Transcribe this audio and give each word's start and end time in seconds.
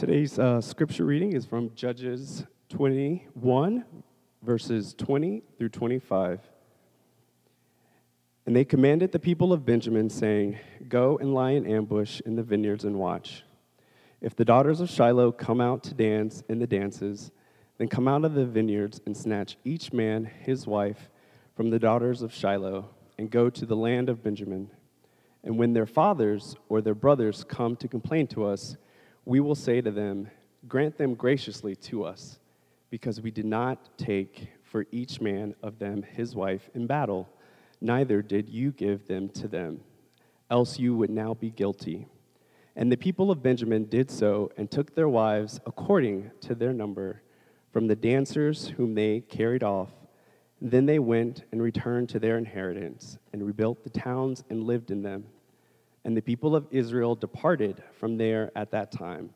Today's 0.00 0.38
uh, 0.38 0.62
scripture 0.62 1.04
reading 1.04 1.34
is 1.34 1.44
from 1.44 1.74
Judges 1.74 2.46
21, 2.70 3.84
verses 4.42 4.94
20 4.94 5.42
through 5.58 5.68
25. 5.68 6.40
And 8.46 8.56
they 8.56 8.64
commanded 8.64 9.12
the 9.12 9.18
people 9.18 9.52
of 9.52 9.66
Benjamin, 9.66 10.08
saying, 10.08 10.58
Go 10.88 11.18
and 11.18 11.34
lie 11.34 11.50
in 11.50 11.66
ambush 11.66 12.22
in 12.24 12.34
the 12.34 12.42
vineyards 12.42 12.86
and 12.86 12.98
watch. 12.98 13.44
If 14.22 14.34
the 14.34 14.44
daughters 14.46 14.80
of 14.80 14.88
Shiloh 14.88 15.32
come 15.32 15.60
out 15.60 15.82
to 15.82 15.92
dance 15.92 16.42
in 16.48 16.60
the 16.60 16.66
dances, 16.66 17.30
then 17.76 17.88
come 17.88 18.08
out 18.08 18.24
of 18.24 18.32
the 18.32 18.46
vineyards 18.46 19.02
and 19.04 19.14
snatch 19.14 19.58
each 19.66 19.92
man 19.92 20.24
his 20.24 20.66
wife 20.66 21.10
from 21.54 21.68
the 21.68 21.78
daughters 21.78 22.22
of 22.22 22.32
Shiloh, 22.32 22.88
and 23.18 23.30
go 23.30 23.50
to 23.50 23.66
the 23.66 23.76
land 23.76 24.08
of 24.08 24.22
Benjamin. 24.22 24.70
And 25.44 25.58
when 25.58 25.74
their 25.74 25.84
fathers 25.84 26.56
or 26.70 26.80
their 26.80 26.94
brothers 26.94 27.44
come 27.44 27.76
to 27.76 27.86
complain 27.86 28.28
to 28.28 28.46
us, 28.46 28.78
we 29.24 29.40
will 29.40 29.54
say 29.54 29.80
to 29.80 29.90
them, 29.90 30.30
Grant 30.68 30.98
them 30.98 31.14
graciously 31.14 31.74
to 31.76 32.04
us, 32.04 32.38
because 32.90 33.20
we 33.20 33.30
did 33.30 33.46
not 33.46 33.96
take 33.96 34.48
for 34.62 34.86
each 34.90 35.20
man 35.20 35.54
of 35.62 35.78
them 35.78 36.02
his 36.02 36.34
wife 36.36 36.68
in 36.74 36.86
battle, 36.86 37.28
neither 37.80 38.22
did 38.22 38.48
you 38.48 38.70
give 38.72 39.06
them 39.08 39.28
to 39.30 39.48
them, 39.48 39.80
else 40.50 40.78
you 40.78 40.94
would 40.94 41.10
now 41.10 41.34
be 41.34 41.50
guilty. 41.50 42.06
And 42.76 42.90
the 42.90 42.96
people 42.96 43.30
of 43.30 43.42
Benjamin 43.42 43.86
did 43.86 44.10
so 44.10 44.52
and 44.56 44.70
took 44.70 44.94
their 44.94 45.08
wives 45.08 45.60
according 45.66 46.30
to 46.42 46.54
their 46.54 46.72
number 46.72 47.22
from 47.72 47.86
the 47.86 47.96
dancers 47.96 48.68
whom 48.76 48.94
they 48.94 49.20
carried 49.20 49.62
off. 49.62 49.90
Then 50.60 50.86
they 50.86 50.98
went 50.98 51.44
and 51.52 51.62
returned 51.62 52.08
to 52.10 52.18
their 52.18 52.38
inheritance 52.38 53.18
and 53.32 53.44
rebuilt 53.44 53.82
the 53.82 53.90
towns 53.90 54.44
and 54.50 54.64
lived 54.64 54.90
in 54.90 55.02
them. 55.02 55.24
And 56.04 56.16
the 56.16 56.22
people 56.22 56.56
of 56.56 56.66
Israel 56.70 57.14
departed 57.14 57.82
from 57.98 58.16
there 58.16 58.50
at 58.56 58.70
that 58.70 58.90
time, 58.90 59.30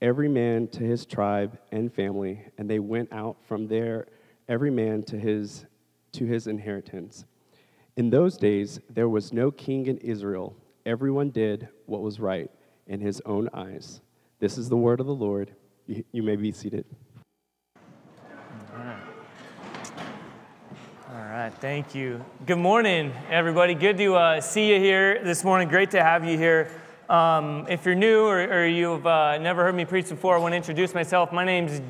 every 0.00 0.28
man 0.28 0.68
to 0.68 0.84
his 0.84 1.06
tribe 1.06 1.58
and 1.70 1.92
family, 1.92 2.44
and 2.58 2.68
they 2.68 2.78
went 2.78 3.12
out 3.12 3.36
from 3.46 3.66
there, 3.66 4.06
every 4.48 4.70
man 4.70 5.02
to 5.04 5.18
his, 5.18 5.64
to 6.12 6.26
his 6.26 6.46
inheritance. 6.46 7.24
In 7.96 8.10
those 8.10 8.36
days, 8.36 8.80
there 8.90 9.08
was 9.08 9.32
no 9.32 9.50
king 9.50 9.86
in 9.86 9.98
Israel. 9.98 10.56
Everyone 10.86 11.30
did 11.30 11.68
what 11.86 12.02
was 12.02 12.20
right 12.20 12.50
in 12.86 13.00
his 13.00 13.20
own 13.26 13.48
eyes. 13.52 14.00
This 14.38 14.58
is 14.58 14.68
the 14.68 14.76
word 14.76 15.00
of 15.00 15.06
the 15.06 15.14
Lord. 15.14 15.54
You, 15.86 16.22
may 16.22 16.36
be 16.36 16.52
seated. 16.52 16.86
Right, 21.38 21.54
thank 21.54 21.94
you. 21.94 22.22
Good 22.44 22.58
morning, 22.58 23.10
everybody. 23.30 23.72
Good 23.72 23.96
to 23.96 24.16
uh, 24.16 24.40
see 24.42 24.70
you 24.70 24.78
here 24.78 25.24
this 25.24 25.44
morning. 25.44 25.66
Great 25.66 25.90
to 25.92 26.02
have 26.02 26.26
you 26.26 26.36
here. 26.36 26.70
Um, 27.08 27.66
if 27.70 27.86
you're 27.86 27.94
new 27.94 28.24
or, 28.24 28.42
or 28.42 28.66
you've 28.66 29.06
uh, 29.06 29.38
never 29.38 29.62
heard 29.62 29.74
me 29.74 29.86
preach 29.86 30.10
before, 30.10 30.36
I 30.36 30.38
want 30.38 30.52
to 30.52 30.56
introduce 30.56 30.92
myself. 30.92 31.32
My 31.32 31.46
name's 31.46 31.80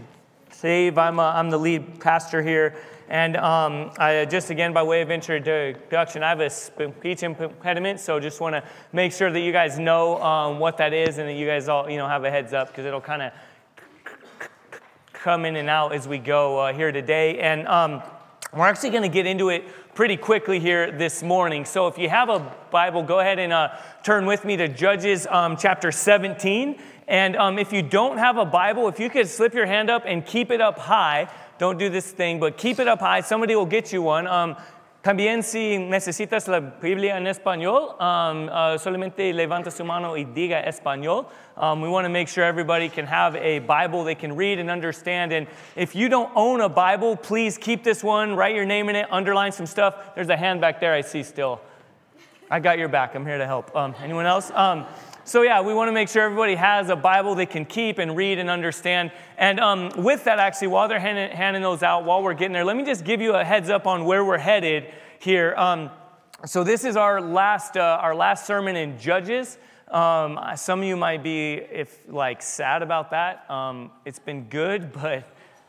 Dave. 0.60 0.96
I'm, 0.96 1.18
uh, 1.18 1.32
I'm 1.32 1.50
the 1.50 1.58
lead 1.58 1.98
pastor 1.98 2.40
here. 2.40 2.76
And 3.08 3.36
um, 3.36 3.90
I, 3.98 4.26
just 4.26 4.50
again, 4.50 4.72
by 4.72 4.84
way 4.84 5.02
of 5.02 5.10
introduction, 5.10 6.22
I 6.22 6.28
have 6.28 6.38
a 6.38 6.48
speech 6.48 7.24
impediment, 7.24 7.98
so 7.98 8.20
just 8.20 8.40
want 8.40 8.54
to 8.54 8.62
make 8.92 9.12
sure 9.12 9.32
that 9.32 9.40
you 9.40 9.50
guys 9.50 9.76
know 9.76 10.22
um, 10.22 10.60
what 10.60 10.76
that 10.76 10.92
is 10.92 11.18
and 11.18 11.28
that 11.28 11.34
you 11.34 11.48
guys 11.48 11.68
all 11.68 11.90
you 11.90 11.96
know 11.96 12.06
have 12.06 12.22
a 12.22 12.30
heads 12.30 12.52
up 12.52 12.68
because 12.68 12.86
it'll 12.86 13.00
kind 13.00 13.22
of 13.22 13.32
come 15.12 15.44
in 15.44 15.56
and 15.56 15.68
out 15.68 15.92
as 15.92 16.06
we 16.06 16.18
go 16.18 16.60
uh, 16.60 16.72
here 16.72 16.92
today. 16.92 17.40
And 17.40 17.66
um, 17.66 18.02
we're 18.54 18.66
actually 18.66 18.90
going 18.90 19.02
to 19.02 19.08
get 19.08 19.24
into 19.24 19.48
it 19.48 19.64
pretty 19.94 20.16
quickly 20.18 20.60
here 20.60 20.92
this 20.92 21.22
morning. 21.22 21.64
So 21.64 21.86
if 21.86 21.96
you 21.96 22.10
have 22.10 22.28
a 22.28 22.54
Bible, 22.70 23.02
go 23.02 23.20
ahead 23.20 23.38
and 23.38 23.50
uh, 23.50 23.70
turn 24.02 24.26
with 24.26 24.44
me 24.44 24.58
to 24.58 24.68
Judges 24.68 25.26
um, 25.28 25.56
chapter 25.56 25.90
17. 25.90 26.78
And 27.08 27.36
um, 27.36 27.58
if 27.58 27.72
you 27.72 27.80
don't 27.80 28.18
have 28.18 28.36
a 28.36 28.44
Bible, 28.44 28.88
if 28.88 29.00
you 29.00 29.08
could 29.08 29.26
slip 29.26 29.54
your 29.54 29.64
hand 29.64 29.88
up 29.88 30.02
and 30.06 30.24
keep 30.24 30.50
it 30.50 30.60
up 30.60 30.78
high, 30.78 31.30
don't 31.56 31.78
do 31.78 31.88
this 31.88 32.10
thing, 32.10 32.40
but 32.40 32.58
keep 32.58 32.78
it 32.78 32.88
up 32.88 33.00
high. 33.00 33.22
Somebody 33.22 33.56
will 33.56 33.64
get 33.64 33.90
you 33.90 34.02
one. 34.02 34.26
Um, 34.26 34.56
También 35.02 35.42
si 35.42 35.78
necesitas 35.78 36.46
la 36.46 36.60
Biblia 36.60 37.16
en 37.16 37.26
español, 37.26 37.96
um, 37.98 38.48
uh, 38.48 38.78
solamente 38.78 39.32
levanta 39.32 39.72
su 39.72 39.84
mano 39.84 40.16
y 40.16 40.24
diga 40.24 40.64
español. 40.64 41.26
Um, 41.56 41.80
we 41.80 41.88
want 41.88 42.04
to 42.04 42.08
make 42.08 42.28
sure 42.28 42.44
everybody 42.44 42.88
can 42.88 43.06
have 43.06 43.34
a 43.34 43.58
Bible 43.58 44.04
they 44.04 44.14
can 44.14 44.36
read 44.36 44.60
and 44.60 44.70
understand. 44.70 45.32
And 45.32 45.48
if 45.74 45.96
you 45.96 46.08
don't 46.08 46.30
own 46.36 46.60
a 46.60 46.68
Bible, 46.68 47.16
please 47.16 47.58
keep 47.58 47.82
this 47.82 48.04
one, 48.04 48.36
write 48.36 48.54
your 48.54 48.64
name 48.64 48.88
in 48.88 48.94
it, 48.94 49.08
underline 49.10 49.50
some 49.50 49.66
stuff. 49.66 50.14
There's 50.14 50.28
a 50.28 50.36
hand 50.36 50.60
back 50.60 50.78
there 50.78 50.94
I 50.94 51.00
see 51.00 51.24
still. 51.24 51.60
I 52.48 52.60
got 52.60 52.78
your 52.78 52.88
back. 52.88 53.16
I'm 53.16 53.26
here 53.26 53.38
to 53.38 53.46
help. 53.46 53.74
Um, 53.74 53.96
anyone 54.04 54.26
else? 54.26 54.52
So, 55.24 55.42
yeah, 55.42 55.60
we 55.60 55.72
want 55.72 55.86
to 55.86 55.92
make 55.92 56.08
sure 56.08 56.24
everybody 56.24 56.56
has 56.56 56.88
a 56.88 56.96
Bible 56.96 57.36
they 57.36 57.46
can 57.46 57.64
keep 57.64 57.98
and 57.98 58.16
read 58.16 58.40
and 58.40 58.50
understand. 58.50 59.12
And 59.38 59.60
um, 59.60 59.92
with 59.96 60.24
that, 60.24 60.40
actually, 60.40 60.66
while 60.66 60.88
they're 60.88 60.98
handing, 60.98 61.30
handing, 61.30 61.62
those 61.62 61.84
out, 61.84 62.04
while 62.04 62.24
we're 62.24 62.34
getting 62.34 62.52
there, 62.52 62.64
let 62.64 62.76
me 62.76 62.84
just 62.84 63.04
give 63.04 63.20
you 63.20 63.34
a 63.34 63.44
heads 63.44 63.70
up 63.70 63.86
on 63.86 64.04
where 64.04 64.24
we're 64.24 64.36
headed 64.36 64.92
here. 65.20 65.54
Um, 65.56 65.90
so, 66.44 66.64
this 66.64 66.84
is 66.84 66.96
our 66.96 67.20
last, 67.20 67.76
uh, 67.76 68.00
our 68.00 68.16
last 68.16 68.46
sermon 68.46 68.74
in 68.74 68.98
Judges. 68.98 69.58
Um, 69.92 70.40
some 70.56 70.80
of 70.80 70.86
you 70.86 70.96
might 70.96 71.22
be 71.22 71.52
if 71.52 72.00
like 72.08 72.42
sad 72.42 72.82
about 72.82 73.12
that. 73.12 73.48
Um, 73.48 73.92
it's 74.04 74.18
been 74.18 74.48
good, 74.48 74.92
but 75.00 75.24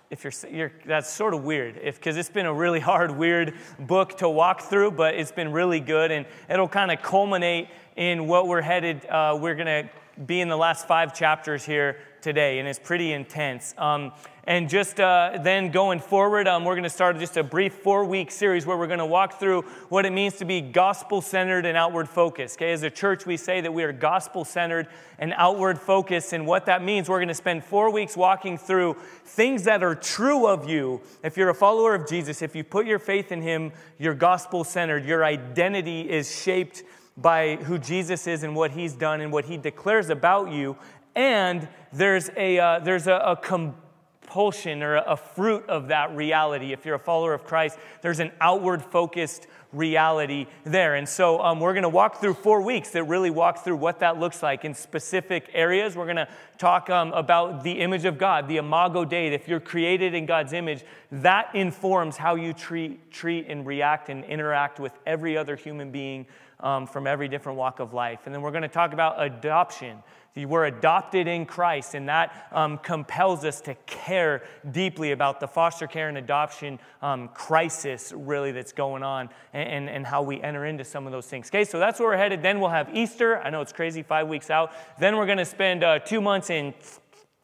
if 0.09 0.23
you're, 0.23 0.33
you're 0.51 0.71
that's 0.85 1.11
sort 1.11 1.33
of 1.33 1.43
weird 1.43 1.79
because 1.83 2.17
it's 2.17 2.29
been 2.29 2.47
a 2.47 2.53
really 2.53 2.79
hard, 2.91 3.11
weird 3.11 3.53
book 3.79 4.17
to 4.17 4.29
walk 4.29 4.61
through, 4.61 4.91
but 4.91 5.13
it's 5.13 5.31
been 5.31 5.51
really 5.51 5.79
good, 5.79 6.11
and 6.11 6.25
it'll 6.49 6.67
kind 6.67 6.89
of 6.89 7.03
culminate 7.03 7.67
in 7.95 8.27
what 8.27 8.47
we're 8.47 8.61
headed. 8.61 9.05
Uh, 9.05 9.37
we're 9.39 9.55
going 9.55 9.67
to 9.67 9.89
be 10.25 10.41
in 10.41 10.47
the 10.47 10.57
last 10.57 10.87
five 10.87 11.13
chapters 11.13 11.65
here 11.65 11.97
today, 12.21 12.59
and 12.59 12.67
it's 12.67 12.79
pretty 12.79 13.11
intense. 13.13 13.73
Um, 13.77 14.11
and 14.45 14.69
just 14.69 14.99
uh, 14.99 15.39
then 15.41 15.71
going 15.71 15.99
forward, 15.99 16.47
um, 16.47 16.65
we're 16.65 16.73
going 16.73 16.83
to 16.83 16.89
start 16.89 17.17
just 17.17 17.37
a 17.37 17.43
brief 17.43 17.75
four 17.75 18.03
week 18.03 18.29
series 18.29 18.65
where 18.65 18.77
we're 18.77 18.87
going 18.87 18.99
to 18.99 19.05
walk 19.05 19.39
through 19.39 19.61
what 19.89 20.05
it 20.05 20.11
means 20.11 20.35
to 20.37 20.45
be 20.45 20.59
gospel 20.59 21.21
centered 21.21 21.65
and 21.65 21.77
outward 21.77 22.09
focused. 22.09 22.57
Okay, 22.57 22.73
as 22.73 22.83
a 22.83 22.89
church, 22.89 23.25
we 23.25 23.37
say 23.37 23.61
that 23.61 23.73
we 23.73 23.83
are 23.83 23.93
gospel 23.93 24.43
centered 24.43 24.87
and 25.17 25.33
outward 25.37 25.79
focused. 25.79 26.33
And 26.33 26.45
what 26.45 26.65
that 26.65 26.83
means, 26.83 27.07
we're 27.07 27.19
going 27.19 27.29
to 27.29 27.33
spend 27.33 27.63
four 27.63 27.89
weeks 27.89 28.17
walking 28.17 28.57
through 28.57 28.97
things 29.25 29.63
that 29.63 29.81
are 29.81 29.95
true 29.95 30.45
of 30.45 30.69
you. 30.69 31.01
If 31.23 31.37
you're 31.37 31.49
a 31.49 31.55
follower 31.55 31.95
of 31.95 32.07
Jesus, 32.07 32.41
if 32.41 32.53
you 32.53 32.65
put 32.65 32.85
your 32.85 32.99
faith 32.99 33.31
in 33.31 33.41
Him, 33.41 33.71
you're 33.97 34.13
gospel 34.13 34.63
centered. 34.65 35.05
Your 35.05 35.23
identity 35.23 36.09
is 36.09 36.43
shaped 36.43 36.83
by 37.17 37.57
who 37.57 37.77
Jesus 37.77 38.27
is 38.27 38.43
and 38.43 38.55
what 38.55 38.71
he's 38.71 38.93
done 38.93 39.21
and 39.21 39.31
what 39.31 39.45
he 39.45 39.57
declares 39.57 40.09
about 40.09 40.51
you. 40.51 40.75
And 41.15 41.67
there's 41.91 42.29
a, 42.35 42.59
uh, 42.59 42.79
there's 42.79 43.07
a, 43.07 43.13
a 43.13 43.35
compulsion 43.35 44.81
or 44.81 44.95
a, 44.95 45.01
a 45.11 45.17
fruit 45.17 45.67
of 45.69 45.89
that 45.89 46.15
reality. 46.15 46.73
If 46.73 46.85
you're 46.85 46.95
a 46.95 46.99
follower 46.99 47.33
of 47.33 47.43
Christ, 47.43 47.77
there's 48.01 48.19
an 48.19 48.31
outward 48.41 48.83
focused 48.83 49.47
reality 49.73 50.45
there. 50.63 50.95
And 50.95 51.07
so 51.07 51.41
um, 51.41 51.59
we're 51.59 51.73
going 51.73 51.83
to 51.83 51.89
walk 51.89 52.21
through 52.21 52.35
four 52.35 52.61
weeks 52.61 52.91
that 52.91 53.03
really 53.03 53.29
walk 53.29 53.63
through 53.63 53.77
what 53.77 53.99
that 53.99 54.19
looks 54.19 54.43
like 54.43 54.65
in 54.65 54.73
specific 54.73 55.49
areas. 55.53 55.95
We're 55.95 56.05
going 56.05 56.17
to 56.17 56.27
talk 56.57 56.89
um, 56.89 57.11
about 57.13 57.63
the 57.63 57.73
image 57.73 58.05
of 58.05 58.17
God, 58.17 58.47
the 58.47 58.57
imago 58.57 59.03
Dei. 59.03 59.27
If 59.27 59.47
you're 59.47 59.59
created 59.59 60.13
in 60.13 60.25
God's 60.25 60.53
image, 60.53 60.83
that 61.11 61.53
informs 61.53 62.17
how 62.17 62.35
you 62.35 62.53
treat, 62.53 63.11
treat 63.11 63.47
and 63.47 63.65
react 63.65 64.09
and 64.09 64.23
interact 64.25 64.79
with 64.79 64.93
every 65.05 65.37
other 65.37 65.55
human 65.55 65.91
being 65.91 66.27
um, 66.63 66.87
from 66.87 67.05
every 67.05 67.27
different 67.27 67.57
walk 67.57 67.79
of 67.79 67.93
life. 67.93 68.21
And 68.25 68.33
then 68.33 68.41
we're 68.41 68.51
going 68.51 68.63
to 68.63 68.67
talk 68.69 68.93
about 68.93 69.21
adoption. 69.21 70.01
We're 70.35 70.65
adopted 70.65 71.27
in 71.27 71.45
Christ, 71.45 71.93
and 71.93 72.09
that 72.09 72.47
um, 72.51 72.79
compels 72.79 73.45
us 73.45 73.61
to 73.61 73.75
care 73.85 74.41
deeply 74.71 75.11
about 75.11 75.39
the 75.39 75.47
foster 75.47 75.85
care 75.85 76.09
and 76.09 76.17
adoption 76.17 76.79
um, 77.03 77.27
crisis, 77.35 78.11
really, 78.15 78.51
that's 78.51 78.71
going 78.71 79.03
on, 79.03 79.29
and, 79.53 79.69
and, 79.69 79.89
and, 79.89 80.07
how 80.07 80.23
we 80.23 80.41
enter 80.41 80.65
into 80.65 80.83
some 80.83 81.05
of 81.05 81.11
those 81.11 81.27
things. 81.27 81.49
Okay, 81.49 81.65
so 81.65 81.77
that's 81.77 81.99
where 81.99 82.09
we're 82.09 82.17
headed. 82.17 82.41
Then 82.41 82.59
we'll 82.59 82.71
have 82.71 82.89
Easter. 82.95 83.37
I 83.41 83.51
know 83.51 83.61
it's 83.61 83.73
crazy, 83.73 84.01
five 84.01 84.27
weeks 84.27 84.49
out. 84.49 84.71
Then 84.99 85.17
we're 85.17 85.27
going 85.27 85.37
to 85.37 85.45
spend 85.45 85.83
uh, 85.83 85.99
two 85.99 86.19
months 86.19 86.49
in 86.49 86.73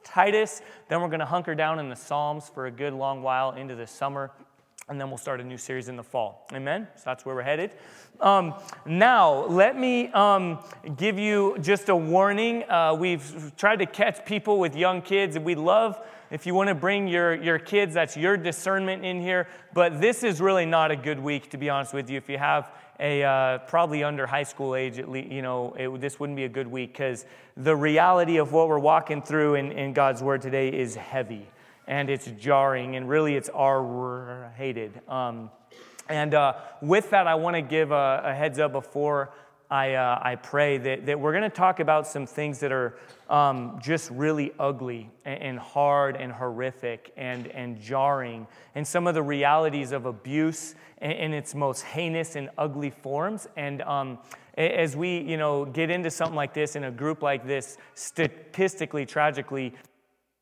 Titus. 0.04 0.64
Then 0.88 1.02
we're 1.02 1.10
going 1.10 1.20
to 1.20 1.28
hunker 1.28 1.54
down 1.54 1.78
in 1.78 1.90
the 1.90 1.96
Psalms 1.96 2.50
for 2.50 2.66
a 2.66 2.72
good 2.72 2.94
long 2.94 3.22
while 3.22 3.52
into 3.52 3.76
the 3.76 3.86
summer 3.86 4.32
and 4.90 5.00
then 5.00 5.10
we'll 5.10 5.18
start 5.18 5.40
a 5.40 5.44
new 5.44 5.58
series 5.58 5.88
in 5.88 5.96
the 5.96 6.04
fall. 6.04 6.48
Amen? 6.54 6.88
So 6.96 7.04
that's 7.06 7.26
where 7.26 7.36
we're 7.36 7.44
headed. 7.44 7.72
Um, 8.20 8.56
now, 8.86 9.46
let 9.46 9.78
me 9.78 10.08
um, 10.10 10.60
give 10.98 11.20
you 11.20 11.58
just 11.62 11.90
a 11.90 11.96
warning. 11.96 12.64
Uh, 12.70 12.96
we've 12.98 13.54
tried 13.56 13.78
to 13.78 13.86
catch 13.86 14.26
people 14.26 14.60
with 14.60 14.76
young 14.76 15.02
kids, 15.02 15.36
and 15.36 15.46
we 15.46 15.56
love 15.56 16.02
if 16.32 16.46
you 16.46 16.54
want 16.54 16.70
to 16.70 16.76
bring 16.76 17.08
your, 17.08 17.34
your 17.42 17.58
kids, 17.58 17.96
that's 17.96 18.16
your 18.16 18.38
discernment 18.38 19.04
in 19.04 19.20
here. 19.20 19.48
But 19.74 20.00
this 20.00 20.24
is 20.24 20.40
really 20.40 20.66
not 20.66 20.92
a 20.92 20.96
good 20.96 21.20
week, 21.20 21.50
to 21.52 21.58
be 21.58 21.70
honest 21.70 21.94
with 21.94 22.10
you. 22.10 22.18
If 22.18 22.30
you 22.30 22.38
have 22.38 22.72
a 23.00 23.24
uh, 23.24 23.58
probably 23.60 24.04
under 24.04 24.28
high 24.28 24.44
school 24.44 24.76
age, 24.76 25.00
at 25.00 25.10
least, 25.10 25.32
you 25.32 25.42
know, 25.42 25.74
it, 25.78 26.02
this 26.02 26.20
wouldn't 26.20 26.36
be 26.36 26.44
a 26.44 26.50
good 26.50 26.68
week 26.68 26.94
because 26.94 27.26
the 27.58 27.76
reality 27.76 28.38
of 28.38 28.52
what 28.52 28.68
we're 28.68 28.78
walking 28.78 29.22
through 29.24 29.56
in, 29.56 29.72
in 29.72 29.94
God's 29.94 30.22
Word 30.22 30.42
today 30.42 30.70
is 30.70 30.96
heavy 30.96 31.48
and 31.90 32.08
it's 32.08 32.28
jarring, 32.40 32.96
and 32.96 33.10
really 33.10 33.36
it's 33.36 33.50
R 33.50 34.54
hated. 34.56 35.02
Um, 35.10 35.50
and 36.08 36.36
uh, 36.36 36.54
with 36.82 37.10
that, 37.10 37.26
I 37.26 37.36
want 37.36 37.56
to 37.56 37.64
give 37.64 37.92
a, 37.92 38.22
a, 38.26 38.34
heads 38.34 38.60
up 38.60 38.72
before 38.72 39.34
I, 39.72 39.96
uh, 39.96 40.20
I 40.22 40.36
pray 40.36 40.78
that, 40.78 41.08
that 41.08 41.20
we're 41.20 41.32
going 41.32 41.44
to 41.44 41.50
talk 41.50 41.80
about 41.80 42.08
some 42.08 42.28
things 42.28 42.60
that 42.60 42.72
are 42.72 42.98
um, 43.28 43.80
just 43.82 44.12
really 44.12 44.52
ugly 44.60 45.10
and, 45.26 45.42
and, 45.42 45.60
hard 45.60 46.16
and 46.16 46.32
horrific 46.32 47.12
and, 47.18 47.48
and 47.48 47.82
jarring, 47.82 48.46
and 48.76 48.88
some 48.88 49.08
of 49.08 49.16
the 49.16 49.24
realities 49.24 49.92
of 49.92 50.06
abuse 50.06 50.76
in, 51.02 51.12
in 51.12 51.34
its 51.34 51.56
most 51.56 51.82
heinous 51.82 52.36
and 52.36 52.52
ugly 52.56 52.92
forms. 52.92 53.48
And 53.58 53.82
um, 53.82 54.20
as 54.58 54.96
we 54.96 55.20
you 55.20 55.38
know, 55.38 55.66
get 55.66 55.90
into 55.90 56.12
something 56.12 56.36
like 56.36 56.54
this 56.54 56.76
in 56.76 56.84
a 56.84 56.92
group 56.92 57.24
like 57.24 57.48
this, 57.48 57.78
statistically, 57.96 59.06
tragically, 59.06 59.74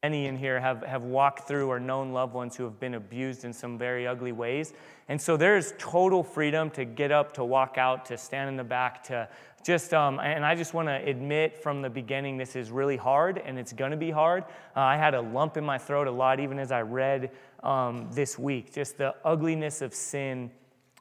Many 0.04 0.28
in 0.28 0.38
here 0.38 0.60
have, 0.60 0.84
have 0.84 1.02
walked 1.02 1.48
through 1.48 1.70
or 1.70 1.80
known 1.80 2.14
loved 2.14 2.36
ones 2.36 2.56
who 2.56 2.64
have 2.66 2.80
been 2.80 2.94
abused 2.94 3.46
in 3.46 3.52
some 3.52 3.80
very 3.80 4.06
ugly 4.06 4.32
ways. 4.32 4.74
And 5.10 5.20
so 5.20 5.38
there's 5.38 5.74
total 5.80 6.22
freedom 6.22 6.70
to 6.72 6.86
get 6.86 7.12
up, 7.12 7.34
to 7.34 7.44
walk 7.44 7.80
out, 7.80 8.06
to 8.06 8.18
stand 8.18 8.48
in 8.48 8.58
the 8.58 8.64
back, 8.64 9.04
to 9.06 9.28
just, 9.64 9.96
um, 9.96 10.20
and 10.20 10.46
I 10.46 10.54
just 10.54 10.76
want 10.76 10.88
to 10.88 10.96
admit 10.96 11.64
from 11.64 11.82
the 11.82 11.90
beginning 11.90 12.38
this 12.38 12.56
is 12.56 12.70
really 12.70 12.96
hard 12.96 13.40
and 13.40 13.58
it's 13.58 13.74
going 13.74 13.90
to 13.90 13.98
be 13.98 14.12
hard. 14.12 14.44
Uh, 14.76 14.82
I 14.82 14.98
had 14.98 15.16
a 15.16 15.22
lump 15.22 15.58
in 15.58 15.66
my 15.66 15.80
throat 15.80 16.06
a 16.06 16.12
lot, 16.12 16.40
even 16.40 16.60
as 16.60 16.72
I 16.72 16.84
read 16.84 17.32
um, 17.64 18.08
this 18.12 18.38
week. 18.38 18.72
Just 18.72 19.00
the 19.00 19.16
ugliness 19.26 19.82
of 19.82 19.96
sin 19.96 20.52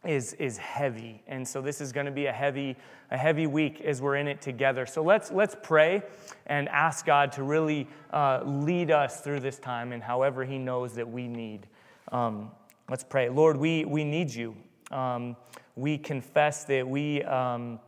is, 0.06 0.34
is 0.34 0.56
heavy. 0.58 1.22
And 1.26 1.46
so 1.46 1.60
this 1.60 1.80
is 1.80 1.92
going 1.92 2.06
to 2.06 2.12
be 2.12 2.26
a 2.26 2.32
heavy, 2.32 2.76
a 3.10 3.16
heavy 3.16 3.46
week 3.46 3.80
as 3.80 4.00
we're 4.00 4.16
in 4.16 4.28
it 4.28 4.40
together. 4.40 4.86
So 4.86 5.02
let's, 5.02 5.30
let's 5.30 5.56
pray 5.62 6.02
and 6.46 6.68
ask 6.68 7.04
God 7.04 7.32
to 7.32 7.42
really 7.42 7.86
uh, 8.12 8.42
lead 8.44 8.90
us 8.90 9.20
through 9.20 9.40
this 9.40 9.58
time 9.58 9.92
and 9.92 10.02
however 10.02 10.44
He 10.44 10.58
knows 10.58 10.94
that 10.94 11.08
we 11.08 11.28
need. 11.28 11.66
Um, 12.12 12.50
let's 12.88 13.04
pray. 13.04 13.28
Lord, 13.28 13.56
we, 13.56 13.84
we 13.84 14.04
need 14.04 14.32
you. 14.32 14.56
Um, 14.90 15.36
we 15.74 15.98
confess 15.98 16.64
that 16.64 16.86
we, 16.86 17.22
um, 17.24 17.80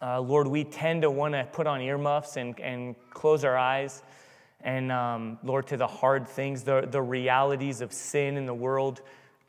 uh, 0.00 0.20
Lord, 0.20 0.46
we 0.46 0.64
tend 0.64 1.02
to 1.02 1.10
want 1.10 1.34
to 1.34 1.44
put 1.52 1.66
on 1.66 1.80
earmuffs 1.80 2.36
and, 2.36 2.58
and 2.60 2.94
close 3.10 3.44
our 3.44 3.56
eyes. 3.56 4.02
And 4.60 4.90
um, 4.90 5.38
Lord, 5.42 5.66
to 5.68 5.76
the 5.76 5.86
hard 5.86 6.26
things, 6.26 6.62
the, 6.62 6.86
the 6.90 7.02
realities 7.02 7.80
of 7.80 7.92
sin 7.92 8.36
in 8.36 8.46
the 8.46 8.54
world 8.54 9.02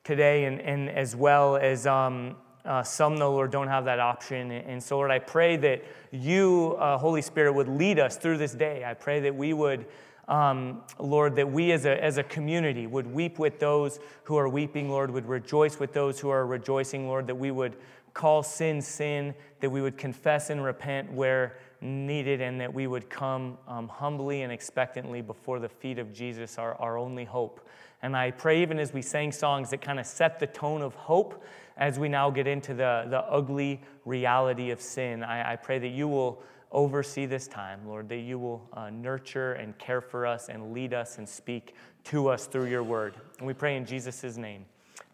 today, 0.03 0.45
and, 0.45 0.61
and 0.61 0.89
as 0.89 1.15
well 1.15 1.57
as 1.57 1.85
um, 1.85 2.35
uh, 2.65 2.83
some, 2.83 3.17
though, 3.17 3.31
Lord, 3.31 3.51
don't 3.51 3.67
have 3.67 3.85
that 3.85 3.99
option. 3.99 4.51
And 4.51 4.81
so, 4.81 4.97
Lord, 4.97 5.11
I 5.11 5.19
pray 5.19 5.55
that 5.57 5.83
you, 6.11 6.75
uh, 6.79 6.97
Holy 6.97 7.21
Spirit, 7.21 7.53
would 7.53 7.67
lead 7.67 7.99
us 7.99 8.17
through 8.17 8.37
this 8.37 8.53
day. 8.53 8.83
I 8.85 8.93
pray 8.93 9.19
that 9.21 9.35
we 9.35 9.53
would, 9.53 9.85
um, 10.27 10.81
Lord, 10.99 11.35
that 11.37 11.49
we 11.49 11.71
as 11.71 11.85
a, 11.85 12.03
as 12.03 12.17
a 12.17 12.23
community 12.23 12.85
would 12.85 13.07
weep 13.07 13.39
with 13.39 13.59
those 13.59 13.99
who 14.23 14.37
are 14.37 14.49
weeping, 14.49 14.89
Lord, 14.89 15.09
would 15.11 15.27
rejoice 15.27 15.79
with 15.79 15.93
those 15.93 16.19
who 16.19 16.29
are 16.29 16.45
rejoicing, 16.45 17.07
Lord, 17.07 17.27
that 17.27 17.35
we 17.35 17.51
would 17.51 17.75
call 18.13 18.43
sin 18.43 18.81
sin, 18.81 19.33
that 19.61 19.69
we 19.69 19.81
would 19.81 19.97
confess 19.97 20.49
and 20.49 20.63
repent 20.63 21.11
where 21.11 21.57
needed, 21.81 22.41
and 22.41 22.59
that 22.59 22.73
we 22.73 22.87
would 22.87 23.09
come 23.09 23.57
um, 23.67 23.87
humbly 23.87 24.41
and 24.41 24.51
expectantly 24.51 25.21
before 25.21 25.59
the 25.59 25.69
feet 25.69 25.97
of 25.97 26.11
Jesus, 26.11 26.57
our, 26.57 26.75
our 26.75 26.97
only 26.97 27.23
hope. 27.23 27.65
And 28.01 28.15
I 28.15 28.31
pray, 28.31 28.61
even 28.61 28.79
as 28.79 28.93
we 28.93 29.01
sang 29.01 29.31
songs 29.31 29.69
that 29.71 29.81
kind 29.81 29.99
of 29.99 30.05
set 30.05 30.39
the 30.39 30.47
tone 30.47 30.81
of 30.81 30.95
hope 30.95 31.43
as 31.77 31.99
we 31.99 32.09
now 32.09 32.29
get 32.29 32.47
into 32.47 32.73
the, 32.73 33.05
the 33.09 33.19
ugly 33.19 33.81
reality 34.05 34.71
of 34.71 34.81
sin, 34.81 35.23
I, 35.23 35.53
I 35.53 35.55
pray 35.55 35.79
that 35.79 35.89
you 35.89 36.07
will 36.07 36.41
oversee 36.71 37.25
this 37.25 37.47
time, 37.47 37.81
Lord, 37.87 38.09
that 38.09 38.17
you 38.17 38.37
will 38.37 38.67
uh, 38.73 38.89
nurture 38.89 39.53
and 39.53 39.77
care 39.77 40.01
for 40.01 40.25
us 40.25 40.49
and 40.49 40.73
lead 40.73 40.93
us 40.93 41.17
and 41.17 41.27
speak 41.27 41.75
to 42.05 42.29
us 42.29 42.45
through 42.45 42.67
your 42.67 42.83
word. 42.83 43.15
And 43.37 43.47
we 43.47 43.53
pray 43.53 43.75
in 43.75 43.85
Jesus' 43.85 44.37
name. 44.37 44.65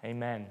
Amen. 0.03 0.47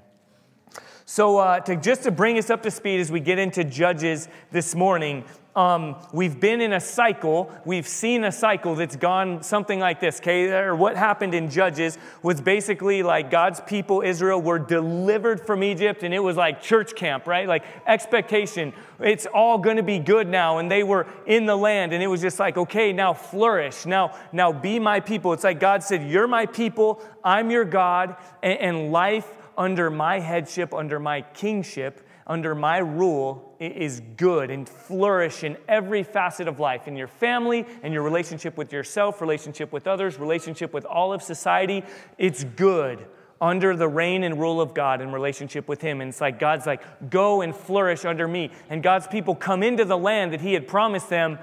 So, 1.07 1.37
uh, 1.37 1.59
to, 1.61 1.75
just 1.75 2.03
to 2.03 2.11
bring 2.11 2.37
us 2.39 2.49
up 2.49 2.63
to 2.63 2.71
speed 2.71 2.99
as 2.99 3.11
we 3.11 3.19
get 3.19 3.37
into 3.37 3.63
Judges 3.63 4.27
this 4.51 4.73
morning, 4.73 5.23
um, 5.55 5.95
we've 6.11 6.37
been 6.37 6.59
in 6.59 6.73
a 6.73 6.81
cycle. 6.81 7.49
We've 7.63 7.87
seen 7.87 8.25
a 8.25 8.31
cycle 8.31 8.75
that's 8.75 8.97
gone 8.97 9.41
something 9.41 9.79
like 9.79 10.01
this. 10.01 10.19
Okay, 10.19 10.51
or 10.51 10.75
what 10.75 10.97
happened 10.97 11.33
in 11.33 11.49
Judges 11.49 11.97
was 12.21 12.41
basically 12.41 13.03
like 13.03 13.31
God's 13.31 13.61
people, 13.61 14.01
Israel, 14.01 14.41
were 14.41 14.59
delivered 14.59 15.45
from 15.45 15.63
Egypt, 15.63 16.03
and 16.03 16.13
it 16.13 16.19
was 16.19 16.35
like 16.35 16.61
church 16.61 16.95
camp, 16.95 17.25
right? 17.25 17.47
Like 17.47 17.63
expectation. 17.87 18.73
It's 18.99 19.25
all 19.27 19.57
going 19.57 19.77
to 19.77 19.83
be 19.83 19.99
good 19.99 20.27
now, 20.27 20.57
and 20.57 20.69
they 20.69 20.83
were 20.83 21.07
in 21.25 21.45
the 21.45 21.55
land, 21.55 21.93
and 21.93 22.03
it 22.03 22.07
was 22.07 22.19
just 22.19 22.39
like, 22.39 22.57
okay, 22.57 22.91
now 22.91 23.13
flourish. 23.13 23.85
Now, 23.85 24.17
now 24.33 24.51
be 24.51 24.79
my 24.79 24.99
people. 24.99 25.31
It's 25.31 25.45
like 25.45 25.61
God 25.61 25.83
said, 25.83 26.03
"You're 26.03 26.27
my 26.27 26.47
people. 26.47 27.01
I'm 27.23 27.49
your 27.49 27.63
God, 27.63 28.17
and, 28.43 28.59
and 28.59 28.91
life." 28.91 29.34
Under 29.57 29.89
my 29.89 30.19
headship, 30.19 30.73
under 30.73 30.99
my 30.99 31.21
kingship, 31.21 32.07
under 32.27 32.55
my 32.55 32.79
rule 32.79 33.55
is 33.59 34.01
good 34.17 34.49
and 34.49 34.67
flourish 34.67 35.43
in 35.43 35.57
every 35.67 36.03
facet 36.03 36.47
of 36.47 36.59
life 36.59 36.87
in 36.87 36.95
your 36.95 37.07
family 37.07 37.65
and 37.83 37.93
your 37.93 38.03
relationship 38.03 38.57
with 38.57 38.73
yourself, 38.73 39.21
relationship 39.21 39.71
with 39.71 39.87
others, 39.87 40.19
relationship 40.19 40.73
with 40.73 40.85
all 40.85 41.13
of 41.13 41.21
society. 41.21 41.83
It's 42.17 42.43
good 42.43 43.05
under 43.39 43.75
the 43.75 43.87
reign 43.87 44.23
and 44.23 44.39
rule 44.39 44.61
of 44.61 44.73
God 44.73 45.01
in 45.01 45.11
relationship 45.11 45.67
with 45.67 45.81
Him. 45.81 46.01
And 46.01 46.09
it's 46.09 46.21
like 46.21 46.39
God's 46.39 46.65
like, 46.65 47.09
go 47.09 47.41
and 47.41 47.55
flourish 47.55 48.05
under 48.05 48.27
me. 48.27 48.51
And 48.69 48.81
God's 48.81 49.07
people 49.07 49.35
come 49.35 49.61
into 49.61 49.85
the 49.85 49.97
land 49.97 50.33
that 50.33 50.41
He 50.41 50.53
had 50.53 50.67
promised 50.67 51.09
them, 51.09 51.37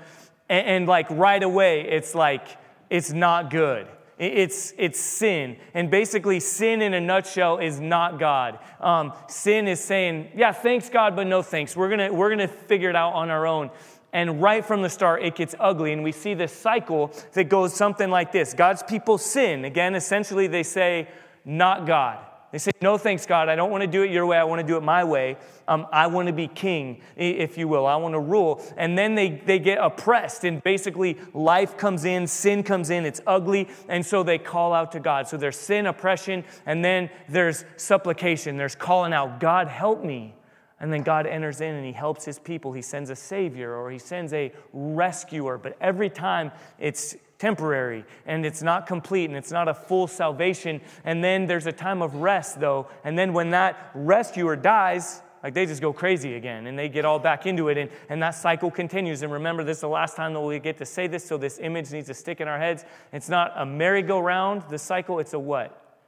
and, 0.48 0.66
and 0.66 0.88
like 0.88 1.08
right 1.10 1.42
away, 1.42 1.82
it's 1.82 2.14
like, 2.14 2.46
it's 2.90 3.12
not 3.12 3.50
good. 3.50 3.86
It's, 4.22 4.72
it's 4.78 5.00
sin. 5.00 5.56
And 5.74 5.90
basically, 5.90 6.38
sin 6.38 6.80
in 6.80 6.94
a 6.94 7.00
nutshell 7.00 7.58
is 7.58 7.80
not 7.80 8.20
God. 8.20 8.58
Um, 8.80 9.12
sin 9.28 9.66
is 9.66 9.80
saying, 9.80 10.30
yeah, 10.36 10.52
thanks 10.52 10.88
God, 10.88 11.16
but 11.16 11.26
no 11.26 11.42
thanks. 11.42 11.76
We're 11.76 11.88
going 11.88 12.14
we're 12.14 12.36
to 12.36 12.46
figure 12.46 12.88
it 12.88 12.96
out 12.96 13.14
on 13.14 13.30
our 13.30 13.46
own. 13.46 13.70
And 14.12 14.40
right 14.40 14.64
from 14.64 14.82
the 14.82 14.90
start, 14.90 15.24
it 15.24 15.34
gets 15.34 15.54
ugly. 15.58 15.92
And 15.92 16.04
we 16.04 16.12
see 16.12 16.34
this 16.34 16.52
cycle 16.52 17.12
that 17.32 17.44
goes 17.44 17.74
something 17.74 18.10
like 18.10 18.30
this 18.30 18.54
God's 18.54 18.82
people 18.82 19.18
sin. 19.18 19.64
Again, 19.64 19.94
essentially, 19.94 20.46
they 20.46 20.62
say, 20.62 21.08
not 21.44 21.86
God. 21.86 22.18
They 22.52 22.58
say, 22.58 22.70
No 22.82 22.98
thanks, 22.98 23.24
God. 23.24 23.48
I 23.48 23.56
don't 23.56 23.70
want 23.70 23.80
to 23.80 23.88
do 23.88 24.02
it 24.02 24.10
your 24.10 24.26
way. 24.26 24.36
I 24.36 24.44
want 24.44 24.60
to 24.60 24.66
do 24.66 24.76
it 24.76 24.82
my 24.82 25.02
way. 25.02 25.38
Um, 25.66 25.86
I 25.90 26.06
want 26.06 26.26
to 26.26 26.34
be 26.34 26.46
king, 26.46 27.00
if 27.16 27.56
you 27.56 27.66
will. 27.66 27.86
I 27.86 27.96
want 27.96 28.14
to 28.14 28.20
rule. 28.20 28.62
And 28.76 28.96
then 28.96 29.14
they, 29.14 29.30
they 29.30 29.58
get 29.58 29.78
oppressed, 29.78 30.44
and 30.44 30.62
basically 30.62 31.16
life 31.32 31.78
comes 31.78 32.04
in, 32.04 32.26
sin 32.26 32.62
comes 32.62 32.90
in, 32.90 33.06
it's 33.06 33.22
ugly, 33.26 33.68
and 33.88 34.04
so 34.04 34.22
they 34.22 34.38
call 34.38 34.74
out 34.74 34.92
to 34.92 35.00
God. 35.00 35.26
So 35.26 35.36
there's 35.38 35.58
sin, 35.58 35.86
oppression, 35.86 36.44
and 36.66 36.84
then 36.84 37.10
there's 37.28 37.64
supplication. 37.76 38.58
There's 38.58 38.74
calling 38.74 39.14
out, 39.14 39.40
God, 39.40 39.68
help 39.68 40.04
me. 40.04 40.34
And 40.78 40.92
then 40.92 41.02
God 41.02 41.28
enters 41.28 41.60
in 41.60 41.76
and 41.76 41.86
he 41.86 41.92
helps 41.92 42.24
his 42.24 42.40
people. 42.40 42.72
He 42.72 42.82
sends 42.82 43.08
a 43.08 43.14
savior 43.14 43.72
or 43.72 43.88
he 43.88 44.00
sends 44.00 44.32
a 44.32 44.52
rescuer. 44.72 45.56
But 45.56 45.76
every 45.80 46.10
time 46.10 46.50
it's 46.80 47.14
temporary 47.42 48.04
and 48.24 48.46
it's 48.46 48.62
not 48.62 48.86
complete 48.86 49.24
and 49.24 49.36
it's 49.36 49.50
not 49.50 49.66
a 49.66 49.74
full 49.74 50.06
salvation. 50.06 50.80
And 51.04 51.24
then 51.24 51.46
there's 51.46 51.66
a 51.66 51.72
time 51.72 52.00
of 52.00 52.14
rest, 52.14 52.60
though. 52.60 52.86
And 53.02 53.18
then 53.18 53.32
when 53.32 53.50
that 53.50 53.90
rescuer 53.96 54.54
dies, 54.54 55.22
like 55.42 55.52
they 55.52 55.66
just 55.66 55.82
go 55.82 55.92
crazy 55.92 56.36
again 56.36 56.68
and 56.68 56.78
they 56.78 56.88
get 56.88 57.04
all 57.04 57.18
back 57.18 57.44
into 57.44 57.68
it 57.68 57.78
and, 57.78 57.90
and 58.08 58.22
that 58.22 58.36
cycle 58.36 58.70
continues. 58.70 59.22
And 59.22 59.32
remember 59.32 59.64
this 59.64 59.78
is 59.78 59.80
the 59.80 59.88
last 59.88 60.14
time 60.14 60.34
that 60.34 60.40
we 60.40 60.60
get 60.60 60.78
to 60.78 60.86
say 60.86 61.08
this 61.08 61.24
so 61.24 61.36
this 61.36 61.58
image 61.58 61.90
needs 61.90 62.06
to 62.06 62.14
stick 62.14 62.40
in 62.40 62.46
our 62.46 62.58
heads. 62.58 62.84
It's 63.12 63.28
not 63.28 63.52
a 63.56 63.66
merry-go-round. 63.66 64.62
The 64.70 64.78
cycle 64.78 65.18
it's 65.18 65.32
a 65.32 65.38
what? 65.40 65.98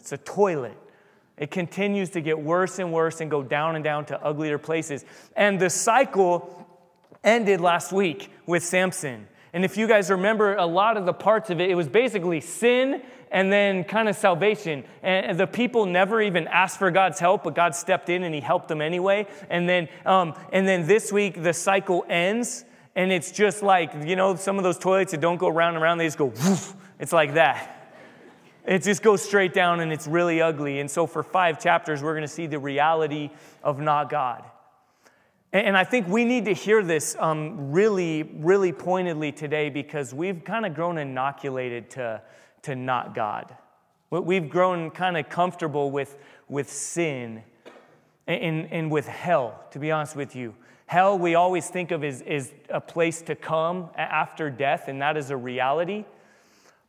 It's 0.00 0.12
a 0.12 0.18
toilet. 0.18 0.76
It 1.38 1.50
continues 1.50 2.10
to 2.10 2.20
get 2.20 2.38
worse 2.38 2.78
and 2.78 2.92
worse 2.92 3.22
and 3.22 3.30
go 3.30 3.42
down 3.42 3.74
and 3.74 3.82
down 3.82 4.04
to 4.06 4.22
uglier 4.22 4.58
places. 4.58 5.06
And 5.34 5.58
the 5.58 5.70
cycle 5.70 6.68
ended 7.24 7.62
last 7.62 7.90
week 7.90 8.30
with 8.46 8.62
samson 8.62 9.28
and 9.54 9.64
if 9.64 9.76
you 9.76 9.86
guys 9.86 10.10
remember 10.10 10.56
a 10.56 10.66
lot 10.66 10.96
of 10.96 11.06
the 11.06 11.12
parts 11.12 11.48
of 11.48 11.60
it, 11.60 11.70
it 11.70 11.76
was 11.76 11.88
basically 11.88 12.40
sin 12.40 13.00
and 13.30 13.52
then 13.52 13.84
kind 13.84 14.08
of 14.08 14.16
salvation. 14.16 14.82
And 15.00 15.38
the 15.38 15.46
people 15.46 15.86
never 15.86 16.20
even 16.20 16.48
asked 16.48 16.76
for 16.76 16.90
God's 16.90 17.20
help, 17.20 17.44
but 17.44 17.54
God 17.54 17.76
stepped 17.76 18.08
in 18.08 18.24
and 18.24 18.34
He 18.34 18.40
helped 18.40 18.66
them 18.66 18.82
anyway. 18.82 19.28
And 19.48 19.68
then, 19.68 19.88
um, 20.04 20.34
and 20.52 20.66
then 20.66 20.88
this 20.88 21.12
week, 21.12 21.40
the 21.40 21.52
cycle 21.52 22.04
ends, 22.08 22.64
and 22.96 23.12
it's 23.12 23.30
just 23.30 23.62
like, 23.62 23.92
you 24.04 24.16
know, 24.16 24.34
some 24.34 24.58
of 24.58 24.64
those 24.64 24.76
toilets 24.76 25.12
that 25.12 25.20
don't 25.20 25.38
go 25.38 25.48
round 25.48 25.76
and 25.76 25.82
round, 25.84 26.00
they 26.00 26.06
just 26.06 26.18
go 26.18 26.26
woof. 26.26 26.74
It's 26.98 27.12
like 27.12 27.34
that. 27.34 27.92
It 28.66 28.82
just 28.82 29.02
goes 29.04 29.22
straight 29.22 29.54
down 29.54 29.78
and 29.78 29.92
it's 29.92 30.08
really 30.08 30.42
ugly. 30.42 30.80
And 30.80 30.90
so, 30.90 31.06
for 31.06 31.22
five 31.22 31.60
chapters, 31.60 32.02
we're 32.02 32.14
going 32.14 32.22
to 32.22 32.28
see 32.28 32.46
the 32.48 32.58
reality 32.58 33.30
of 33.62 33.78
not 33.78 34.10
God. 34.10 34.42
And 35.54 35.76
I 35.76 35.84
think 35.84 36.08
we 36.08 36.24
need 36.24 36.46
to 36.46 36.52
hear 36.52 36.82
this 36.82 37.14
um, 37.16 37.70
really, 37.70 38.24
really 38.24 38.72
pointedly 38.72 39.30
today 39.30 39.70
because 39.70 40.12
we've 40.12 40.42
kind 40.42 40.66
of 40.66 40.74
grown 40.74 40.98
inoculated 40.98 41.90
to, 41.90 42.20
to 42.62 42.74
not 42.74 43.14
God. 43.14 43.54
We've 44.10 44.50
grown 44.50 44.90
kind 44.90 45.16
of 45.16 45.28
comfortable 45.28 45.92
with, 45.92 46.18
with 46.48 46.68
sin 46.68 47.44
and, 48.26 48.66
and 48.72 48.90
with 48.90 49.06
hell, 49.06 49.64
to 49.70 49.78
be 49.78 49.92
honest 49.92 50.16
with 50.16 50.34
you. 50.34 50.56
Hell, 50.86 51.16
we 51.16 51.36
always 51.36 51.68
think 51.68 51.92
of 51.92 52.02
as, 52.02 52.20
as 52.22 52.52
a 52.68 52.80
place 52.80 53.22
to 53.22 53.36
come 53.36 53.90
after 53.96 54.50
death, 54.50 54.88
and 54.88 55.00
that 55.02 55.16
is 55.16 55.30
a 55.30 55.36
reality. 55.36 56.04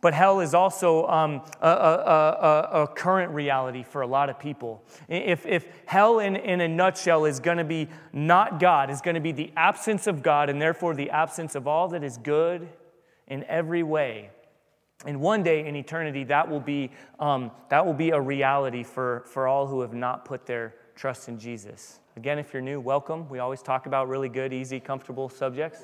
But 0.05 0.13
hell 0.13 0.39
is 0.39 0.53
also 0.53 1.07
um, 1.07 1.41
a, 1.63 1.67
a, 1.67 1.71
a, 1.71 2.83
a, 2.83 2.87
current 2.87 3.31
reality 3.31 3.81
for 3.81 4.03
a 4.03 4.07
lot 4.07 4.29
of 4.29 4.37
people. 4.37 4.83
If, 5.09 5.47
if 5.47 5.65
hell, 5.87 6.19
in, 6.19 6.35
in 6.35 6.61
a 6.61 6.67
nutshell, 6.67 7.25
is 7.25 7.39
going 7.39 7.57
to 7.57 7.63
be 7.63 7.87
not 8.13 8.59
God, 8.59 8.91
is 8.91 9.01
going 9.01 9.15
to 9.15 9.19
be 9.19 9.31
the 9.31 9.51
absence 9.57 10.05
of 10.05 10.21
God, 10.21 10.51
and 10.51 10.61
therefore 10.61 10.93
the 10.93 11.09
absence 11.09 11.55
of 11.55 11.67
all 11.67 11.87
that 11.87 12.03
is 12.03 12.19
good 12.19 12.69
in 13.25 13.45
every 13.45 13.81
way. 13.81 14.29
And 15.07 15.21
one 15.21 15.41
day 15.41 15.65
in 15.65 15.75
eternity, 15.75 16.23
that 16.25 16.47
will 16.47 16.59
be, 16.59 16.91
um, 17.19 17.49
that 17.69 17.83
will 17.83 17.95
be 17.95 18.11
a 18.11 18.21
reality 18.21 18.83
for, 18.83 19.23
for 19.25 19.47
all 19.47 19.65
who 19.65 19.81
have 19.81 19.95
not 19.95 20.23
put 20.23 20.45
their 20.45 20.75
trust 20.95 21.29
in 21.29 21.39
Jesus. 21.39 21.99
Again, 22.15 22.37
if 22.37 22.53
you're 22.53 22.61
new, 22.61 22.79
welcome. 22.79 23.27
We 23.27 23.39
always 23.39 23.63
talk 23.63 23.87
about 23.87 24.07
really 24.07 24.29
good, 24.29 24.53
easy, 24.53 24.79
comfortable 24.79 25.29
subjects. 25.29 25.81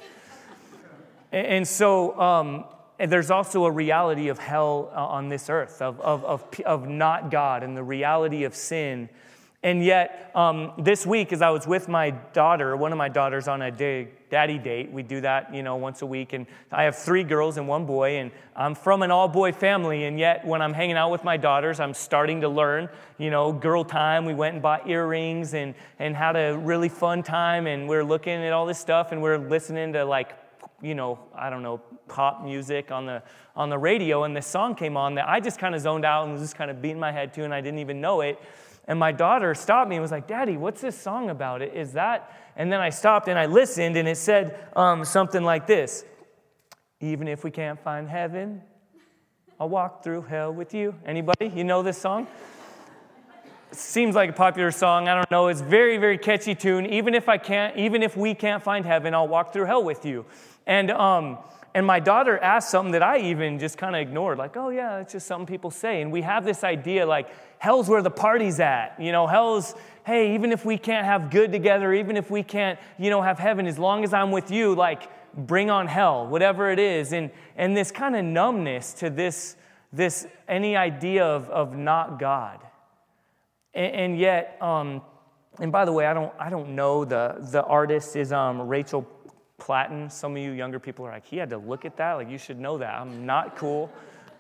and, 1.32 1.48
and 1.48 1.68
so, 1.68 2.22
um, 2.22 2.66
and 3.02 3.12
there's 3.12 3.32
also 3.32 3.66
a 3.66 3.72
reality 3.72 4.28
of 4.28 4.38
hell 4.38 4.92
uh, 4.94 5.06
on 5.08 5.28
this 5.28 5.50
earth, 5.50 5.82
of, 5.82 6.00
of, 6.02 6.24
of, 6.24 6.46
of 6.66 6.88
not 6.88 7.32
God, 7.32 7.64
and 7.64 7.76
the 7.76 7.84
reality 7.84 8.44
of 8.44 8.56
sin 8.56 9.10
and 9.64 9.86
yet, 9.86 10.32
um, 10.34 10.72
this 10.80 11.06
week, 11.06 11.32
as 11.32 11.44
I 11.44 11.52
was 11.52 11.68
with 11.68 11.88
my 11.88 12.10
daughter, 12.10 12.76
one 12.76 12.92
of 12.92 12.98
my 12.98 13.10
daughters 13.10 13.48
on 13.48 13.62
a 13.62 13.70
day, 13.70 14.08
daddy 14.32 14.58
date, 14.58 14.92
we 14.92 15.04
do 15.04 15.22
that, 15.22 15.54
you 15.54 15.62
know, 15.62 15.76
once 15.76 16.02
a 16.02 16.06
week. 16.08 16.34
And 16.34 16.48
I 16.72 16.84
have 16.84 16.98
three 16.98 17.24
girls 17.24 17.58
and 17.58 17.68
one 17.68 17.86
boy, 17.86 18.18
and 18.18 18.32
I'm 18.56 18.74
from 18.74 19.04
an 19.04 19.12
all 19.12 19.28
boy 19.28 19.52
family. 19.52 20.06
And 20.06 20.18
yet, 20.18 20.48
when 20.48 20.64
I'm 20.64 20.74
hanging 20.74 20.96
out 20.96 21.12
with 21.12 21.24
my 21.24 21.38
daughters, 21.38 21.80
I'm 21.80 21.94
starting 21.94 22.42
to 22.42 22.50
learn, 22.50 22.90
you 23.20 23.30
know, 23.30 23.54
girl 23.54 23.84
time. 23.84 24.26
We 24.26 24.34
went 24.34 24.56
and 24.56 24.64
bought 24.64 24.90
earrings 24.90 25.54
and, 25.54 25.76
and 26.00 26.16
had 26.16 26.36
a 26.36 26.58
really 26.58 26.90
fun 26.90 27.22
time. 27.22 27.68
And 27.68 27.88
we're 27.88 28.04
looking 28.04 28.44
at 28.44 28.54
all 28.54 28.66
this 28.66 28.80
stuff, 28.80 29.12
and 29.12 29.22
we're 29.22 29.38
listening 29.38 29.94
to, 29.94 30.06
like, 30.06 30.34
you 30.82 30.96
know, 30.96 31.20
I 31.36 31.50
don't 31.50 31.64
know, 31.64 31.82
pop 32.08 32.44
music 32.44 32.92
on 32.92 33.06
the 33.06 33.24
on 33.56 33.70
the 33.70 33.78
radio, 33.78 34.24
and 34.24 34.36
this 34.36 34.48
song 34.48 34.76
came 34.76 34.96
on 34.98 35.16
that 35.16 35.28
I 35.28 35.40
just 35.40 35.60
kind 35.60 35.76
of 35.76 35.82
zoned 35.82 36.06
out 36.06 36.24
and 36.24 36.34
was 36.34 36.42
just 36.42 36.56
kind 36.56 36.72
of 36.72 36.82
beating 36.82 37.00
my 37.00 37.12
head 37.12 37.34
to, 37.36 37.44
and 37.44 37.54
I 37.54 37.62
didn't 37.62 37.80
even 37.80 38.02
know 38.02 38.22
it. 38.22 38.40
And 38.88 38.98
my 39.00 39.12
daughter 39.12 39.54
stopped 39.54 39.90
me 39.90 39.96
and 39.96 40.02
was 40.02 40.12
like, 40.12 40.28
Daddy, 40.28 40.58
what's 40.58 40.82
this 40.82 41.00
song 41.00 41.30
about? 41.30 41.62
Is 41.62 41.94
that? 41.94 42.36
And 42.56 42.72
then 42.72 42.80
I 42.80 42.90
stopped 42.90 43.28
and 43.28 43.38
I 43.38 43.46
listened, 43.46 43.96
and 43.96 44.08
it 44.08 44.18
said 44.18 44.68
um, 44.76 45.06
something 45.06 45.44
like 45.44 45.68
this 45.68 46.04
Even 47.00 47.28
if 47.28 47.44
we 47.44 47.52
can't 47.52 47.80
find 47.80 48.10
heaven, 48.10 48.62
I'll 49.60 49.70
walk 49.70 50.04
through 50.04 50.24
hell 50.24 50.54
with 50.54 50.74
you. 50.74 50.96
Anybody? 51.06 51.48
You 51.48 51.64
know 51.64 51.84
this 51.84 51.98
song? 51.98 52.28
seems 53.74 54.16
like 54.16 54.30
a 54.30 54.34
popular 54.34 54.72
song. 54.72 55.08
I 55.08 55.16
don't 55.16 55.32
know. 55.32 55.48
It's 55.48 55.62
very, 55.62 55.98
very 55.98 56.18
catchy 56.18 56.56
tune. 56.56 56.86
Even 56.88 57.16
if 57.16 57.30
I 57.30 57.38
can't, 57.38 57.78
even 57.78 58.04
if 58.04 58.18
we 58.18 58.34
can't 58.34 58.62
find 58.62 58.86
heaven, 58.86 59.14
I'll 59.14 59.28
walk 59.28 59.54
through 59.54 59.66
hell 59.66 59.84
with 59.84 60.06
you. 60.06 60.26
And 60.66 60.92
um, 60.92 61.38
and 61.74 61.86
my 61.86 62.00
daughter 62.00 62.38
asked 62.38 62.70
something 62.70 62.92
that 62.92 63.04
I 63.04 63.20
even 63.20 63.58
just 63.58 63.78
kind 63.78 63.96
of 63.96 64.02
ignored, 64.02 64.38
like, 64.38 64.58
oh, 64.58 64.70
yeah, 64.70 65.00
it's 65.00 65.14
just 65.14 65.26
something 65.26 65.46
people 65.46 65.72
say. 65.72 66.02
And 66.02 66.12
we 66.12 66.22
have 66.22 66.44
this 66.44 66.64
idea 66.64 67.06
like, 67.06 67.30
hell's 67.60 67.88
where 67.88 68.02
the 68.02 68.12
party's 68.12 68.60
at. 68.60 68.96
You 69.00 69.14
know, 69.14 69.26
hell's, 69.26 69.74
hey, 70.06 70.36
even 70.36 70.52
if 70.52 70.66
we 70.66 70.78
can't 70.78 71.06
have 71.06 71.30
good 71.30 71.52
together, 71.52 71.94
even 71.94 72.18
if 72.18 72.30
we 72.30 72.44
can't, 72.44 72.78
you 73.00 73.10
know, 73.10 73.22
have 73.22 73.40
heaven, 73.40 73.68
as 73.68 73.80
long 73.80 74.04
as 74.04 74.14
I'm 74.14 74.32
with 74.32 74.52
you, 74.52 74.76
like, 74.76 75.04
bring 75.34 75.70
on 75.70 75.88
hell, 75.88 76.28
whatever 76.28 76.70
it 76.72 76.80
is. 76.80 77.14
And, 77.14 77.32
and 77.56 77.76
this 77.76 77.90
kind 77.90 78.18
of 78.18 78.26
numbness 78.26 78.94
to 78.96 79.10
this, 79.10 79.56
this 79.94 80.28
any 80.50 80.76
idea 80.76 81.26
of, 81.26 81.50
of 81.50 81.78
not 81.78 82.20
God. 82.20 82.60
And, 83.74 83.96
and 83.96 84.20
yet, 84.20 84.58
um, 84.60 85.02
and 85.58 85.72
by 85.72 85.86
the 85.86 85.94
way, 85.94 86.06
I 86.06 86.14
don't, 86.14 86.34
I 86.38 86.50
don't 86.50 86.76
know 86.76 87.06
the, 87.06 87.38
the 87.52 87.64
artist 87.64 88.18
is 88.18 88.34
um, 88.34 88.62
Rachel 88.62 89.08
Platten. 89.62 90.10
Some 90.10 90.32
of 90.36 90.42
you 90.42 90.52
younger 90.52 90.80
people 90.80 91.06
are 91.06 91.12
like, 91.12 91.26
he 91.26 91.38
had 91.38 91.52
to 91.52 91.58
look 91.58 91.86
at 91.86 91.96
that. 91.98 92.14
Like, 92.14 92.30
you 92.30 92.38
should 92.38 92.60
know 92.60 92.80
that. 92.80 93.00
I'm 93.00 93.26
not 93.26 93.56
cool. 93.56 93.92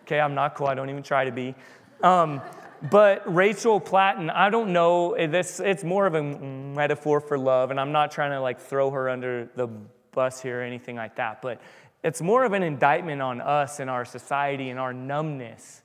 Okay, 0.04 0.20
I'm 0.20 0.34
not 0.34 0.56
cool. 0.56 0.68
I 0.68 0.74
don't 0.74 0.90
even 0.90 1.04
try 1.04 1.26
to 1.26 1.32
be. 1.32 1.54
Um, 2.02 2.42
but 2.90 3.22
Rachel 3.32 3.80
Platten, 3.80 4.32
I 4.32 4.50
don't 4.50 4.74
know. 4.74 5.16
This 5.16 5.60
it's 5.60 5.84
more 5.84 6.08
of 6.08 6.16
a 6.16 6.24
metaphor 6.24 7.22
for 7.22 7.38
love, 7.38 7.70
and 7.70 7.80
I'm 7.80 7.92
not 7.92 8.10
trying 8.10 8.32
to 8.32 8.42
like 8.42 8.60
throw 8.60 8.90
her 8.90 9.08
under 9.08 9.48
the 9.56 9.68
bus 10.12 10.42
here 10.42 10.62
or 10.62 10.64
anything 10.64 10.96
like 10.96 11.16
that. 11.18 11.44
But 11.44 11.62
it's 12.04 12.22
more 12.22 12.44
of 12.44 12.54
an 12.54 12.64
indictment 12.64 13.22
on 13.22 13.40
us 13.40 13.80
and 13.80 13.90
our 13.90 14.04
society 14.04 14.72
and 14.72 14.80
our 14.80 14.94
numbness 14.94 15.84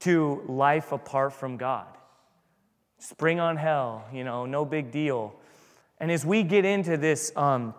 to 0.00 0.42
life 0.48 0.92
apart 0.92 1.34
from 1.34 1.58
God. 1.58 1.86
Spring 2.98 3.38
on 3.38 3.58
hell, 3.58 4.06
you 4.12 4.24
know, 4.24 4.46
no 4.46 4.64
big 4.64 4.90
deal. 4.90 5.34
And 6.00 6.10
as 6.10 6.24
we 6.24 6.42
get 6.42 6.64
into 6.64 6.96
this 6.96 7.30
um, 7.36 7.74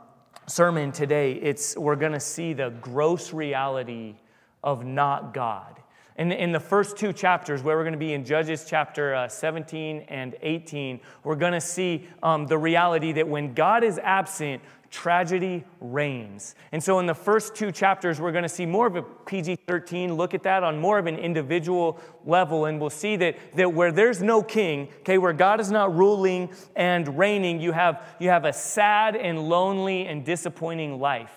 sermon 0.50 0.92
today, 0.92 1.34
it's, 1.34 1.78
we're 1.78 1.96
going 1.96 2.14
to 2.14 2.20
see 2.20 2.54
the 2.54 2.72
gross 2.82 3.34
reality 3.34 4.16
of 4.64 4.84
not 4.84 5.34
God. 5.34 5.80
In, 6.18 6.32
in 6.32 6.52
the 6.52 6.60
first 6.60 6.98
two 6.98 7.14
chapters, 7.14 7.64
where 7.64 7.78
we're 7.78 7.84
going 7.84 7.94
to 7.94 8.00
be 8.00 8.14
in 8.14 8.26
Judges 8.26 8.66
chapter 8.68 9.16
uh, 9.16 9.28
17 9.28 10.06
and 10.10 10.36
18, 10.42 11.00
we're 11.24 11.36
going 11.36 11.54
to 11.54 11.62
see 11.62 12.08
um, 12.24 12.46
the 12.48 12.58
reality 12.58 13.14
that 13.14 13.28
when 13.28 13.54
God 13.54 13.84
is 13.84 14.00
absent, 14.00 14.62
tragedy 14.90 15.64
reigns. 15.80 16.56
And 16.72 16.84
so, 16.84 17.00
in 17.00 17.06
the 17.06 17.14
first 17.14 17.56
two 17.56 17.72
chapters, 17.72 18.20
we're 18.20 18.32
going 18.32 18.44
to 18.44 18.50
see 18.50 18.66
more 18.66 18.88
of 18.88 18.96
a 18.96 19.02
PG 19.02 19.60
13 19.68 20.16
look 20.16 20.34
at 20.34 20.44
that 20.44 20.64
on 20.64 20.80
more 20.80 20.98
of 20.98 21.06
an 21.06 21.18
individual 21.18 22.00
level. 22.26 22.66
And 22.66 22.80
we'll 22.80 22.90
see 22.90 23.16
that, 23.18 23.38
that 23.56 23.74
where 23.74 23.92
there's 23.92 24.22
no 24.22 24.42
king, 24.42 24.90
okay, 25.00 25.18
where 25.18 25.34
God 25.34 25.60
is 25.60 25.72
not 25.72 25.96
ruling 25.96 26.50
and 26.76 27.18
reigning, 27.18 27.60
you 27.60 27.72
have, 27.72 28.04
you 28.20 28.30
have 28.30 28.46
a 28.46 28.54
sad 28.54 29.16
and 29.16 29.48
lonely 29.48 30.08
and 30.08 30.26
disappointing 30.26 31.00
life. 31.00 31.34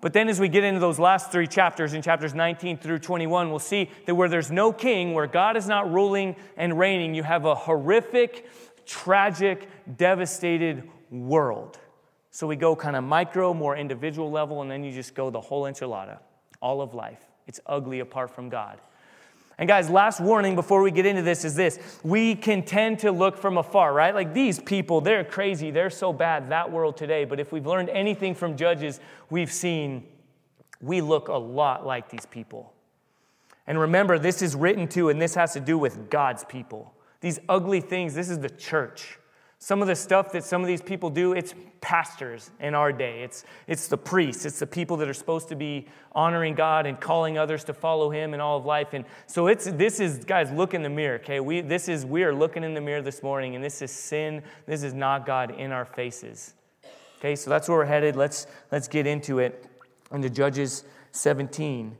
But 0.00 0.12
then, 0.12 0.28
as 0.28 0.40
we 0.40 0.48
get 0.48 0.64
into 0.64 0.80
those 0.80 0.98
last 0.98 1.30
three 1.30 1.46
chapters, 1.46 1.94
in 1.94 2.02
chapters 2.02 2.34
19 2.34 2.78
through 2.78 2.98
21, 2.98 3.50
we'll 3.50 3.60
see 3.60 3.88
that 4.06 4.16
where 4.16 4.28
there's 4.28 4.50
no 4.50 4.72
king, 4.72 5.14
where 5.14 5.28
God 5.28 5.56
is 5.56 5.68
not 5.68 5.92
ruling 5.92 6.34
and 6.56 6.76
reigning, 6.76 7.14
you 7.14 7.22
have 7.22 7.44
a 7.44 7.54
horrific, 7.54 8.48
tragic, 8.84 9.68
devastated 9.96 10.90
world. 11.12 11.78
So 12.32 12.46
we 12.46 12.56
go 12.56 12.74
kind 12.74 12.96
of 12.96 13.04
micro, 13.04 13.52
more 13.52 13.76
individual 13.76 14.30
level, 14.30 14.62
and 14.62 14.70
then 14.70 14.82
you 14.82 14.90
just 14.90 15.14
go 15.14 15.28
the 15.28 15.40
whole 15.40 15.64
enchilada, 15.64 16.18
all 16.62 16.80
of 16.80 16.94
life. 16.94 17.20
It's 17.46 17.60
ugly 17.66 18.00
apart 18.00 18.34
from 18.34 18.48
God. 18.48 18.80
And 19.58 19.68
guys, 19.68 19.90
last 19.90 20.18
warning 20.18 20.54
before 20.54 20.80
we 20.82 20.90
get 20.90 21.04
into 21.04 21.20
this 21.20 21.44
is 21.44 21.54
this. 21.54 21.78
We 22.02 22.34
can 22.34 22.62
tend 22.62 23.00
to 23.00 23.12
look 23.12 23.36
from 23.36 23.58
afar, 23.58 23.92
right? 23.92 24.14
Like 24.14 24.32
these 24.32 24.58
people, 24.58 25.02
they're 25.02 25.24
crazy, 25.24 25.70
they're 25.70 25.90
so 25.90 26.10
bad, 26.10 26.48
that 26.48 26.72
world 26.72 26.96
today. 26.96 27.26
But 27.26 27.38
if 27.38 27.52
we've 27.52 27.66
learned 27.66 27.90
anything 27.90 28.34
from 28.34 28.56
Judges, 28.56 28.98
we've 29.28 29.52
seen 29.52 30.04
we 30.80 31.02
look 31.02 31.28
a 31.28 31.34
lot 31.34 31.86
like 31.86 32.08
these 32.08 32.26
people. 32.26 32.72
And 33.66 33.78
remember, 33.78 34.18
this 34.18 34.40
is 34.40 34.56
written 34.56 34.88
to, 34.88 35.10
and 35.10 35.20
this 35.20 35.34
has 35.34 35.52
to 35.52 35.60
do 35.60 35.76
with 35.76 36.08
God's 36.08 36.44
people. 36.44 36.94
These 37.20 37.38
ugly 37.46 37.82
things, 37.82 38.14
this 38.14 38.30
is 38.30 38.40
the 38.40 38.50
church. 38.50 39.18
Some 39.62 39.80
of 39.80 39.86
the 39.86 39.94
stuff 39.94 40.32
that 40.32 40.42
some 40.42 40.60
of 40.60 40.66
these 40.66 40.82
people 40.82 41.08
do, 41.08 41.34
it's 41.34 41.54
pastors 41.80 42.50
in 42.58 42.74
our 42.74 42.92
day. 42.92 43.22
It's, 43.22 43.44
it's 43.68 43.86
the 43.86 43.96
priests. 43.96 44.44
It's 44.44 44.58
the 44.58 44.66
people 44.66 44.96
that 44.96 45.08
are 45.08 45.14
supposed 45.14 45.48
to 45.50 45.54
be 45.54 45.86
honoring 46.16 46.56
God 46.56 46.84
and 46.84 47.00
calling 47.00 47.38
others 47.38 47.62
to 47.66 47.72
follow 47.72 48.10
Him 48.10 48.34
in 48.34 48.40
all 48.40 48.58
of 48.58 48.64
life. 48.64 48.88
And 48.92 49.04
so 49.28 49.46
it's 49.46 49.66
this 49.66 50.00
is 50.00 50.24
guys, 50.24 50.50
look 50.50 50.74
in 50.74 50.82
the 50.82 50.88
mirror. 50.88 51.20
Okay, 51.20 51.38
we 51.38 51.60
this 51.60 51.88
is 51.88 52.04
we 52.04 52.24
are 52.24 52.34
looking 52.34 52.64
in 52.64 52.74
the 52.74 52.80
mirror 52.80 53.02
this 53.02 53.22
morning, 53.22 53.54
and 53.54 53.62
this 53.62 53.82
is 53.82 53.92
sin. 53.92 54.42
This 54.66 54.82
is 54.82 54.94
not 54.94 55.26
God 55.26 55.52
in 55.52 55.70
our 55.70 55.84
faces. 55.84 56.54
Okay, 57.20 57.36
so 57.36 57.48
that's 57.48 57.68
where 57.68 57.78
we're 57.78 57.84
headed. 57.84 58.16
Let's 58.16 58.48
let's 58.72 58.88
get 58.88 59.06
into 59.06 59.38
it. 59.38 59.64
Into 60.10 60.28
Judges 60.28 60.82
17. 61.12 61.96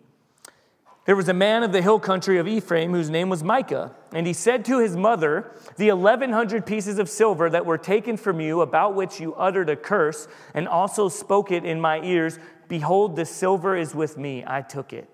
There 1.05 1.17
was 1.17 1.29
a 1.29 1.35
man 1.35 1.65
of 1.65 1.73
the 1.73 1.83
hill 1.83 1.99
country 1.99 2.39
of 2.39 2.47
Ephraim 2.47 2.93
whose 2.93 3.11
name 3.11 3.29
was 3.29 3.43
Micah, 3.43 3.93
and 4.13 4.25
he 4.25 4.33
said 4.33 4.65
to 4.67 4.79
his 4.79 4.97
mother, 4.97 5.51
The 5.77 5.91
1100 5.91 6.65
pieces 6.65 6.99
of 6.99 7.09
silver 7.09 7.51
that 7.51 7.67
were 7.67 7.79
taken 7.79 8.17
from 8.17 8.41
you, 8.41 8.61
about 8.61 8.95
which 8.95 9.19
you 9.19 9.35
uttered 9.35 9.69
a 9.69 9.75
curse, 9.75 10.29
and 10.55 10.69
also 10.69 11.09
spoke 11.09 11.51
it 11.51 11.65
in 11.65 11.81
my 11.81 12.01
ears, 12.03 12.39
behold, 12.69 13.17
the 13.17 13.27
silver 13.27 13.77
is 13.77 13.97
with 13.97 14.17
me. 14.17 14.45
I 14.47 14.63
took 14.63 14.93
it. 14.93 15.09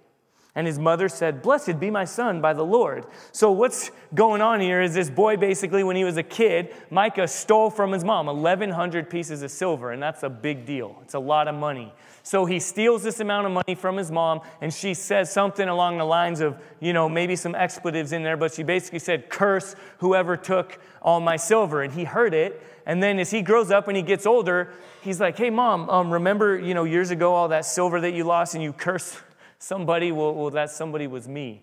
And 0.55 0.67
his 0.67 0.79
mother 0.79 1.09
said, 1.09 1.41
Blessed 1.41 1.81
be 1.81 1.89
my 1.89 2.05
son 2.05 2.41
by 2.41 2.53
the 2.53 2.65
Lord. 2.65 3.07
So, 3.33 3.53
what's 3.53 3.91
going 4.13 4.43
on 4.43 4.61
here 4.61 4.83
is 4.83 4.93
this 4.93 5.09
boy 5.09 5.37
basically, 5.37 5.85
when 5.85 5.97
he 5.97 6.05
was 6.05 6.17
a 6.17 6.23
kid, 6.23 6.75
Micah 6.91 7.29
stole 7.29 7.71
from 7.71 7.93
his 7.93 8.05
mom 8.05 8.27
1,100 8.27 9.09
pieces 9.09 9.43
of 9.43 9.51
silver, 9.51 9.93
and 9.93 10.03
that's 10.03 10.23
a 10.23 10.29
big 10.29 10.67
deal. 10.67 10.99
It's 11.03 11.15
a 11.15 11.19
lot 11.19 11.49
of 11.49 11.55
money. 11.55 11.95
So 12.29 12.45
he 12.45 12.61
steals 12.61 13.03
this 13.03 13.21
amount 13.21 13.47
of 13.47 13.53
money 13.53 13.75
from 13.75 13.97
his 13.97 14.13
mom, 14.13 14.43
and 14.61 14.71
she 14.71 14.93
says 14.93 15.33
something 15.33 15.67
along 15.67 15.97
the 15.97 16.05
lines 16.05 16.43
of, 16.43 16.61
you 16.79 16.93
know, 16.93 17.09
maybe 17.09 17.35
some 17.37 17.55
expletives 17.55 18.13
in 18.13 18.23
there, 18.23 18.37
but 18.37 18.53
she 18.53 18.63
basically 18.63 18.99
said, 18.99 19.31
Curse 19.31 19.75
whoever 20.01 20.37
took 20.37 20.79
all 21.01 21.21
my 21.21 21.37
silver. 21.37 21.83
And 21.83 21.91
he 21.91 22.05
heard 22.05 22.35
it. 22.35 22.63
And 22.85 23.03
then 23.03 23.19
as 23.19 23.31
he 23.31 23.41
grows 23.41 23.71
up 23.71 23.89
and 23.89 23.97
he 23.97 24.03
gets 24.03 24.27
older, 24.27 24.75
he's 25.01 25.21
like, 25.21 25.39
Hey, 25.39 25.49
mom, 25.49 25.89
um, 25.89 26.13
remember, 26.13 26.59
you 26.59 26.75
know, 26.75 26.85
years 26.85 27.11
ago, 27.11 27.35
all 27.35 27.49
that 27.49 27.65
silver 27.65 27.99
that 28.03 28.13
you 28.13 28.25
lost 28.25 28.55
and 28.55 28.63
you 28.63 28.75
cursed 28.75 29.17
somebody? 29.59 30.13
Well, 30.13 30.35
well, 30.35 30.51
that 30.51 30.69
somebody 30.69 31.07
was 31.07 31.27
me. 31.27 31.63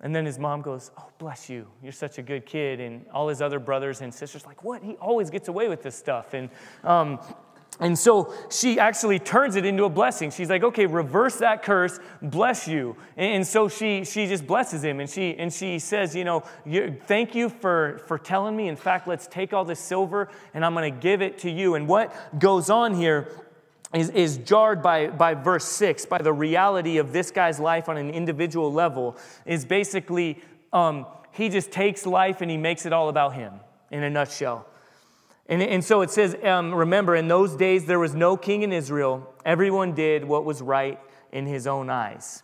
And 0.00 0.16
then 0.16 0.24
his 0.24 0.38
mom 0.38 0.62
goes, 0.62 0.92
Oh, 0.98 1.10
bless 1.18 1.50
you. 1.50 1.66
You're 1.82 1.92
such 1.92 2.16
a 2.16 2.22
good 2.22 2.46
kid. 2.46 2.80
And 2.80 3.04
all 3.12 3.28
his 3.28 3.42
other 3.42 3.58
brothers 3.58 4.00
and 4.00 4.14
sisters, 4.14 4.46
like, 4.46 4.64
What? 4.64 4.82
He 4.82 4.94
always 4.94 5.28
gets 5.28 5.48
away 5.48 5.68
with 5.68 5.82
this 5.82 5.94
stuff. 5.94 6.32
And, 6.32 6.48
um, 6.84 7.18
and 7.78 7.98
so 7.98 8.32
she 8.50 8.78
actually 8.78 9.18
turns 9.18 9.54
it 9.54 9.66
into 9.66 9.84
a 9.84 9.88
blessing. 9.90 10.30
She's 10.30 10.48
like, 10.48 10.62
okay, 10.62 10.86
reverse 10.86 11.36
that 11.36 11.62
curse, 11.62 12.00
bless 12.22 12.66
you. 12.66 12.96
And 13.16 13.46
so 13.46 13.68
she, 13.68 14.04
she 14.04 14.26
just 14.26 14.46
blesses 14.46 14.82
him 14.82 15.00
and 15.00 15.10
she, 15.10 15.36
and 15.36 15.52
she 15.52 15.78
says, 15.78 16.14
you 16.14 16.24
know, 16.24 16.42
thank 17.04 17.34
you 17.34 17.50
for, 17.50 18.02
for 18.06 18.18
telling 18.18 18.56
me. 18.56 18.68
In 18.68 18.76
fact, 18.76 19.06
let's 19.06 19.26
take 19.26 19.52
all 19.52 19.64
this 19.64 19.80
silver 19.80 20.28
and 20.54 20.64
I'm 20.64 20.72
going 20.72 20.92
to 20.92 21.00
give 21.00 21.20
it 21.20 21.38
to 21.38 21.50
you. 21.50 21.74
And 21.74 21.86
what 21.86 22.38
goes 22.38 22.70
on 22.70 22.94
here 22.94 23.28
is, 23.92 24.08
is 24.10 24.38
jarred 24.38 24.82
by, 24.82 25.08
by 25.08 25.34
verse 25.34 25.66
6, 25.66 26.06
by 26.06 26.18
the 26.18 26.32
reality 26.32 26.96
of 26.96 27.12
this 27.12 27.30
guy's 27.30 27.60
life 27.60 27.90
on 27.90 27.98
an 27.98 28.08
individual 28.08 28.72
level, 28.72 29.18
is 29.44 29.66
basically 29.66 30.42
um, 30.72 31.06
he 31.32 31.50
just 31.50 31.70
takes 31.70 32.06
life 32.06 32.40
and 32.40 32.50
he 32.50 32.56
makes 32.56 32.86
it 32.86 32.94
all 32.94 33.10
about 33.10 33.34
him 33.34 33.52
in 33.90 34.02
a 34.02 34.08
nutshell. 34.08 34.66
And, 35.48 35.62
and 35.62 35.84
so 35.84 36.00
it 36.00 36.10
says, 36.10 36.36
um, 36.42 36.74
remember, 36.74 37.14
in 37.14 37.28
those 37.28 37.54
days 37.54 37.86
there 37.86 37.98
was 37.98 38.14
no 38.14 38.36
king 38.36 38.62
in 38.62 38.72
Israel. 38.72 39.32
Everyone 39.44 39.94
did 39.94 40.24
what 40.24 40.44
was 40.44 40.60
right 40.60 40.98
in 41.32 41.46
his 41.46 41.66
own 41.66 41.88
eyes. 41.88 42.42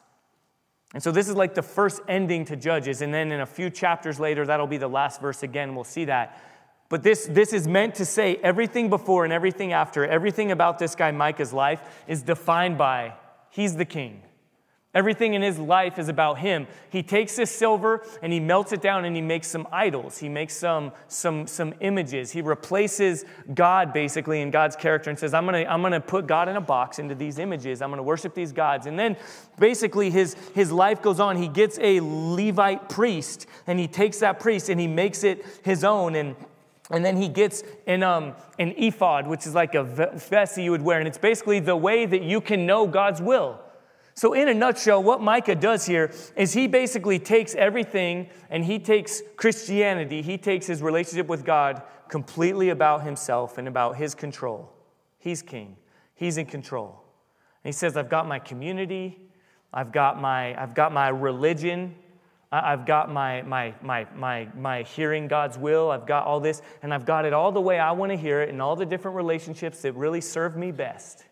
And 0.95 1.03
so 1.03 1.11
this 1.11 1.29
is 1.29 1.35
like 1.35 1.55
the 1.55 1.63
first 1.63 2.01
ending 2.07 2.45
to 2.47 2.57
Judges. 2.57 3.03
And 3.03 3.13
then 3.13 3.33
in 3.33 3.41
a 3.41 3.47
few 3.47 3.71
chapters 3.71 4.21
later, 4.21 4.47
that'll 4.47 4.67
be 4.67 4.77
the 4.77 4.89
last 4.89 5.21
verse 5.21 5.43
again. 5.43 5.75
We'll 5.75 5.85
see 5.85 6.05
that. 6.05 6.41
But 6.89 7.03
this, 7.03 7.27
this 7.31 7.55
is 7.55 7.67
meant 7.67 7.95
to 7.97 8.05
say 8.05 8.37
everything 8.37 8.91
before 8.91 9.25
and 9.25 9.33
everything 9.33 9.73
after, 9.73 10.07
everything 10.07 10.53
about 10.53 10.79
this 10.79 10.95
guy 10.95 11.11
Micah's 11.11 11.53
life 11.53 11.81
is 12.07 12.23
defined 12.23 12.77
by 12.77 13.15
he's 13.49 13.77
the 13.77 13.87
king. 13.87 14.23
Everything 14.95 15.33
in 15.33 15.41
his 15.41 15.59
life 15.59 15.99
is 15.99 16.11
about 16.11 16.39
him. 16.39 16.67
He 16.91 17.03
takes 17.03 17.35
this 17.37 17.51
silver 17.51 18.05
and 18.21 18.31
he 18.31 18.41
melts 18.41 18.73
it 18.73 18.83
down 18.83 19.07
and 19.07 19.17
he 19.17 19.23
makes 19.23 19.49
some 19.49 19.67
idols. 19.73 20.19
He 20.19 20.29
makes 20.29 20.55
some, 20.55 20.93
some, 21.09 21.47
some 21.47 21.73
images. 21.81 22.31
He 22.31 22.43
replaces 22.43 23.25
God 23.55 23.95
basically 23.95 24.43
in 24.43 24.51
God's 24.51 24.77
character 24.77 25.09
and 25.09 25.19
says, 25.19 25.33
I'm 25.33 25.47
to 25.47 25.65
I'm 25.65 25.83
to 25.83 26.01
put 26.01 26.27
God 26.27 26.49
in 26.51 26.57
a 26.57 26.61
box 26.61 26.99
into 26.99 27.15
these 27.15 27.39
images. 27.39 27.81
I'm 27.81 27.91
to 27.95 28.03
worship 28.03 28.35
these 28.35 28.53
gods. 28.53 28.87
And 28.87 28.99
then 28.99 29.17
basically 29.59 30.11
his, 30.11 30.35
his 30.55 30.71
life 30.71 31.01
goes 31.01 31.21
on. 31.21 31.39
He 31.39 31.49
gets 31.49 31.79
a 31.79 32.01
Levite 32.03 32.91
priest 32.91 33.47
and 33.67 33.79
he 33.79 33.89
takes 33.89 34.19
that 34.19 34.41
priest 34.41 34.69
and 34.69 34.79
he 34.79 34.89
makes 34.89 35.25
it 35.25 35.43
his 35.63 35.85
own. 35.85 36.17
And 36.17 36.37
and 36.91 37.03
then 37.03 37.17
he 37.17 37.29
gets 37.29 37.63
an, 37.87 38.03
um, 38.03 38.35
an 38.59 38.75
ephod, 38.77 39.27
which 39.27 39.47
is 39.47 39.55
like 39.55 39.75
a 39.75 39.83
vest 39.83 40.57
that 40.57 40.63
you 40.63 40.73
would 40.73 40.83
wear. 40.83 40.99
And 40.99 41.09
it's 41.09 41.17
basically 41.17 41.59
the 41.59 41.77
way 41.77 42.05
that 42.05 42.23
you 42.23 42.43
can 42.43 42.67
know 42.67 42.87
God's 42.87 43.23
will. 43.23 43.62
So, 44.14 44.35
in 44.35 44.49
a 44.49 44.54
nutshell, 44.54 45.02
what 45.02 45.23
Micah 45.23 45.54
does 45.54 45.87
here 45.87 46.12
is 46.37 46.52
he 46.52 46.66
basically 46.66 47.19
takes 47.19 47.54
everything 47.54 48.28
and 48.50 48.64
he 48.64 48.78
takes 48.78 49.23
Christianity, 49.37 50.21
he 50.21 50.37
takes 50.37 50.66
his 50.66 50.83
relationship 50.83 51.28
with 51.28 51.45
God 51.45 51.83
completely 52.09 52.69
about 52.69 53.04
himself 53.04 53.57
and 53.57 53.66
about 53.66 53.97
his 53.97 54.14
control. 54.14 54.71
He's 55.19 55.40
king, 55.40 55.76
he's 56.14 56.37
in 56.37 56.47
control. 56.47 57.02
And 57.64 57.73
he 57.73 57.73
says, 57.73 57.97
I've 57.97 58.11
got 58.11 58.28
my 58.28 58.38
community, 58.38 59.19
I've 59.73 59.92
got 59.92 60.21
my, 60.21 60.61
I've 60.61 60.75
got 60.75 60.92
my 60.92 61.09
religion, 61.09 61.95
I've 62.50 62.85
got 62.85 63.11
my, 63.11 63.40
my, 63.42 63.73
my, 63.81 64.07
my, 64.14 64.47
my 64.54 64.83
hearing 64.83 65.26
God's 65.26 65.57
will, 65.57 65.90
I've 65.90 66.07
got 66.07 66.26
all 66.26 66.38
this, 66.38 66.61
and 66.83 66.92
I've 66.92 67.07
got 67.07 67.25
it 67.25 67.33
all 67.33 67.50
the 67.50 67.62
way 67.62 67.78
I 67.78 67.92
want 67.92 68.12
to 68.12 68.16
hear 68.16 68.42
it 68.42 68.50
in 68.50 68.61
all 68.61 68.76
the 68.76 68.85
different 68.85 69.16
relationships 69.16 69.81
that 69.83 69.95
really 69.95 70.21
serve 70.21 70.54
me 70.54 70.71
best. 70.71 71.25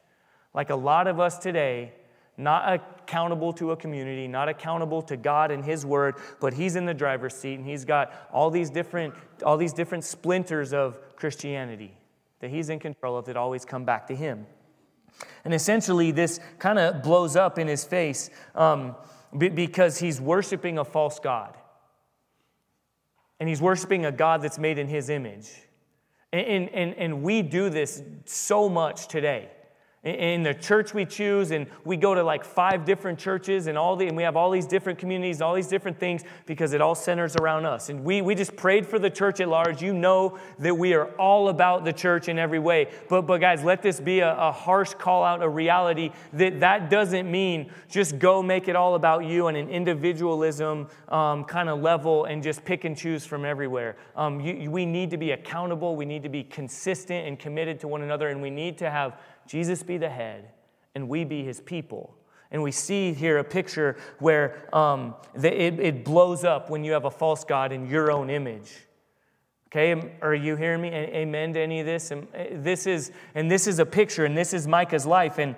Like 0.54 0.70
a 0.70 0.76
lot 0.76 1.06
of 1.06 1.20
us 1.20 1.36
today, 1.36 1.92
not 2.40 2.72
accountable 2.72 3.52
to 3.54 3.72
a 3.72 3.76
community, 3.76 4.26
not 4.26 4.48
accountable 4.48 5.02
to 5.02 5.16
God 5.16 5.50
and 5.50 5.64
His 5.64 5.84
Word, 5.84 6.16
but 6.40 6.54
He's 6.54 6.76
in 6.76 6.86
the 6.86 6.94
driver's 6.94 7.34
seat 7.34 7.54
and 7.54 7.66
He's 7.66 7.84
got 7.84 8.12
all 8.32 8.50
these 8.50 8.70
different, 8.70 9.14
all 9.44 9.56
these 9.56 9.72
different 9.72 10.04
splinters 10.04 10.72
of 10.72 10.98
Christianity 11.16 11.96
that 12.40 12.50
He's 12.50 12.70
in 12.70 12.78
control 12.78 13.18
of 13.18 13.26
that 13.26 13.36
always 13.36 13.64
come 13.64 13.84
back 13.84 14.06
to 14.08 14.16
Him. 14.16 14.46
And 15.44 15.52
essentially, 15.52 16.12
this 16.12 16.40
kind 16.58 16.78
of 16.78 17.02
blows 17.02 17.36
up 17.36 17.58
in 17.58 17.68
His 17.68 17.84
face 17.84 18.30
um, 18.54 18.96
because 19.36 19.98
He's 19.98 20.20
worshiping 20.20 20.78
a 20.78 20.84
false 20.84 21.18
God. 21.18 21.56
And 23.38 23.48
He's 23.48 23.60
worshiping 23.60 24.06
a 24.06 24.12
God 24.12 24.42
that's 24.42 24.58
made 24.58 24.78
in 24.78 24.88
His 24.88 25.10
image. 25.10 25.50
And, 26.32 26.68
and, 26.70 26.94
and 26.94 27.22
we 27.22 27.42
do 27.42 27.70
this 27.70 28.02
so 28.24 28.68
much 28.68 29.08
today 29.08 29.50
in 30.02 30.42
the 30.42 30.54
church 30.54 30.94
we 30.94 31.04
choose 31.04 31.50
and 31.50 31.66
we 31.84 31.94
go 31.94 32.14
to 32.14 32.22
like 32.22 32.42
five 32.42 32.86
different 32.86 33.18
churches 33.18 33.66
and 33.66 33.76
all 33.76 33.96
the 33.96 34.06
and 34.06 34.16
we 34.16 34.22
have 34.22 34.34
all 34.34 34.50
these 34.50 34.66
different 34.66 34.98
communities 34.98 35.42
all 35.42 35.52
these 35.52 35.66
different 35.66 36.00
things 36.00 36.24
because 36.46 36.72
it 36.72 36.80
all 36.80 36.94
centers 36.94 37.36
around 37.36 37.66
us. 37.66 37.90
And 37.90 38.02
we, 38.02 38.22
we 38.22 38.34
just 38.34 38.56
prayed 38.56 38.86
for 38.86 38.98
the 38.98 39.10
church 39.10 39.40
at 39.40 39.48
large. 39.48 39.82
You 39.82 39.92
know 39.92 40.38
that 40.58 40.74
we 40.74 40.94
are 40.94 41.08
all 41.16 41.50
about 41.50 41.84
the 41.84 41.92
church 41.92 42.28
in 42.28 42.38
every 42.38 42.58
way. 42.58 42.88
But 43.10 43.22
but 43.22 43.42
guys 43.42 43.62
let 43.62 43.82
this 43.82 44.00
be 44.00 44.20
a, 44.20 44.34
a 44.34 44.50
harsh 44.50 44.94
call 44.94 45.22
out 45.22 45.42
a 45.42 45.48
reality 45.48 46.12
that 46.32 46.60
that 46.60 46.88
doesn't 46.88 47.30
mean 47.30 47.70
just 47.90 48.18
go 48.18 48.42
make 48.42 48.68
it 48.68 48.76
all 48.76 48.94
about 48.94 49.26
you 49.26 49.48
on 49.48 49.56
an 49.56 49.68
individualism 49.68 50.88
um, 51.08 51.44
kind 51.44 51.68
of 51.68 51.82
level 51.82 52.24
and 52.24 52.42
just 52.42 52.64
pick 52.64 52.84
and 52.84 52.96
choose 52.96 53.26
from 53.26 53.44
everywhere. 53.44 53.96
Um, 54.16 54.40
you, 54.40 54.70
we 54.70 54.86
need 54.86 55.10
to 55.10 55.18
be 55.18 55.32
accountable. 55.32 55.94
We 55.94 56.06
need 56.06 56.22
to 56.22 56.30
be 56.30 56.42
consistent 56.42 57.28
and 57.28 57.38
committed 57.38 57.80
to 57.80 57.88
one 57.88 58.00
another 58.00 58.28
and 58.28 58.40
we 58.40 58.48
need 58.48 58.78
to 58.78 58.88
have 58.88 59.20
Jesus 59.50 59.82
be 59.82 59.98
the 59.98 60.08
head, 60.08 60.48
and 60.94 61.08
we 61.08 61.24
be 61.24 61.42
his 61.42 61.60
people. 61.60 62.14
And 62.52 62.62
we 62.62 62.70
see 62.70 63.12
here 63.12 63.38
a 63.38 63.44
picture 63.44 63.96
where 64.20 64.68
um, 64.72 65.16
the, 65.34 65.52
it, 65.52 65.80
it 65.80 66.04
blows 66.04 66.44
up 66.44 66.70
when 66.70 66.84
you 66.84 66.92
have 66.92 67.04
a 67.04 67.10
false 67.10 67.42
God 67.42 67.72
in 67.72 67.88
your 67.88 68.12
own 68.12 68.30
image. 68.30 68.72
Okay, 69.66 70.14
are 70.22 70.34
you 70.34 70.54
hearing 70.54 70.80
me? 70.80 70.88
Amen 70.88 71.52
to 71.54 71.60
any 71.60 71.80
of 71.80 71.86
this? 71.86 72.12
And 72.12 72.28
uh, 72.32 72.44
this 72.52 72.86
is, 72.86 73.10
and 73.34 73.50
this 73.50 73.66
is 73.66 73.80
a 73.80 73.86
picture, 73.86 74.24
and 74.24 74.38
this 74.38 74.54
is 74.54 74.68
Micah's 74.68 75.04
life. 75.04 75.38
And 75.38 75.56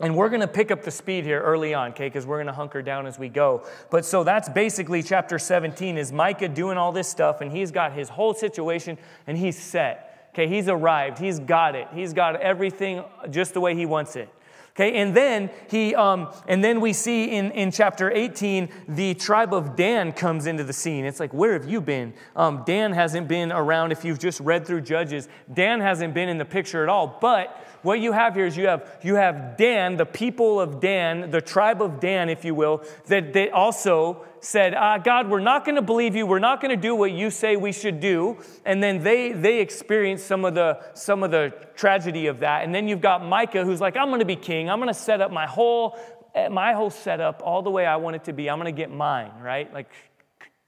and 0.00 0.14
we're 0.14 0.28
going 0.28 0.42
to 0.42 0.48
pick 0.48 0.70
up 0.70 0.82
the 0.82 0.92
speed 0.92 1.24
here 1.24 1.40
early 1.40 1.74
on, 1.74 1.90
okay, 1.90 2.06
because 2.06 2.24
we're 2.24 2.36
going 2.36 2.46
to 2.46 2.52
hunker 2.52 2.82
down 2.82 3.06
as 3.06 3.18
we 3.18 3.28
go. 3.28 3.66
But 3.90 4.04
so 4.04 4.22
that's 4.22 4.48
basically 4.48 5.02
chapter 5.02 5.40
17 5.40 5.98
is 5.98 6.12
Micah 6.12 6.48
doing 6.48 6.78
all 6.78 6.92
this 6.92 7.08
stuff, 7.08 7.40
and 7.40 7.50
he's 7.50 7.72
got 7.72 7.92
his 7.92 8.08
whole 8.08 8.32
situation, 8.32 8.96
and 9.26 9.36
he's 9.36 9.58
set. 9.58 10.07
Okay, 10.38 10.46
he's 10.46 10.68
arrived. 10.68 11.18
He's 11.18 11.40
got 11.40 11.74
it. 11.74 11.88
He's 11.92 12.12
got 12.12 12.40
everything 12.40 13.02
just 13.28 13.54
the 13.54 13.60
way 13.60 13.74
he 13.74 13.86
wants 13.86 14.14
it. 14.14 14.28
Okay, 14.70 14.94
and 15.00 15.12
then 15.12 15.50
he, 15.68 15.96
um, 15.96 16.32
and 16.46 16.62
then 16.62 16.80
we 16.80 16.92
see 16.92 17.24
in, 17.24 17.50
in 17.50 17.72
chapter 17.72 18.12
18, 18.12 18.68
the 18.86 19.14
tribe 19.14 19.52
of 19.52 19.74
Dan 19.74 20.12
comes 20.12 20.46
into 20.46 20.62
the 20.62 20.72
scene. 20.72 21.04
It's 21.04 21.18
like, 21.18 21.34
where 21.34 21.54
have 21.54 21.68
you 21.68 21.80
been? 21.80 22.14
Um, 22.36 22.62
Dan 22.64 22.92
hasn't 22.92 23.26
been 23.26 23.50
around. 23.50 23.90
If 23.90 24.04
you've 24.04 24.20
just 24.20 24.38
read 24.38 24.64
through 24.64 24.82
Judges, 24.82 25.28
Dan 25.52 25.80
hasn't 25.80 26.14
been 26.14 26.28
in 26.28 26.38
the 26.38 26.44
picture 26.44 26.84
at 26.84 26.88
all. 26.88 27.18
But 27.20 27.60
what 27.82 28.00
you 28.00 28.12
have 28.12 28.34
here 28.34 28.46
is 28.46 28.56
you 28.56 28.66
have 28.66 28.98
you 29.02 29.14
have 29.14 29.56
Dan, 29.56 29.96
the 29.96 30.06
people 30.06 30.60
of 30.60 30.80
Dan, 30.80 31.30
the 31.30 31.40
tribe 31.40 31.82
of 31.82 32.00
Dan, 32.00 32.28
if 32.28 32.44
you 32.44 32.54
will, 32.54 32.82
that, 33.06 33.32
that 33.32 33.52
also 33.52 34.24
said, 34.40 34.74
ah, 34.74 34.98
God, 34.98 35.28
we're 35.28 35.40
not 35.40 35.64
going 35.64 35.76
to 35.76 35.82
believe 35.82 36.14
you. 36.14 36.26
We're 36.26 36.38
not 36.38 36.60
going 36.60 36.70
to 36.70 36.80
do 36.80 36.94
what 36.94 37.12
you 37.12 37.30
say 37.30 37.56
we 37.56 37.72
should 37.72 38.00
do. 38.00 38.38
And 38.64 38.82
then 38.82 39.02
they, 39.02 39.32
they 39.32 39.60
experience 39.60 40.22
some 40.22 40.44
of, 40.44 40.54
the, 40.54 40.80
some 40.94 41.22
of 41.22 41.30
the 41.30 41.52
tragedy 41.74 42.26
of 42.26 42.40
that. 42.40 42.64
And 42.64 42.74
then 42.74 42.88
you've 42.88 43.00
got 43.00 43.24
Micah 43.24 43.64
who's 43.64 43.80
like, 43.80 43.96
I'm 43.96 44.08
going 44.08 44.20
to 44.20 44.26
be 44.26 44.36
king. 44.36 44.70
I'm 44.70 44.78
going 44.78 44.88
to 44.88 44.94
set 44.94 45.20
up 45.20 45.32
my 45.32 45.46
whole, 45.46 45.98
my 46.50 46.72
whole 46.72 46.90
setup 46.90 47.42
all 47.44 47.62
the 47.62 47.70
way 47.70 47.86
I 47.86 47.96
want 47.96 48.16
it 48.16 48.24
to 48.24 48.32
be. 48.32 48.48
I'm 48.48 48.58
going 48.58 48.72
to 48.72 48.78
get 48.78 48.90
mine, 48.90 49.32
right? 49.40 49.72
Like 49.72 49.88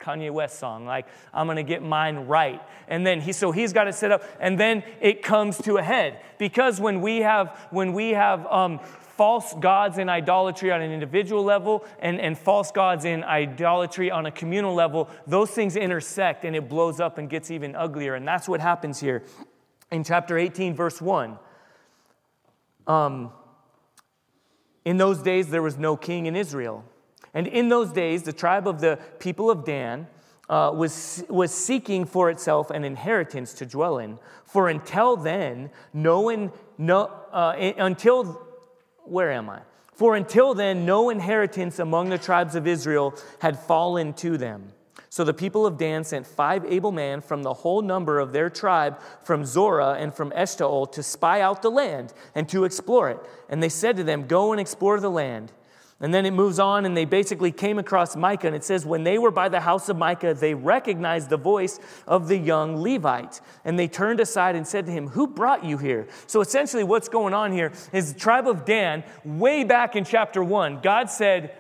Kanye 0.00 0.30
West 0.30 0.58
song, 0.58 0.86
like, 0.86 1.06
I'm 1.32 1.46
gonna 1.46 1.62
get 1.62 1.82
mine 1.82 2.26
right. 2.26 2.60
And 2.88 3.06
then 3.06 3.20
he, 3.20 3.32
so 3.32 3.52
he's 3.52 3.72
got 3.72 3.86
it 3.86 3.94
set 3.94 4.10
up, 4.10 4.24
and 4.40 4.58
then 4.58 4.82
it 5.00 5.22
comes 5.22 5.58
to 5.58 5.76
a 5.76 5.82
head. 5.82 6.20
Because 6.38 6.80
when 6.80 7.00
we 7.00 7.18
have, 7.18 7.68
when 7.70 7.92
we 7.92 8.10
have 8.10 8.46
um, 8.46 8.80
false 9.20 9.52
gods 9.60 9.98
in 9.98 10.08
idolatry 10.08 10.70
on 10.70 10.80
an 10.80 10.90
individual 10.90 11.44
level 11.44 11.84
and, 11.98 12.18
and 12.18 12.38
false 12.38 12.72
gods 12.72 13.04
in 13.04 13.22
idolatry 13.22 14.10
on 14.10 14.24
a 14.24 14.30
communal 14.30 14.74
level, 14.74 15.10
those 15.26 15.50
things 15.50 15.76
intersect 15.76 16.42
and 16.46 16.56
it 16.56 16.70
blows 16.70 17.00
up 17.00 17.18
and 17.18 17.28
gets 17.28 17.50
even 17.50 17.76
uglier. 17.76 18.14
And 18.14 18.26
that's 18.26 18.48
what 18.48 18.60
happens 18.60 18.98
here 18.98 19.22
in 19.90 20.04
chapter 20.04 20.38
18, 20.38 20.74
verse 20.74 21.02
1. 21.02 21.38
Um, 22.86 23.30
in 24.84 24.96
those 24.96 25.18
days, 25.22 25.50
there 25.50 25.60
was 25.62 25.76
no 25.76 25.96
king 25.96 26.24
in 26.24 26.34
Israel. 26.34 26.84
And 27.34 27.46
in 27.46 27.68
those 27.68 27.92
days, 27.92 28.22
the 28.22 28.32
tribe 28.32 28.66
of 28.66 28.80
the 28.80 28.98
people 29.18 29.50
of 29.50 29.64
Dan 29.64 30.06
uh, 30.48 30.72
was, 30.74 31.24
was 31.28 31.54
seeking 31.54 32.04
for 32.04 32.28
itself 32.28 32.70
an 32.70 32.84
inheritance 32.84 33.52
to 33.54 33.66
dwell 33.66 33.98
in. 33.98 34.18
For 34.44 34.68
until 34.68 35.16
then, 35.16 35.70
no 35.94 36.20
one, 36.22 36.52
no, 36.76 37.12
uh, 37.32 37.54
until 37.78 38.24
where 39.04 39.30
am 39.30 39.48
I? 39.48 39.60
For 39.94 40.16
until 40.16 40.54
then, 40.54 40.86
no 40.86 41.10
inheritance 41.10 41.78
among 41.78 42.08
the 42.08 42.18
tribes 42.18 42.54
of 42.54 42.66
Israel 42.66 43.14
had 43.40 43.58
fallen 43.58 44.12
to 44.14 44.38
them. 44.38 44.72
So 45.08 45.24
the 45.24 45.34
people 45.34 45.66
of 45.66 45.76
Dan 45.76 46.04
sent 46.04 46.26
five 46.26 46.64
able 46.64 46.92
men 46.92 47.20
from 47.20 47.42
the 47.42 47.52
whole 47.52 47.82
number 47.82 48.20
of 48.20 48.32
their 48.32 48.48
tribe 48.48 49.00
from 49.24 49.44
Zorah 49.44 49.96
and 49.98 50.14
from 50.14 50.30
Eshtaol 50.30 50.90
to 50.92 51.02
spy 51.02 51.40
out 51.40 51.62
the 51.62 51.70
land 51.70 52.12
and 52.34 52.48
to 52.48 52.64
explore 52.64 53.10
it. 53.10 53.18
And 53.48 53.62
they 53.62 53.68
said 53.68 53.96
to 53.96 54.04
them, 54.04 54.26
Go 54.26 54.52
and 54.52 54.60
explore 54.60 55.00
the 55.00 55.10
land. 55.10 55.52
And 56.02 56.14
then 56.14 56.24
it 56.24 56.30
moves 56.30 56.58
on, 56.58 56.86
and 56.86 56.96
they 56.96 57.04
basically 57.04 57.52
came 57.52 57.78
across 57.78 58.16
Micah, 58.16 58.46
and 58.46 58.56
it 58.56 58.64
says, 58.64 58.86
When 58.86 59.04
they 59.04 59.18
were 59.18 59.30
by 59.30 59.50
the 59.50 59.60
house 59.60 59.90
of 59.90 59.98
Micah, 59.98 60.32
they 60.32 60.54
recognized 60.54 61.28
the 61.28 61.36
voice 61.36 61.78
of 62.06 62.26
the 62.26 62.38
young 62.38 62.82
Levite. 62.82 63.42
And 63.66 63.78
they 63.78 63.86
turned 63.86 64.18
aside 64.18 64.56
and 64.56 64.66
said 64.66 64.86
to 64.86 64.92
him, 64.92 65.08
Who 65.08 65.26
brought 65.26 65.62
you 65.62 65.76
here? 65.76 66.08
So 66.26 66.40
essentially, 66.40 66.84
what's 66.84 67.10
going 67.10 67.34
on 67.34 67.52
here 67.52 67.72
is 67.92 68.14
the 68.14 68.18
tribe 68.18 68.48
of 68.48 68.64
Dan, 68.64 69.04
way 69.26 69.62
back 69.62 69.94
in 69.94 70.04
chapter 70.04 70.42
one, 70.42 70.80
God 70.80 71.10
said, 71.10 71.54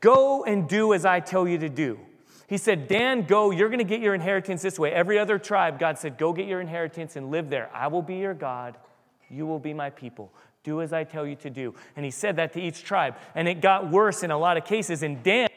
Go 0.00 0.44
and 0.44 0.68
do 0.68 0.94
as 0.94 1.04
I 1.04 1.18
tell 1.18 1.48
you 1.48 1.58
to 1.58 1.68
do. 1.68 1.98
He 2.46 2.58
said, 2.58 2.86
Dan, 2.86 3.22
go, 3.22 3.50
you're 3.50 3.68
going 3.68 3.78
to 3.78 3.84
get 3.84 4.00
your 4.00 4.14
inheritance 4.14 4.62
this 4.62 4.78
way. 4.78 4.92
Every 4.92 5.18
other 5.18 5.38
tribe, 5.38 5.80
God 5.80 5.98
said, 5.98 6.18
Go 6.18 6.32
get 6.32 6.46
your 6.46 6.60
inheritance 6.60 7.16
and 7.16 7.32
live 7.32 7.50
there. 7.50 7.68
I 7.74 7.88
will 7.88 8.02
be 8.02 8.16
your 8.16 8.34
God, 8.34 8.76
you 9.28 9.44
will 9.44 9.58
be 9.58 9.74
my 9.74 9.90
people. 9.90 10.32
Do 10.64 10.80
as 10.80 10.92
I 10.92 11.04
tell 11.04 11.26
you 11.26 11.34
to 11.36 11.50
do. 11.50 11.74
And 11.96 12.04
he 12.04 12.10
said 12.10 12.36
that 12.36 12.52
to 12.52 12.60
each 12.60 12.84
tribe. 12.84 13.16
And 13.34 13.48
it 13.48 13.60
got 13.60 13.90
worse 13.90 14.22
in 14.22 14.30
a 14.30 14.38
lot 14.38 14.56
of 14.56 14.64
cases. 14.64 15.02
And 15.02 15.22
Dan, 15.22 15.48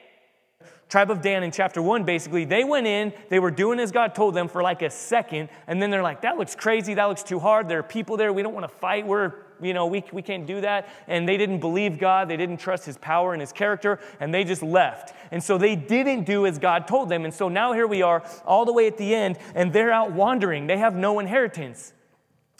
tribe 0.90 1.12
of 1.12 1.22
Dan 1.22 1.44
in 1.44 1.52
chapter 1.52 1.82
one, 1.82 2.04
basically, 2.04 2.46
they 2.46 2.64
went 2.64 2.88
in, 2.88 3.14
they 3.30 3.40
were 3.40 3.52
doing 3.52 3.80
as 3.80 3.92
God 3.92 4.16
told 4.16 4.34
them 4.34 4.48
for 4.48 4.64
like 4.64 4.82
a 4.82 4.90
second, 4.90 5.50
and 5.68 5.82
then 5.82 5.90
they're 5.90 6.04
like, 6.04 6.22
that 6.22 6.38
looks 6.38 6.56
crazy, 6.56 6.94
that 6.94 7.06
looks 7.06 7.24
too 7.24 7.40
hard. 7.40 7.68
There 7.68 7.80
are 7.80 7.84
people 7.84 8.18
there, 8.18 8.32
we 8.34 8.42
don't 8.42 8.54
want 8.54 8.70
to 8.70 8.76
fight, 8.76 9.06
we're, 9.06 9.34
you 9.62 9.74
know, 9.74 9.88
we, 9.88 10.04
we 10.12 10.22
can't 10.22 10.46
do 10.46 10.62
that. 10.62 10.88
And 11.08 11.28
they 11.28 11.38
didn't 11.38 11.60
believe 11.60 12.00
God, 12.00 12.28
they 12.28 12.38
didn't 12.38 12.58
trust 12.58 12.86
his 12.86 12.98
power 12.98 13.34
and 13.34 13.42
his 13.42 13.52
character, 13.52 14.00
and 14.20 14.34
they 14.34 14.44
just 14.44 14.64
left. 14.64 15.16
And 15.32 15.44
so 15.44 15.58
they 15.58 15.76
didn't 15.76 16.24
do 16.24 16.46
as 16.46 16.60
God 16.60 16.88
told 16.88 17.10
them. 17.10 17.26
And 17.26 17.34
so 17.34 17.50
now 17.50 17.74
here 17.74 17.88
we 17.88 18.02
are, 18.02 18.24
all 18.46 18.66
the 18.66 18.74
way 18.74 18.88
at 18.88 18.98
the 18.98 19.14
end, 19.14 19.38
and 19.54 19.74
they're 19.74 19.92
out 19.92 20.12
wandering. 20.12 20.68
They 20.68 20.78
have 20.78 20.96
no 20.96 21.20
inheritance. 21.20 21.94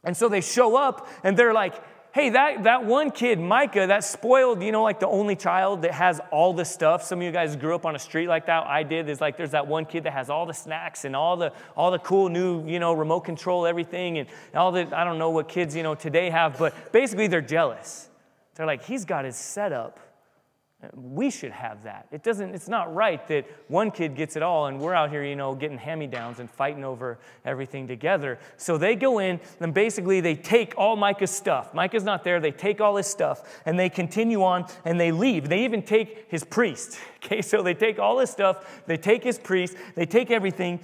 And 0.04 0.16
so 0.16 0.30
they 0.30 0.42
show 0.42 0.76
up, 0.76 1.08
and 1.24 1.38
they're 1.38 1.54
like, 1.54 1.76
hey, 2.16 2.30
that, 2.30 2.64
that 2.64 2.86
one 2.86 3.12
kid, 3.12 3.42
Micah, 3.42 3.88
that 3.88 4.02
spoiled, 4.06 4.64
you 4.64 4.72
know, 4.72 4.84
like 4.84 5.02
the 5.02 5.08
only 5.08 5.36
child 5.36 5.82
that 5.82 5.92
has 5.92 6.22
all 6.32 6.54
the 6.54 6.64
stuff. 6.64 7.04
Some 7.04 7.20
of 7.20 7.26
you 7.26 7.32
guys 7.34 7.58
grew 7.58 7.76
up 7.76 7.86
on 7.86 7.94
a 7.94 8.00
street 8.00 8.28
like 8.28 8.46
that. 8.46 8.66
I 8.66 8.84
did. 8.84 9.10
Is 9.10 9.20
like 9.20 9.36
there's 9.36 9.52
that 9.52 9.68
one 9.68 9.86
kid 9.86 10.06
that 10.06 10.14
has 10.14 10.30
all 10.30 10.46
the 10.46 10.54
snacks 10.54 11.04
and 11.04 11.14
all 11.14 11.36
the 11.36 11.52
all 11.76 11.92
the 11.92 12.00
cool 12.00 12.30
new, 12.30 12.66
you 12.66 12.80
know, 12.80 12.94
remote 12.94 13.26
control 13.26 13.66
everything 13.66 14.20
and 14.20 14.30
all 14.54 14.72
the 14.72 14.88
I 14.98 15.04
don't 15.04 15.20
know 15.20 15.32
what 15.32 15.50
kids, 15.50 15.76
you 15.76 15.84
know, 15.84 15.94
today 15.94 16.30
have, 16.30 16.58
but 16.58 16.94
basically 16.94 17.28
they're 17.28 17.42
jealous. 17.42 18.08
They're 18.56 18.66
like, 18.66 18.86
he's 18.86 19.04
got 19.04 19.26
his 19.26 19.36
setup 19.36 20.00
we 20.94 21.30
should 21.30 21.52
have 21.52 21.84
that. 21.84 22.08
It 22.12 22.24
doesn't, 22.24 22.54
it's 22.54 22.68
not 22.68 22.94
right 22.94 23.26
that 23.28 23.46
one 23.68 23.92
kid 23.92 24.16
gets 24.16 24.36
it 24.36 24.44
all 24.44 24.68
and 24.68 24.80
we're 24.80 24.94
out 24.94 25.10
here, 25.10 25.24
you 25.24 25.36
know, 25.36 25.56
getting 25.56 25.78
hand-me-downs 25.78 26.40
and 26.40 26.50
fighting 26.50 26.84
over 26.84 27.18
everything 27.44 27.88
together. 27.88 28.40
So 28.58 28.78
they 28.78 28.96
go 28.96 29.20
in 29.20 29.40
and 29.60 29.74
basically 29.74 30.22
they 30.22 30.36
take 30.36 30.74
all 30.78 30.96
Micah's 30.96 31.32
stuff. 31.32 31.74
Micah's 31.74 32.04
not 32.04 32.24
there. 32.24 32.40
They 32.40 32.52
take 32.52 32.82
all 32.82 32.98
his 32.98 33.08
stuff 33.08 33.62
and 33.66 33.80
they 33.80 33.90
continue 33.90 34.44
on 34.44 34.66
and 34.84 35.00
they 35.00 35.12
leave. 35.12 35.50
They 35.50 35.64
even 35.64 35.82
take 35.82 36.26
his 36.30 36.44
priest. 36.44 37.00
Okay, 37.26 37.42
so 37.42 37.64
they 37.64 37.74
take 37.74 37.98
all 37.98 38.20
his 38.20 38.30
stuff, 38.30 38.84
they 38.86 38.98
take 38.98 39.24
his 39.24 39.40
priest, 39.40 39.76
they 39.96 40.06
take 40.06 40.30
everything, 40.30 40.80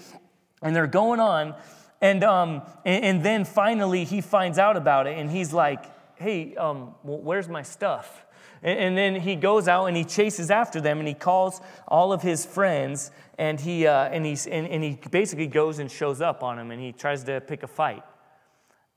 and 0.63 0.75
they're 0.75 0.87
going 0.87 1.19
on. 1.19 1.53
And, 2.01 2.23
um, 2.23 2.63
and, 2.83 3.05
and 3.05 3.23
then 3.23 3.45
finally 3.45 4.05
he 4.05 4.21
finds 4.21 4.57
out 4.57 4.75
about 4.75 5.05
it 5.05 5.19
and 5.19 5.29
he's 5.29 5.53
like, 5.53 5.85
hey, 6.15 6.55
um, 6.55 6.95
where's 7.03 7.47
my 7.47 7.61
stuff? 7.61 8.25
And, 8.63 8.95
then 8.95 9.15
he 9.15 9.35
goes 9.35 9.67
out 9.67 9.85
and 9.85 9.97
he 9.97 10.03
chases 10.03 10.51
after 10.51 10.79
them 10.79 10.99
and 10.99 11.07
he 11.07 11.15
calls 11.15 11.61
all 11.87 12.13
of 12.13 12.21
his 12.21 12.45
friends 12.45 13.09
and 13.39 13.59
he, 13.59 13.87
uh, 13.87 14.05
and, 14.09 14.23
he's, 14.23 14.45
and, 14.45 14.67
and 14.67 14.83
he 14.83 14.99
basically 15.09 15.47
goes 15.47 15.79
and 15.79 15.89
shows 15.89 16.21
up 16.21 16.43
on 16.43 16.57
them 16.57 16.69
and 16.69 16.79
he 16.79 16.91
tries 16.91 17.23
to 17.23 17.41
pick 17.41 17.63
a 17.63 17.67
fight. 17.67 18.03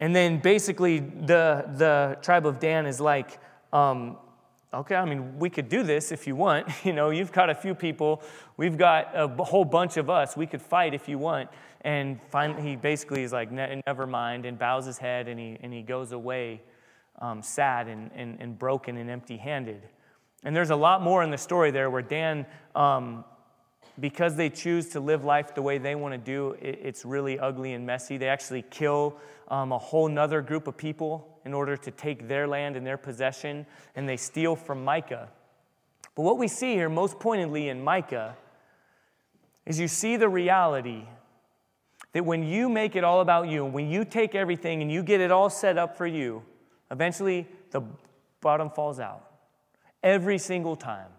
And 0.01 0.15
then 0.15 0.39
basically 0.39 0.99
the, 0.99 1.65
the 1.77 2.19
tribe 2.21 2.47
of 2.47 2.59
Dan 2.59 2.85
is 2.85 3.01
like, 3.01 3.39
um, 3.73 4.19
okay, 4.75 4.97
I 4.97 5.07
mean, 5.07 5.39
we 5.39 5.49
could 5.49 5.71
do 5.71 5.83
this 5.83 6.13
if 6.13 6.27
you 6.27 6.37
want. 6.37 6.69
You 6.85 6.93
know, 6.93 7.09
you've 7.09 7.33
got 7.33 7.49
a 7.49 7.55
few 7.55 7.75
people, 7.75 8.23
we've 8.59 8.77
got 8.77 9.13
a 9.15 9.29
whole 9.43 9.65
bunch 9.65 9.97
of 9.97 10.11
us, 10.11 10.37
we 10.37 10.47
could 10.47 10.61
fight 10.61 10.93
if 10.93 11.09
you 11.09 11.19
want. 11.19 11.49
And 11.81 12.21
finally, 12.31 12.63
he 12.63 12.77
basically 12.77 13.23
is 13.23 13.33
like, 13.33 13.51
never 13.51 14.07
mind, 14.07 14.45
and 14.45 14.59
bows 14.59 14.85
his 14.85 14.99
head 14.99 15.27
and 15.29 15.41
he, 15.41 15.57
and 15.63 15.73
he 15.73 15.81
goes 15.81 16.13
away 16.13 16.61
um, 17.21 17.43
sad 17.43 17.89
and, 17.89 18.11
and, 18.15 18.41
and, 18.41 18.59
broken 18.59 18.97
and 18.97 19.11
empty 19.11 19.37
handed. 19.37 19.83
And 20.43 20.55
there's 20.55 20.71
a 20.71 20.77
lot 20.77 21.03
more 21.03 21.23
in 21.23 21.31
the 21.31 21.39
story 21.39 21.71
there 21.71 21.89
where 21.91 22.03
Dan, 22.03 22.47
um, 22.75 23.25
because 24.01 24.37
they 24.37 24.51
choose 24.51 24.91
to 24.91 25.01
live 25.01 25.25
life 25.25 25.55
the 25.55 25.63
way 25.63 25.79
they 25.79 25.95
want 25.95 26.13
to 26.13 26.19
do, 26.19 26.57
it, 26.61 26.81
it's 26.83 27.05
really 27.05 27.39
ugly 27.39 27.73
and 27.73 27.87
messy. 27.87 28.17
They 28.17 28.29
actually 28.29 28.63
kill 28.63 29.17
um, 29.49 29.73
a 29.73 29.79
whole 29.79 30.09
nother 30.09 30.43
group 30.43 30.67
of 30.67 30.77
people 30.77 31.39
in 31.45 31.55
order 31.55 31.77
to 31.77 31.91
take 31.91 32.27
their 32.27 32.47
land 32.49 32.77
and 32.77 32.87
their 32.87 32.97
possession, 32.97 33.67
and 33.95 34.09
they 34.09 34.17
steal 34.17 34.57
from 34.57 34.85
Micah. 34.85 35.29
But 36.15 36.23
what 36.23 36.39
we 36.39 36.49
see 36.49 36.75
here, 36.75 36.89
most 36.89 37.19
pointedly 37.19 37.69
in 37.69 37.83
Micah, 37.83 38.37
is 39.67 39.79
you 39.79 39.89
see 39.89 40.17
the 40.17 40.29
reality 40.29 41.05
that 42.13 42.25
when 42.25 42.45
you 42.45 42.69
make 42.69 42.97
it 42.97 43.05
all 43.05 43.21
about 43.21 43.49
you, 43.49 43.65
when 43.65 43.89
you 43.89 44.05
take 44.05 44.35
everything 44.35 44.83
and 44.83 44.91
you 44.91 45.03
get 45.03 45.21
it 45.21 45.31
all 45.31 45.51
set 45.51 45.77
up 45.77 45.97
for 45.97 46.07
you, 46.07 46.43
Eventually, 46.95 47.49
the 47.73 47.83
bottom 48.41 48.71
falls 48.71 49.01
out. 49.01 49.29
Every 50.01 50.39
single 50.39 50.77
time. 50.77 51.11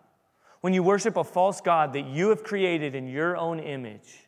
When 0.62 0.74
you 0.74 0.82
worship 0.82 1.18
a 1.18 1.24
false 1.26 1.60
God 1.60 1.92
that 1.94 2.06
you 2.06 2.30
have 2.30 2.46
created 2.46 2.96
in 2.96 3.10
your 3.10 3.36
own 3.36 3.60
image, 3.60 4.26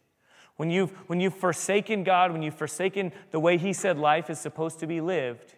when 0.57 0.69
you've, 0.69 0.91
when 1.07 1.21
you've 1.21 1.33
forsaken 1.33 2.03
God, 2.03 2.33
when 2.33 2.41
you've 2.41 2.53
forsaken 2.57 3.13
the 3.31 3.39
way 3.39 3.57
He 3.57 3.71
said 3.71 3.97
life 3.97 4.29
is 4.29 4.39
supposed 4.39 4.79
to 4.79 4.87
be 4.87 4.99
lived, 4.99 5.55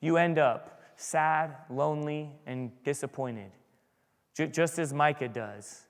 you 0.00 0.16
end 0.16 0.38
up 0.38 0.80
sad, 0.96 1.54
lonely, 1.68 2.30
and 2.46 2.70
disappointed, 2.82 3.50
just 4.34 4.78
as 4.78 4.94
Micah 4.94 5.28
does. 5.28 5.82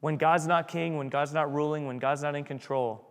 When 0.00 0.16
God's 0.16 0.46
not 0.46 0.66
king, 0.66 0.96
when 0.96 1.10
God's 1.10 1.34
not 1.34 1.52
ruling, 1.52 1.86
when 1.86 1.98
God's 1.98 2.22
not 2.22 2.34
in 2.34 2.44
control, 2.44 3.06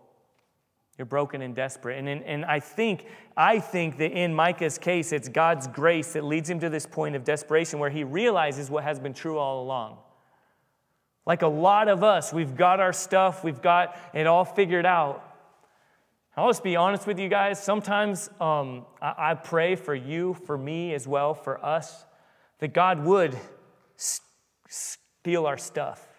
you're 0.98 1.06
broken 1.06 1.42
and 1.42 1.56
desperate. 1.56 1.98
And, 1.98 2.08
in, 2.08 2.24
and 2.24 2.46
I, 2.46 2.60
think, 2.60 3.06
I 3.36 3.60
think 3.60 3.98
that 3.98 4.12
in 4.12 4.34
Micah's 4.34 4.78
case, 4.78 5.12
it's 5.12 5.30
God's 5.30 5.68
grace 5.68 6.14
that 6.14 6.24
leads 6.24 6.50
him 6.50 6.60
to 6.60 6.70
this 6.70 6.86
point 6.86 7.16
of 7.16 7.24
desperation 7.24 7.80
where 7.80 7.90
he 7.90 8.04
realizes 8.04 8.70
what 8.70 8.84
has 8.84 9.00
been 9.00 9.14
true 9.14 9.38
all 9.38 9.64
along. 9.64 9.98
Like 11.26 11.44
a 11.44 11.48
lot 11.48 11.88
of 11.88 12.04
us, 12.04 12.34
we've 12.34 12.56
got 12.56 12.80
our 12.80 12.94
stuff, 12.94 13.44
we've 13.44 13.62
got 13.62 13.98
it 14.14 14.28
all 14.28 14.46
figured 14.46 14.86
out. 14.86 15.28
I'll 16.36 16.50
just 16.50 16.64
be 16.64 16.76
honest 16.76 17.08
with 17.08 17.20
you 17.20 17.30
guys. 17.30 17.62
Sometimes 17.62 18.30
um, 18.40 18.86
I, 19.02 19.32
I 19.32 19.34
pray 19.36 19.76
for 19.76 19.94
you, 19.94 20.34
for 20.46 20.58
me 20.58 20.94
as 20.94 21.08
well, 21.08 21.34
for 21.34 21.64
us, 21.64 22.06
that 22.60 22.74
God 22.74 23.04
would 23.04 23.38
steal 24.68 25.46
our 25.46 25.58
stuff 25.58 26.11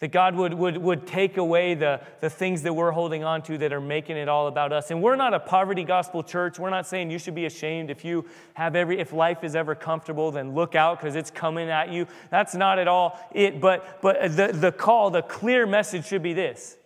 that 0.00 0.12
God 0.12 0.34
would, 0.34 0.54
would, 0.54 0.78
would 0.78 1.06
take 1.06 1.36
away 1.36 1.74
the, 1.74 2.00
the 2.20 2.30
things 2.30 2.62
that 2.62 2.72
we're 2.72 2.90
holding 2.90 3.22
on 3.22 3.42
to 3.42 3.58
that 3.58 3.70
are 3.70 3.82
making 3.82 4.16
it 4.16 4.28
all 4.28 4.46
about 4.46 4.72
us. 4.72 4.90
And 4.90 5.02
we're 5.02 5.16
not 5.16 5.34
a 5.34 5.40
poverty 5.40 5.84
gospel 5.84 6.22
church. 6.22 6.58
We're 6.58 6.70
not 6.70 6.86
saying 6.86 7.10
you 7.10 7.18
should 7.18 7.34
be 7.34 7.44
ashamed 7.44 7.90
if 7.90 8.02
you 8.02 8.24
have 8.54 8.74
every, 8.74 8.98
if 8.98 9.12
life 9.12 9.44
is 9.44 9.54
ever 9.54 9.74
comfortable, 9.74 10.30
then 10.30 10.54
look 10.54 10.74
out 10.74 10.98
because 10.98 11.16
it's 11.16 11.30
coming 11.30 11.68
at 11.68 11.90
you. 11.92 12.06
That's 12.30 12.54
not 12.54 12.78
at 12.78 12.88
all 12.88 13.18
it. 13.32 13.60
But, 13.60 14.00
but 14.00 14.36
the, 14.36 14.48
the 14.54 14.72
call, 14.72 15.10
the 15.10 15.22
clear 15.22 15.66
message 15.66 16.06
should 16.06 16.22
be 16.22 16.32
this 16.32 16.78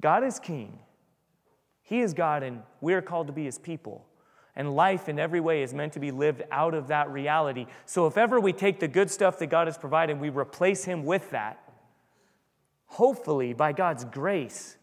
God 0.00 0.22
is 0.22 0.38
king. 0.38 0.78
He 1.82 2.00
is 2.00 2.14
God, 2.14 2.42
and 2.42 2.62
we're 2.80 3.02
called 3.02 3.26
to 3.28 3.32
be 3.32 3.46
his 3.46 3.58
people. 3.58 4.04
And 4.54 4.76
life 4.76 5.08
in 5.08 5.18
every 5.18 5.40
way 5.40 5.62
is 5.62 5.72
meant 5.72 5.94
to 5.94 6.00
be 6.00 6.10
lived 6.10 6.42
out 6.52 6.74
of 6.74 6.88
that 6.88 7.10
reality. 7.10 7.66
So 7.86 8.06
if 8.06 8.18
ever 8.18 8.38
we 8.38 8.52
take 8.52 8.78
the 8.78 8.88
good 8.88 9.10
stuff 9.10 9.38
that 9.38 9.46
God 9.46 9.66
has 9.68 9.78
provided, 9.78 10.20
we 10.20 10.28
replace 10.28 10.84
him 10.84 11.04
with 11.04 11.30
that 11.30 11.67
hopefully, 12.88 13.52
by 13.52 13.72
God's 13.72 14.04
grace, 14.04 14.76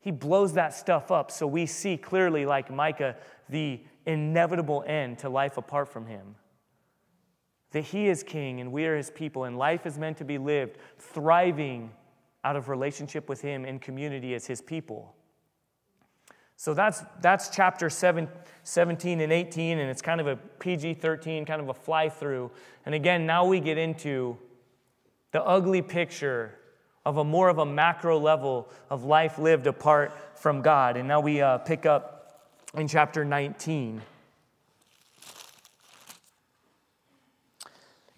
He 0.00 0.10
blows 0.10 0.54
that 0.54 0.74
stuff 0.74 1.10
up 1.10 1.30
so 1.30 1.46
we 1.46 1.66
see 1.66 1.96
clearly, 1.96 2.44
like 2.44 2.70
Micah, 2.70 3.16
the 3.48 3.80
inevitable 4.04 4.82
end 4.86 5.18
to 5.20 5.28
life 5.28 5.56
apart 5.56 5.88
from 5.88 6.06
Him. 6.06 6.34
That 7.70 7.82
He 7.82 8.08
is 8.08 8.22
King 8.22 8.60
and 8.60 8.72
we 8.72 8.86
are 8.86 8.96
His 8.96 9.10
people, 9.10 9.44
and 9.44 9.56
life 9.56 9.86
is 9.86 9.98
meant 9.98 10.18
to 10.18 10.24
be 10.24 10.38
lived 10.38 10.78
thriving 10.98 11.92
out 12.44 12.56
of 12.56 12.68
relationship 12.68 13.28
with 13.28 13.40
Him 13.40 13.64
in 13.64 13.78
community 13.78 14.34
as 14.34 14.46
His 14.46 14.60
people. 14.60 15.14
So 16.56 16.74
that's, 16.74 17.02
that's 17.20 17.48
chapter 17.48 17.90
seven, 17.90 18.28
17 18.62 19.20
and 19.20 19.32
18, 19.32 19.78
and 19.78 19.90
it's 19.90 20.02
kind 20.02 20.20
of 20.20 20.26
a 20.26 20.36
PG 20.36 20.94
13, 20.94 21.44
kind 21.44 21.60
of 21.60 21.68
a 21.68 21.74
fly 21.74 22.08
through. 22.08 22.50
And 22.86 22.94
again, 22.94 23.26
now 23.26 23.44
we 23.44 23.58
get 23.58 23.78
into 23.78 24.38
the 25.32 25.42
ugly 25.42 25.82
picture 25.82 26.58
of 27.04 27.16
a 27.16 27.24
more 27.24 27.48
of 27.48 27.58
a 27.58 27.66
macro 27.66 28.18
level 28.18 28.68
of 28.90 29.04
life 29.04 29.38
lived 29.38 29.66
apart 29.66 30.12
from 30.36 30.62
God. 30.62 30.96
And 30.96 31.08
now 31.08 31.20
we 31.20 31.40
uh, 31.40 31.58
pick 31.58 31.86
up 31.86 32.48
in 32.74 32.88
chapter 32.88 33.24
19. 33.24 34.02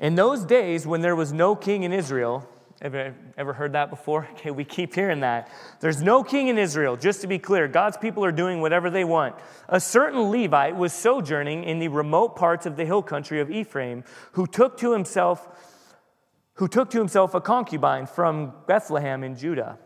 In 0.01 0.14
those 0.16 0.44
days 0.44 0.87
when 0.87 1.01
there 1.01 1.16
was 1.16 1.33
no 1.33 1.55
king 1.57 1.83
in 1.85 1.92
Israel, 1.92 2.47
ever, 2.83 3.14
ever 3.38 3.53
heard 3.55 3.73
that 3.73 3.90
before? 3.90 4.29
Okay, 4.35 4.51
we 4.51 4.64
keep 4.64 4.94
hearing 4.94 5.20
that. 5.20 5.51
There's 5.81 6.03
no 6.03 6.23
king 6.23 6.49
in 6.49 6.59
Israel. 6.59 6.97
Just 6.97 7.23
to 7.23 7.27
be 7.27 7.38
clear, 7.38 7.66
God's 7.66 7.97
people 7.97 8.25
are 8.25 8.33
doing 8.33 8.61
whatever 8.61 8.90
they 8.90 9.05
want. 9.05 9.35
A 9.68 9.81
certain 9.81 10.31
Levite 10.31 10.77
was 10.77 10.92
sojourning 10.92 11.64
in 11.64 11.79
the 11.79 11.88
remote 11.88 12.37
parts 12.37 12.66
of 12.66 12.77
the 12.77 12.85
hill 12.85 13.03
country 13.03 13.40
of 13.40 13.51
Ephraim, 13.51 14.05
who 14.33 14.47
took 14.47 14.77
to 14.79 14.92
himself 14.92 15.49
who 16.54 16.68
took 16.68 16.90
to 16.90 16.98
himself 16.98 17.34
a 17.34 17.40
concubine 17.40 18.06
from 18.06 18.52
Bethlehem 18.66 19.24
in 19.24 19.36
Judah. 19.36 19.78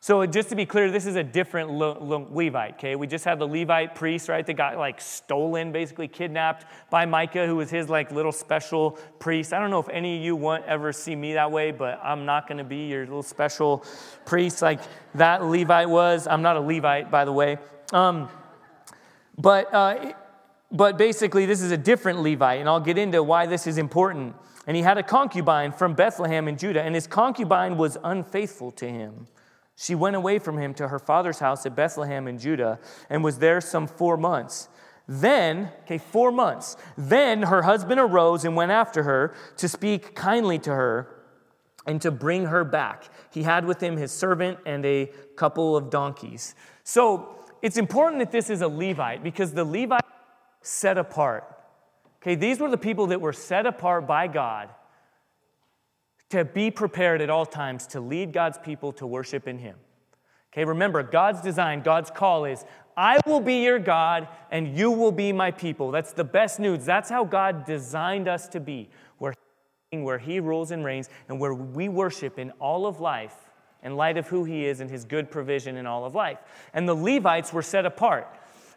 So 0.00 0.24
just 0.26 0.48
to 0.50 0.54
be 0.54 0.64
clear, 0.64 0.92
this 0.92 1.06
is 1.06 1.16
a 1.16 1.24
different 1.24 1.70
Le- 1.70 1.98
Le- 1.98 2.28
Levite, 2.30 2.74
okay? 2.74 2.94
We 2.94 3.08
just 3.08 3.24
had 3.24 3.40
the 3.40 3.48
Levite 3.48 3.96
priest, 3.96 4.28
right, 4.28 4.46
that 4.46 4.54
got 4.54 4.78
like 4.78 5.00
stolen, 5.00 5.72
basically 5.72 6.06
kidnapped 6.06 6.66
by 6.88 7.04
Micah, 7.04 7.46
who 7.46 7.56
was 7.56 7.68
his 7.68 7.88
like 7.88 8.12
little 8.12 8.30
special 8.30 8.92
priest. 9.18 9.52
I 9.52 9.58
don't 9.58 9.70
know 9.70 9.80
if 9.80 9.88
any 9.88 10.18
of 10.18 10.22
you 10.22 10.36
want 10.36 10.64
ever 10.66 10.92
see 10.92 11.16
me 11.16 11.32
that 11.34 11.50
way, 11.50 11.72
but 11.72 11.98
I'm 12.02 12.24
not 12.24 12.46
to 12.58 12.64
be 12.64 12.86
your 12.86 13.00
little 13.00 13.24
special 13.24 13.84
priest 14.24 14.62
like 14.62 14.80
that 15.16 15.44
Levite 15.44 15.88
was. 15.88 16.28
I'm 16.28 16.42
not 16.42 16.56
a 16.56 16.60
Levite, 16.60 17.10
by 17.10 17.24
the 17.24 17.32
way. 17.32 17.58
Um, 17.92 18.28
but 19.36 19.74
uh, 19.74 20.12
but 20.70 20.98
basically, 20.98 21.46
this 21.46 21.62
is 21.62 21.70
a 21.70 21.76
different 21.76 22.20
Levite, 22.20 22.60
and 22.60 22.68
I'll 22.68 22.80
get 22.80 22.98
into 22.98 23.22
why 23.22 23.46
this 23.46 23.66
is 23.66 23.78
important. 23.78 24.34
And 24.66 24.76
he 24.76 24.82
had 24.82 24.98
a 24.98 25.02
concubine 25.02 25.72
from 25.72 25.94
Bethlehem 25.94 26.46
in 26.46 26.58
Judah, 26.58 26.82
and 26.82 26.94
his 26.94 27.06
concubine 27.06 27.78
was 27.78 27.96
unfaithful 28.04 28.70
to 28.72 28.88
him. 28.88 29.26
She 29.80 29.94
went 29.94 30.16
away 30.16 30.40
from 30.40 30.58
him 30.58 30.74
to 30.74 30.88
her 30.88 30.98
father's 30.98 31.38
house 31.38 31.64
at 31.64 31.76
Bethlehem 31.76 32.26
in 32.26 32.36
Judah 32.36 32.80
and 33.08 33.22
was 33.22 33.38
there 33.38 33.60
some 33.60 33.86
four 33.86 34.16
months. 34.16 34.68
Then, 35.06 35.70
okay, 35.84 35.98
four 35.98 36.32
months. 36.32 36.76
Then 36.96 37.42
her 37.42 37.62
husband 37.62 38.00
arose 38.00 38.44
and 38.44 38.56
went 38.56 38.72
after 38.72 39.04
her 39.04 39.34
to 39.58 39.68
speak 39.68 40.16
kindly 40.16 40.58
to 40.58 40.74
her 40.74 41.08
and 41.86 42.02
to 42.02 42.10
bring 42.10 42.46
her 42.46 42.64
back. 42.64 43.08
He 43.30 43.44
had 43.44 43.64
with 43.64 43.80
him 43.80 43.96
his 43.96 44.10
servant 44.10 44.58
and 44.66 44.84
a 44.84 45.12
couple 45.36 45.76
of 45.76 45.90
donkeys. 45.90 46.56
So 46.82 47.36
it's 47.62 47.76
important 47.76 48.18
that 48.18 48.32
this 48.32 48.50
is 48.50 48.62
a 48.62 48.68
Levite 48.68 49.22
because 49.22 49.52
the 49.52 49.64
Levite 49.64 50.02
set 50.62 50.98
apart. 50.98 51.44
Okay, 52.22 52.34
these 52.34 52.58
were 52.58 52.70
the 52.70 52.78
people 52.78 53.08
that 53.08 53.20
were 53.20 53.32
set 53.32 53.66
apart 53.66 54.06
by 54.06 54.26
God 54.26 54.70
to 56.30 56.44
be 56.44 56.70
prepared 56.70 57.22
at 57.22 57.30
all 57.30 57.46
times 57.46 57.86
to 57.88 58.00
lead 58.00 58.32
God's 58.32 58.58
people 58.58 58.92
to 58.94 59.06
worship 59.06 59.48
in 59.48 59.58
Him. 59.58 59.76
Okay, 60.52 60.64
remember, 60.64 61.02
God's 61.02 61.40
design, 61.40 61.82
God's 61.82 62.10
call 62.10 62.44
is 62.44 62.64
I 62.96 63.20
will 63.26 63.40
be 63.40 63.62
your 63.62 63.78
God 63.78 64.28
and 64.50 64.76
you 64.76 64.90
will 64.90 65.12
be 65.12 65.32
my 65.32 65.50
people. 65.50 65.90
That's 65.90 66.12
the 66.12 66.24
best 66.24 66.58
news. 66.58 66.84
That's 66.84 67.08
how 67.08 67.24
God 67.24 67.64
designed 67.64 68.26
us 68.26 68.48
to 68.48 68.60
be, 68.60 68.90
where, 69.18 69.34
where 69.92 70.18
He 70.18 70.40
rules 70.40 70.70
and 70.70 70.84
reigns 70.84 71.08
and 71.28 71.38
where 71.38 71.54
we 71.54 71.88
worship 71.88 72.38
in 72.38 72.50
all 72.58 72.86
of 72.86 73.00
life 73.00 73.48
in 73.82 73.96
light 73.96 74.16
of 74.16 74.28
who 74.28 74.44
He 74.44 74.66
is 74.66 74.80
and 74.80 74.90
His 74.90 75.04
good 75.04 75.30
provision 75.30 75.76
in 75.76 75.86
all 75.86 76.04
of 76.04 76.14
life. 76.14 76.38
And 76.74 76.88
the 76.88 76.94
Levites 76.94 77.52
were 77.52 77.62
set 77.62 77.86
apart. 77.86 78.28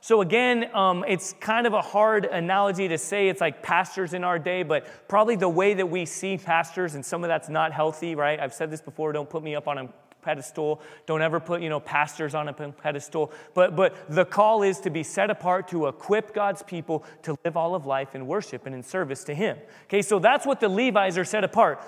So, 0.03 0.21
again, 0.21 0.75
um, 0.75 1.05
it's 1.07 1.33
kind 1.33 1.67
of 1.67 1.73
a 1.73 1.81
hard 1.81 2.25
analogy 2.25 2.87
to 2.87 2.97
say 2.97 3.29
it's 3.29 3.39
like 3.39 3.61
pastors 3.61 4.15
in 4.15 4.23
our 4.23 4.39
day, 4.39 4.63
but 4.63 4.87
probably 5.07 5.35
the 5.35 5.47
way 5.47 5.75
that 5.75 5.85
we 5.85 6.05
see 6.05 6.37
pastors, 6.37 6.95
and 6.95 7.05
some 7.05 7.23
of 7.23 7.27
that's 7.27 7.49
not 7.49 7.71
healthy, 7.71 8.15
right? 8.15 8.39
I've 8.39 8.53
said 8.53 8.71
this 8.71 8.81
before 8.81 9.13
don't 9.13 9.29
put 9.29 9.43
me 9.43 9.55
up 9.55 9.67
on 9.67 9.77
a 9.77 9.89
pedestal. 10.23 10.81
Don't 11.05 11.21
ever 11.21 11.39
put, 11.39 11.61
you 11.61 11.69
know, 11.69 11.79
pastors 11.79 12.33
on 12.33 12.47
a 12.47 12.53
pedestal. 12.53 13.31
But, 13.53 13.75
but 13.75 13.95
the 14.09 14.25
call 14.25 14.63
is 14.63 14.79
to 14.81 14.89
be 14.89 15.03
set 15.03 15.29
apart 15.29 15.67
to 15.69 15.87
equip 15.87 16.33
God's 16.33 16.63
people 16.63 17.03
to 17.23 17.37
live 17.43 17.57
all 17.57 17.75
of 17.75 17.85
life 17.85 18.15
in 18.15 18.27
worship 18.27 18.65
and 18.65 18.73
in 18.73 18.83
service 18.83 19.23
to 19.25 19.35
Him. 19.35 19.57
Okay, 19.85 20.01
so 20.01 20.19
that's 20.19 20.45
what 20.45 20.59
the 20.59 20.69
Levites 20.69 21.17
are 21.17 21.25
set 21.25 21.43
apart. 21.43 21.81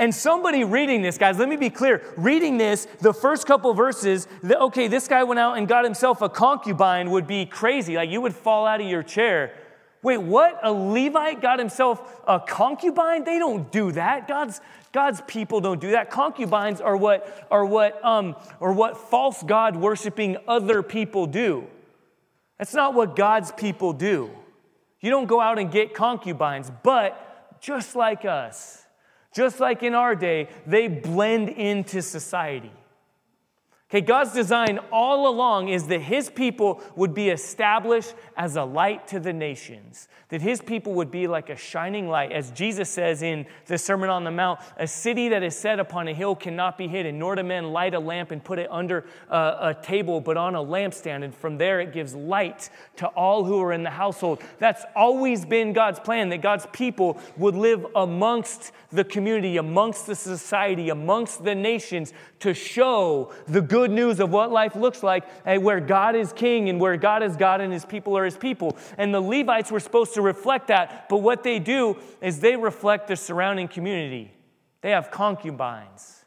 And 0.00 0.14
somebody 0.14 0.64
reading 0.64 1.02
this, 1.02 1.18
guys, 1.18 1.36
let 1.36 1.46
me 1.46 1.56
be 1.56 1.68
clear. 1.68 2.02
Reading 2.16 2.56
this, 2.56 2.86
the 3.02 3.12
first 3.12 3.46
couple 3.46 3.74
verses, 3.74 4.26
the, 4.42 4.58
okay, 4.58 4.88
this 4.88 5.06
guy 5.06 5.24
went 5.24 5.38
out 5.38 5.58
and 5.58 5.68
got 5.68 5.84
himself 5.84 6.22
a 6.22 6.28
concubine 6.30 7.10
would 7.10 7.26
be 7.26 7.44
crazy. 7.44 7.96
Like 7.96 8.08
you 8.08 8.22
would 8.22 8.34
fall 8.34 8.66
out 8.66 8.80
of 8.80 8.86
your 8.88 9.02
chair. 9.02 9.52
Wait, 10.02 10.16
what? 10.16 10.58
A 10.62 10.72
Levite 10.72 11.42
got 11.42 11.58
himself 11.58 12.18
a 12.26 12.40
concubine? 12.40 13.24
They 13.24 13.38
don't 13.38 13.70
do 13.70 13.92
that. 13.92 14.26
God's, 14.26 14.62
God's 14.90 15.20
people 15.26 15.60
don't 15.60 15.82
do 15.82 15.90
that. 15.90 16.10
Concubines 16.10 16.80
are 16.80 16.96
what, 16.96 17.46
are 17.50 17.66
what, 17.66 18.02
um, 18.02 18.36
or 18.58 18.72
what 18.72 18.96
false 18.96 19.42
God 19.42 19.76
worshiping 19.76 20.38
other 20.48 20.82
people 20.82 21.26
do. 21.26 21.66
That's 22.58 22.72
not 22.72 22.94
what 22.94 23.16
God's 23.16 23.52
people 23.52 23.92
do. 23.92 24.30
You 25.02 25.10
don't 25.10 25.26
go 25.26 25.42
out 25.42 25.58
and 25.58 25.70
get 25.70 25.92
concubines, 25.92 26.72
but 26.82 27.60
just 27.60 27.94
like 27.94 28.24
us, 28.24 28.86
just 29.32 29.60
like 29.60 29.82
in 29.82 29.94
our 29.94 30.14
day, 30.14 30.48
they 30.66 30.88
blend 30.88 31.48
into 31.48 32.02
society. 32.02 32.72
Okay, 33.90 34.02
God's 34.02 34.32
design 34.32 34.78
all 34.92 35.28
along 35.28 35.68
is 35.68 35.88
that 35.88 36.00
his 36.00 36.30
people 36.30 36.80
would 36.94 37.12
be 37.12 37.28
established 37.28 38.14
as 38.36 38.54
a 38.54 38.62
light 38.62 39.08
to 39.08 39.18
the 39.18 39.32
nations, 39.32 40.06
that 40.28 40.40
his 40.40 40.60
people 40.60 40.94
would 40.94 41.10
be 41.10 41.26
like 41.26 41.50
a 41.50 41.56
shining 41.56 42.08
light. 42.08 42.30
As 42.30 42.52
Jesus 42.52 42.88
says 42.88 43.20
in 43.20 43.46
the 43.66 43.76
Sermon 43.76 44.08
on 44.08 44.22
the 44.22 44.30
Mount, 44.30 44.60
a 44.76 44.86
city 44.86 45.30
that 45.30 45.42
is 45.42 45.56
set 45.56 45.80
upon 45.80 46.06
a 46.06 46.14
hill 46.14 46.36
cannot 46.36 46.78
be 46.78 46.86
hidden, 46.86 47.18
nor 47.18 47.34
do 47.34 47.42
men 47.42 47.72
light 47.72 47.94
a 47.94 47.98
lamp 47.98 48.30
and 48.30 48.44
put 48.44 48.60
it 48.60 48.68
under 48.70 49.06
a, 49.28 49.36
a 49.36 49.76
table, 49.82 50.20
but 50.20 50.36
on 50.36 50.54
a 50.54 50.62
lampstand. 50.62 51.24
And 51.24 51.34
from 51.34 51.58
there 51.58 51.80
it 51.80 51.92
gives 51.92 52.14
light 52.14 52.70
to 52.98 53.08
all 53.08 53.42
who 53.42 53.60
are 53.60 53.72
in 53.72 53.82
the 53.82 53.90
household. 53.90 54.40
That's 54.60 54.84
always 54.94 55.44
been 55.44 55.72
God's 55.72 55.98
plan, 55.98 56.28
that 56.28 56.42
God's 56.42 56.68
people 56.72 57.20
would 57.36 57.56
live 57.56 57.84
amongst 57.96 58.70
the 58.92 59.02
community, 59.02 59.56
amongst 59.56 60.06
the 60.06 60.14
society, 60.14 60.90
amongst 60.90 61.42
the 61.42 61.56
nations 61.56 62.12
to 62.38 62.54
show 62.54 63.32
the 63.48 63.60
good 63.60 63.79
news 63.88 64.20
of 64.20 64.30
what 64.30 64.50
life 64.50 64.76
looks 64.76 65.02
like 65.02 65.24
and 65.44 65.62
where 65.62 65.80
God 65.80 66.16
is 66.16 66.32
king 66.32 66.68
and 66.68 66.80
where 66.80 66.96
God 66.96 67.22
is 67.22 67.36
God 67.36 67.60
and 67.60 67.72
his 67.72 67.84
people 67.84 68.16
are 68.16 68.24
his 68.24 68.36
people. 68.36 68.76
And 68.98 69.14
the 69.14 69.20
Levites 69.20 69.70
were 69.70 69.80
supposed 69.80 70.14
to 70.14 70.22
reflect 70.22 70.68
that, 70.68 71.08
but 71.08 71.18
what 71.18 71.42
they 71.42 71.58
do 71.58 71.96
is 72.20 72.40
they 72.40 72.56
reflect 72.56 73.08
the 73.08 73.16
surrounding 73.16 73.68
community. 73.68 74.32
They 74.80 74.90
have 74.90 75.10
concubines. 75.10 76.24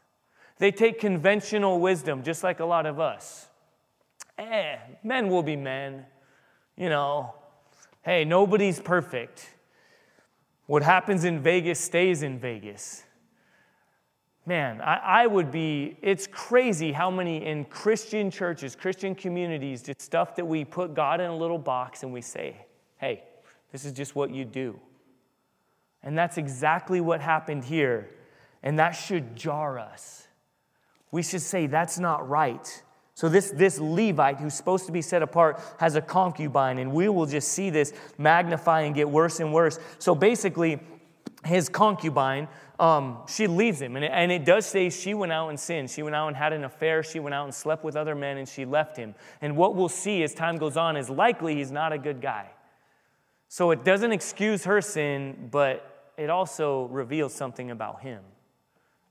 They 0.57 0.71
take 0.71 0.99
conventional 0.99 1.79
wisdom, 1.79 2.23
just 2.23 2.43
like 2.43 2.59
a 2.59 2.65
lot 2.65 2.85
of 2.85 2.99
us. 2.99 3.47
Eh, 4.37 4.77
men 5.03 5.29
will 5.29 5.43
be 5.43 5.55
men. 5.55 6.05
You 6.77 6.89
know, 6.89 7.35
hey, 8.01 8.25
nobody's 8.25 8.79
perfect. 8.79 9.49
What 10.65 10.83
happens 10.83 11.23
in 11.23 11.39
Vegas 11.39 11.79
stays 11.79 12.23
in 12.23 12.39
Vegas. 12.39 13.03
Man, 14.45 14.82
I, 14.82 15.23
I, 15.23 15.27
would 15.27 15.51
be, 15.51 15.97
it's 16.01 16.27
crazy 16.27 16.91
how 16.91 17.10
many 17.10 17.45
in 17.45 17.63
Christian 17.65 18.29
churches, 18.29 18.75
Christian 18.75 19.15
communities, 19.15 19.82
did 19.82 20.01
stuff 20.01 20.36
that 20.36 20.45
we 20.45 20.65
put 20.65 20.93
God 20.93 21.21
in 21.21 21.29
a 21.29 21.36
little 21.36 21.58
box 21.58 22.03
and 22.03 22.12
we 22.12 22.19
say, 22.19 22.58
hey, 22.97 23.23
this 23.71 23.86
is 23.86 23.93
just 23.93 24.15
what 24.15 24.32
you 24.32 24.43
do. 24.43 24.77
And 26.03 26.17
that's 26.17 26.38
exactly 26.38 26.99
what 26.99 27.21
happened 27.21 27.63
here. 27.63 28.10
And 28.62 28.77
that 28.79 28.91
should 28.91 29.36
jar 29.36 29.79
us. 29.79 30.27
We 31.12 31.23
should 31.23 31.41
say, 31.41 31.67
that's 31.67 31.97
not 31.97 32.27
right. 32.27 32.84
So, 33.15 33.29
this, 33.29 33.51
this 33.51 33.79
Levite 33.79 34.38
who's 34.38 34.56
supposed 34.56 34.88
to 34.88 34.91
be 34.91 35.01
set 35.01 35.21
apart 35.21 35.62
has 35.77 35.95
a 35.95 36.01
concubine, 36.01 36.79
and 36.79 36.91
we 36.91 37.10
will 37.10 37.27
just 37.27 37.49
see 37.49 37.69
this 37.69 37.93
magnify 38.17 38.82
and 38.82 38.95
get 38.95 39.08
worse 39.08 39.39
and 39.39 39.53
worse. 39.53 39.77
So, 39.99 40.15
basically, 40.15 40.79
his 41.45 41.69
concubine, 41.69 42.47
um, 42.79 43.19
she 43.27 43.47
leaves 43.47 43.81
him. 43.81 43.95
And 43.95 44.05
it, 44.05 44.12
and 44.13 44.31
it 44.31 44.45
does 44.45 44.65
say 44.65 44.89
she 44.89 45.13
went 45.13 45.31
out 45.31 45.49
and 45.49 45.59
sinned. 45.59 45.89
She 45.89 46.03
went 46.03 46.15
out 46.15 46.27
and 46.27 46.36
had 46.36 46.53
an 46.53 46.63
affair. 46.63 47.03
She 47.03 47.19
went 47.19 47.33
out 47.33 47.45
and 47.45 47.53
slept 47.53 47.83
with 47.83 47.95
other 47.95 48.15
men, 48.15 48.38
and 48.38 48.47
she 48.47 48.65
left 48.65 48.97
him. 48.97 49.15
And 49.41 49.55
what 49.55 49.75
we'll 49.75 49.89
see 49.89 50.23
as 50.23 50.33
time 50.33 50.57
goes 50.57 50.77
on 50.77 50.97
is 50.97 51.09
likely 51.09 51.55
he's 51.55 51.71
not 51.71 51.93
a 51.93 51.97
good 51.97 52.21
guy. 52.21 52.49
So, 53.47 53.69
it 53.69 53.83
doesn't 53.83 54.12
excuse 54.12 54.63
her 54.65 54.81
sin, 54.81 55.49
but 55.51 56.12
it 56.17 56.29
also 56.31 56.86
reveals 56.86 57.33
something 57.33 57.69
about 57.69 58.01
him 58.01 58.21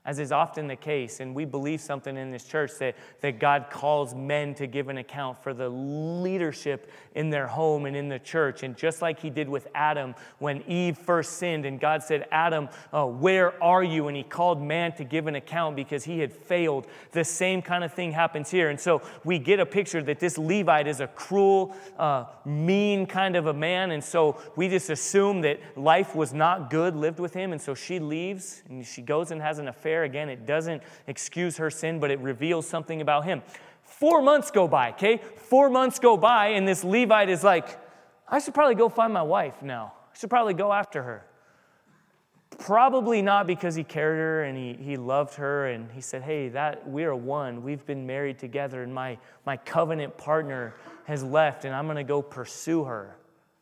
as 0.05 0.19
is 0.19 0.33
often 0.33 0.67
the 0.67 0.75
case, 0.75 1.21
and 1.21 1.33
we 1.33 1.45
believe 1.45 1.79
something 1.79 2.17
in 2.17 2.29
this 2.29 2.43
church 2.43 2.71
that, 2.79 2.95
that 3.21 3.39
God 3.39 3.67
calls 3.69 4.13
men 4.13 4.53
to 4.55 4.67
give 4.67 4.89
an 4.89 4.97
account 4.97 5.41
for 5.41 5.53
the 5.53 5.69
leadership 5.69 6.91
in 7.15 7.29
their 7.29 7.47
home 7.47 7.85
and 7.85 7.95
in 7.95 8.09
the 8.09 8.19
church. 8.19 8.63
And 8.63 8.75
just 8.75 9.01
like 9.01 9.21
he 9.21 9.29
did 9.29 9.47
with 9.47 9.65
Adam 9.73 10.13
when 10.39 10.61
Eve 10.63 10.97
first 10.97 11.37
sinned, 11.37 11.65
and 11.65 11.79
God 11.79 12.03
said, 12.03 12.27
Adam, 12.31 12.67
uh, 12.91 13.05
where 13.05 13.63
are 13.63 13.83
you? 13.83 14.09
And 14.09 14.17
he 14.17 14.23
called 14.23 14.61
man 14.61 14.91
to 14.97 15.05
give 15.05 15.27
an 15.27 15.35
account 15.35 15.77
because 15.77 16.03
he 16.03 16.19
had 16.19 16.33
failed. 16.33 16.85
The 17.13 17.23
same 17.23 17.61
kind 17.61 17.85
of 17.85 17.93
thing 17.93 18.11
happens 18.11 18.51
here. 18.51 18.69
And 18.69 18.79
so 18.79 19.01
we 19.23 19.39
get 19.39 19.61
a 19.61 19.65
picture 19.65 20.03
that 20.03 20.19
this 20.19 20.37
Levite 20.37 20.87
is 20.87 20.99
a 20.99 21.07
cruel, 21.07 21.73
uh, 21.97 22.25
mean 22.43 23.05
kind 23.05 23.37
of 23.37 23.47
a 23.47 23.53
man. 23.53 23.91
And 23.91 24.03
so 24.03 24.37
we 24.57 24.67
just 24.67 24.89
assume 24.89 25.39
that 25.41 25.61
life 25.77 26.13
was 26.13 26.33
not 26.33 26.69
good 26.69 26.93
lived 26.93 27.21
with 27.21 27.33
him. 27.33 27.53
And 27.53 27.61
so 27.61 27.73
she 27.73 27.99
leaves 27.99 28.63
and 28.67 28.85
she 28.85 29.01
goes 29.01 29.31
and 29.31 29.41
has 29.41 29.59
an 29.59 29.69
affair 29.69 29.92
Again, 30.01 30.29
it 30.29 30.47
doesn't 30.47 30.81
excuse 31.05 31.57
her 31.57 31.69
sin, 31.69 31.99
but 31.99 32.09
it 32.09 32.19
reveals 32.19 32.67
something 32.67 33.01
about 33.01 33.25
him. 33.25 33.43
Four 33.83 34.23
months 34.23 34.49
go 34.49 34.67
by, 34.67 34.89
okay? 34.93 35.21
Four 35.35 35.69
months 35.69 35.99
go 35.99 36.17
by, 36.17 36.47
and 36.47 36.67
this 36.67 36.83
Levite 36.83 37.29
is 37.29 37.43
like, 37.43 37.79
I 38.27 38.39
should 38.39 38.55
probably 38.55 38.75
go 38.75 38.89
find 38.89 39.13
my 39.13 39.21
wife 39.21 39.61
now. 39.61 39.93
I 40.11 40.17
should 40.17 40.31
probably 40.31 40.55
go 40.55 40.73
after 40.73 41.03
her. 41.03 41.25
Probably 42.57 43.21
not 43.21 43.45
because 43.47 43.75
he 43.75 43.83
cared 43.83 44.17
her 44.17 44.43
and 44.43 44.57
he, 44.57 44.73
he 44.73 44.97
loved 44.97 45.35
her 45.35 45.67
and 45.67 45.91
he 45.91 46.01
said, 46.01 46.21
Hey, 46.21 46.49
that 46.49 46.87
we 46.89 47.03
are 47.03 47.15
one. 47.15 47.63
We've 47.63 47.85
been 47.85 48.05
married 48.05 48.39
together, 48.39 48.83
and 48.83 48.93
my, 48.93 49.17
my 49.45 49.57
covenant 49.57 50.17
partner 50.17 50.75
has 51.05 51.23
left, 51.23 51.65
and 51.65 51.75
I'm 51.75 51.87
gonna 51.87 52.03
go 52.03 52.21
pursue 52.21 52.83
her 52.83 53.17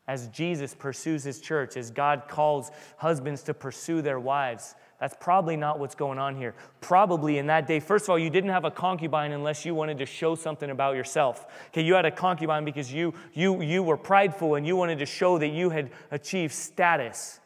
as 0.08 0.28
Jesus 0.28 0.74
pursues 0.74 1.24
his 1.24 1.40
church, 1.40 1.76
as 1.76 1.90
God 1.90 2.24
calls 2.28 2.70
husbands 2.96 3.42
to 3.44 3.54
pursue 3.54 4.02
their 4.02 4.20
wives. 4.20 4.74
That's 5.02 5.16
probably 5.18 5.56
not 5.56 5.80
what's 5.80 5.96
going 5.96 6.20
on 6.20 6.36
here. 6.36 6.54
Probably 6.80 7.38
in 7.38 7.48
that 7.48 7.66
day, 7.66 7.80
first 7.80 8.04
of 8.04 8.10
all, 8.10 8.18
you 8.20 8.30
didn't 8.30 8.50
have 8.50 8.64
a 8.64 8.70
concubine 8.70 9.32
unless 9.32 9.66
you 9.66 9.74
wanted 9.74 9.98
to 9.98 10.06
show 10.06 10.36
something 10.36 10.70
about 10.70 10.94
yourself. 10.94 11.44
Okay, 11.70 11.82
you 11.82 11.94
had 11.94 12.04
a 12.04 12.10
concubine 12.12 12.64
because 12.64 12.92
you, 12.92 13.12
you, 13.32 13.62
you 13.62 13.82
were 13.82 13.96
prideful 13.96 14.54
and 14.54 14.64
you 14.64 14.76
wanted 14.76 15.00
to 15.00 15.06
show 15.06 15.38
that 15.38 15.48
you 15.48 15.70
had 15.70 15.90
achieved 16.12 16.54
status. 16.54 17.40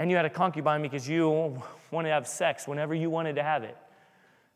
And 0.00 0.10
you 0.10 0.16
had 0.16 0.24
a 0.24 0.30
concubine 0.30 0.82
because 0.82 1.08
you 1.08 1.62
wanted 1.92 2.08
to 2.08 2.14
have 2.14 2.26
sex 2.26 2.66
whenever 2.66 2.92
you 2.92 3.08
wanted 3.08 3.36
to 3.36 3.44
have 3.44 3.62
it. 3.62 3.76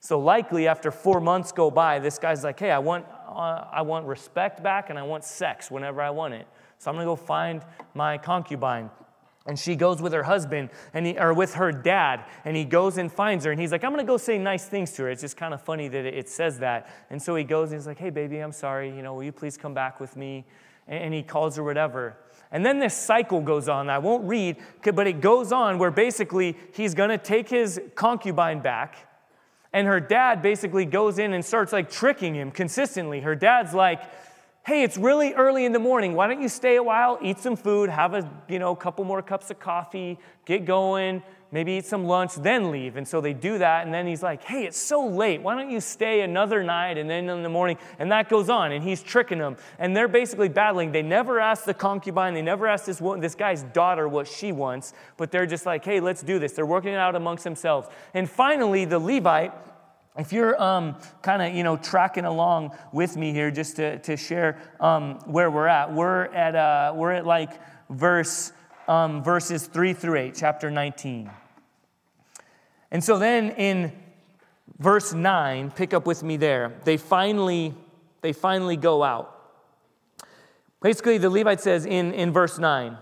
So 0.00 0.18
likely 0.18 0.66
after 0.66 0.90
four 0.90 1.20
months 1.20 1.52
go 1.52 1.70
by, 1.70 2.00
this 2.00 2.18
guy's 2.18 2.42
like, 2.42 2.58
hey, 2.58 2.72
I 2.72 2.80
want, 2.80 3.06
uh, 3.28 3.66
I 3.70 3.82
want 3.82 4.06
respect 4.06 4.60
back 4.60 4.90
and 4.90 4.98
I 4.98 5.04
want 5.04 5.22
sex 5.22 5.70
whenever 5.70 6.02
I 6.02 6.10
want 6.10 6.34
it. 6.34 6.48
So 6.78 6.90
I'm 6.90 6.96
gonna 6.96 7.06
go 7.06 7.14
find 7.14 7.62
my 7.94 8.18
concubine. 8.18 8.90
And 9.48 9.58
she 9.58 9.76
goes 9.76 10.02
with 10.02 10.12
her 10.12 10.24
husband, 10.24 10.68
and 10.92 11.06
he, 11.06 11.18
or 11.18 11.32
with 11.32 11.54
her 11.54 11.72
dad, 11.72 12.26
and 12.44 12.54
he 12.54 12.66
goes 12.66 12.98
and 12.98 13.10
finds 13.10 13.46
her, 13.46 13.50
and 13.50 13.58
he's 13.58 13.72
like, 13.72 13.82
I'm 13.82 13.90
gonna 13.92 14.04
go 14.04 14.18
say 14.18 14.36
nice 14.36 14.66
things 14.66 14.92
to 14.92 15.04
her. 15.04 15.10
It's 15.10 15.22
just 15.22 15.38
kind 15.38 15.54
of 15.54 15.62
funny 15.62 15.88
that 15.88 16.04
it 16.04 16.28
says 16.28 16.58
that. 16.58 16.90
And 17.08 17.20
so 17.20 17.34
he 17.34 17.44
goes 17.44 17.72
and 17.72 17.80
he's 17.80 17.86
like, 17.86 17.98
Hey, 17.98 18.10
baby, 18.10 18.40
I'm 18.40 18.52
sorry, 18.52 18.94
you 18.94 19.00
know, 19.00 19.14
will 19.14 19.24
you 19.24 19.32
please 19.32 19.56
come 19.56 19.72
back 19.72 20.00
with 20.00 20.16
me? 20.18 20.44
And 20.86 21.14
he 21.14 21.22
calls 21.22 21.56
her 21.56 21.64
whatever. 21.64 22.18
And 22.52 22.64
then 22.64 22.78
this 22.78 22.94
cycle 22.94 23.40
goes 23.40 23.70
on. 23.70 23.88
I 23.88 23.98
won't 23.98 24.24
read, 24.24 24.56
but 24.94 25.06
it 25.06 25.22
goes 25.22 25.50
on 25.50 25.78
where 25.78 25.90
basically 25.90 26.54
he's 26.74 26.94
gonna 26.94 27.18
take 27.18 27.48
his 27.48 27.80
concubine 27.94 28.60
back, 28.60 28.96
and 29.72 29.86
her 29.86 29.98
dad 29.98 30.42
basically 30.42 30.84
goes 30.84 31.18
in 31.18 31.32
and 31.32 31.42
starts 31.42 31.72
like 31.72 31.90
tricking 31.90 32.34
him 32.34 32.50
consistently. 32.50 33.20
Her 33.20 33.34
dad's 33.34 33.72
like, 33.72 34.02
hey, 34.68 34.82
it's 34.82 34.98
really 34.98 35.32
early 35.32 35.64
in 35.64 35.72
the 35.72 35.78
morning. 35.78 36.12
Why 36.12 36.26
don't 36.26 36.42
you 36.42 36.48
stay 36.50 36.76
a 36.76 36.82
while, 36.82 37.18
eat 37.22 37.38
some 37.38 37.56
food, 37.56 37.88
have 37.88 38.12
a 38.12 38.30
you 38.50 38.58
know, 38.58 38.74
couple 38.74 39.02
more 39.02 39.22
cups 39.22 39.50
of 39.50 39.58
coffee, 39.58 40.18
get 40.44 40.66
going, 40.66 41.22
maybe 41.50 41.72
eat 41.72 41.86
some 41.86 42.04
lunch, 42.04 42.34
then 42.34 42.70
leave. 42.70 42.96
And 42.96 43.08
so 43.08 43.22
they 43.22 43.32
do 43.32 43.56
that. 43.56 43.86
And 43.86 43.94
then 43.94 44.06
he's 44.06 44.22
like, 44.22 44.44
hey, 44.44 44.66
it's 44.66 44.76
so 44.76 45.06
late. 45.06 45.40
Why 45.40 45.54
don't 45.54 45.70
you 45.70 45.80
stay 45.80 46.20
another 46.20 46.62
night 46.62 46.98
and 46.98 47.08
then 47.08 47.30
in 47.30 47.42
the 47.42 47.48
morning? 47.48 47.78
And 47.98 48.12
that 48.12 48.28
goes 48.28 48.50
on. 48.50 48.72
And 48.72 48.84
he's 48.84 49.02
tricking 49.02 49.38
them. 49.38 49.56
And 49.78 49.96
they're 49.96 50.06
basically 50.06 50.50
battling. 50.50 50.92
They 50.92 51.00
never 51.00 51.40
ask 51.40 51.64
the 51.64 51.72
concubine, 51.72 52.34
they 52.34 52.42
never 52.42 52.66
ask 52.66 52.84
this, 52.84 52.98
this 52.98 53.34
guy's 53.34 53.62
daughter 53.62 54.06
what 54.06 54.28
she 54.28 54.52
wants, 54.52 54.92
but 55.16 55.32
they're 55.32 55.46
just 55.46 55.64
like, 55.64 55.82
hey, 55.82 55.98
let's 56.00 56.20
do 56.20 56.38
this. 56.38 56.52
They're 56.52 56.66
working 56.66 56.92
it 56.92 56.98
out 56.98 57.16
amongst 57.16 57.42
themselves. 57.42 57.88
And 58.12 58.28
finally, 58.28 58.84
the 58.84 58.98
Levite 58.98 59.54
if 60.18 60.32
you're 60.32 60.60
um, 60.60 60.96
kind 61.22 61.40
of, 61.40 61.54
you 61.54 61.62
know, 61.62 61.76
tracking 61.76 62.24
along 62.24 62.76
with 62.92 63.16
me 63.16 63.32
here, 63.32 63.50
just 63.52 63.76
to, 63.76 63.98
to 64.00 64.16
share 64.16 64.58
um, 64.80 65.20
where 65.26 65.50
we're 65.50 65.68
at, 65.68 65.92
we're 65.92 66.24
at, 66.24 66.56
uh, 66.56 66.92
we're 66.94 67.12
at 67.12 67.24
like 67.24 67.52
verse, 67.88 68.52
um, 68.88 69.22
verses 69.22 69.66
3 69.68 69.92
through 69.92 70.16
8, 70.16 70.34
chapter 70.36 70.70
19. 70.70 71.30
And 72.90 73.04
so 73.04 73.18
then 73.18 73.50
in 73.52 73.92
verse 74.78 75.12
9, 75.12 75.70
pick 75.70 75.94
up 75.94 76.04
with 76.04 76.24
me 76.24 76.36
there, 76.36 76.72
they 76.84 76.96
finally, 76.96 77.74
they 78.20 78.32
finally 78.32 78.76
go 78.76 79.04
out. 79.04 79.36
Basically, 80.80 81.18
the 81.18 81.30
Levite 81.30 81.60
says 81.60 81.86
in, 81.86 82.12
in 82.12 82.32
verse 82.32 82.58
9, 82.58 82.96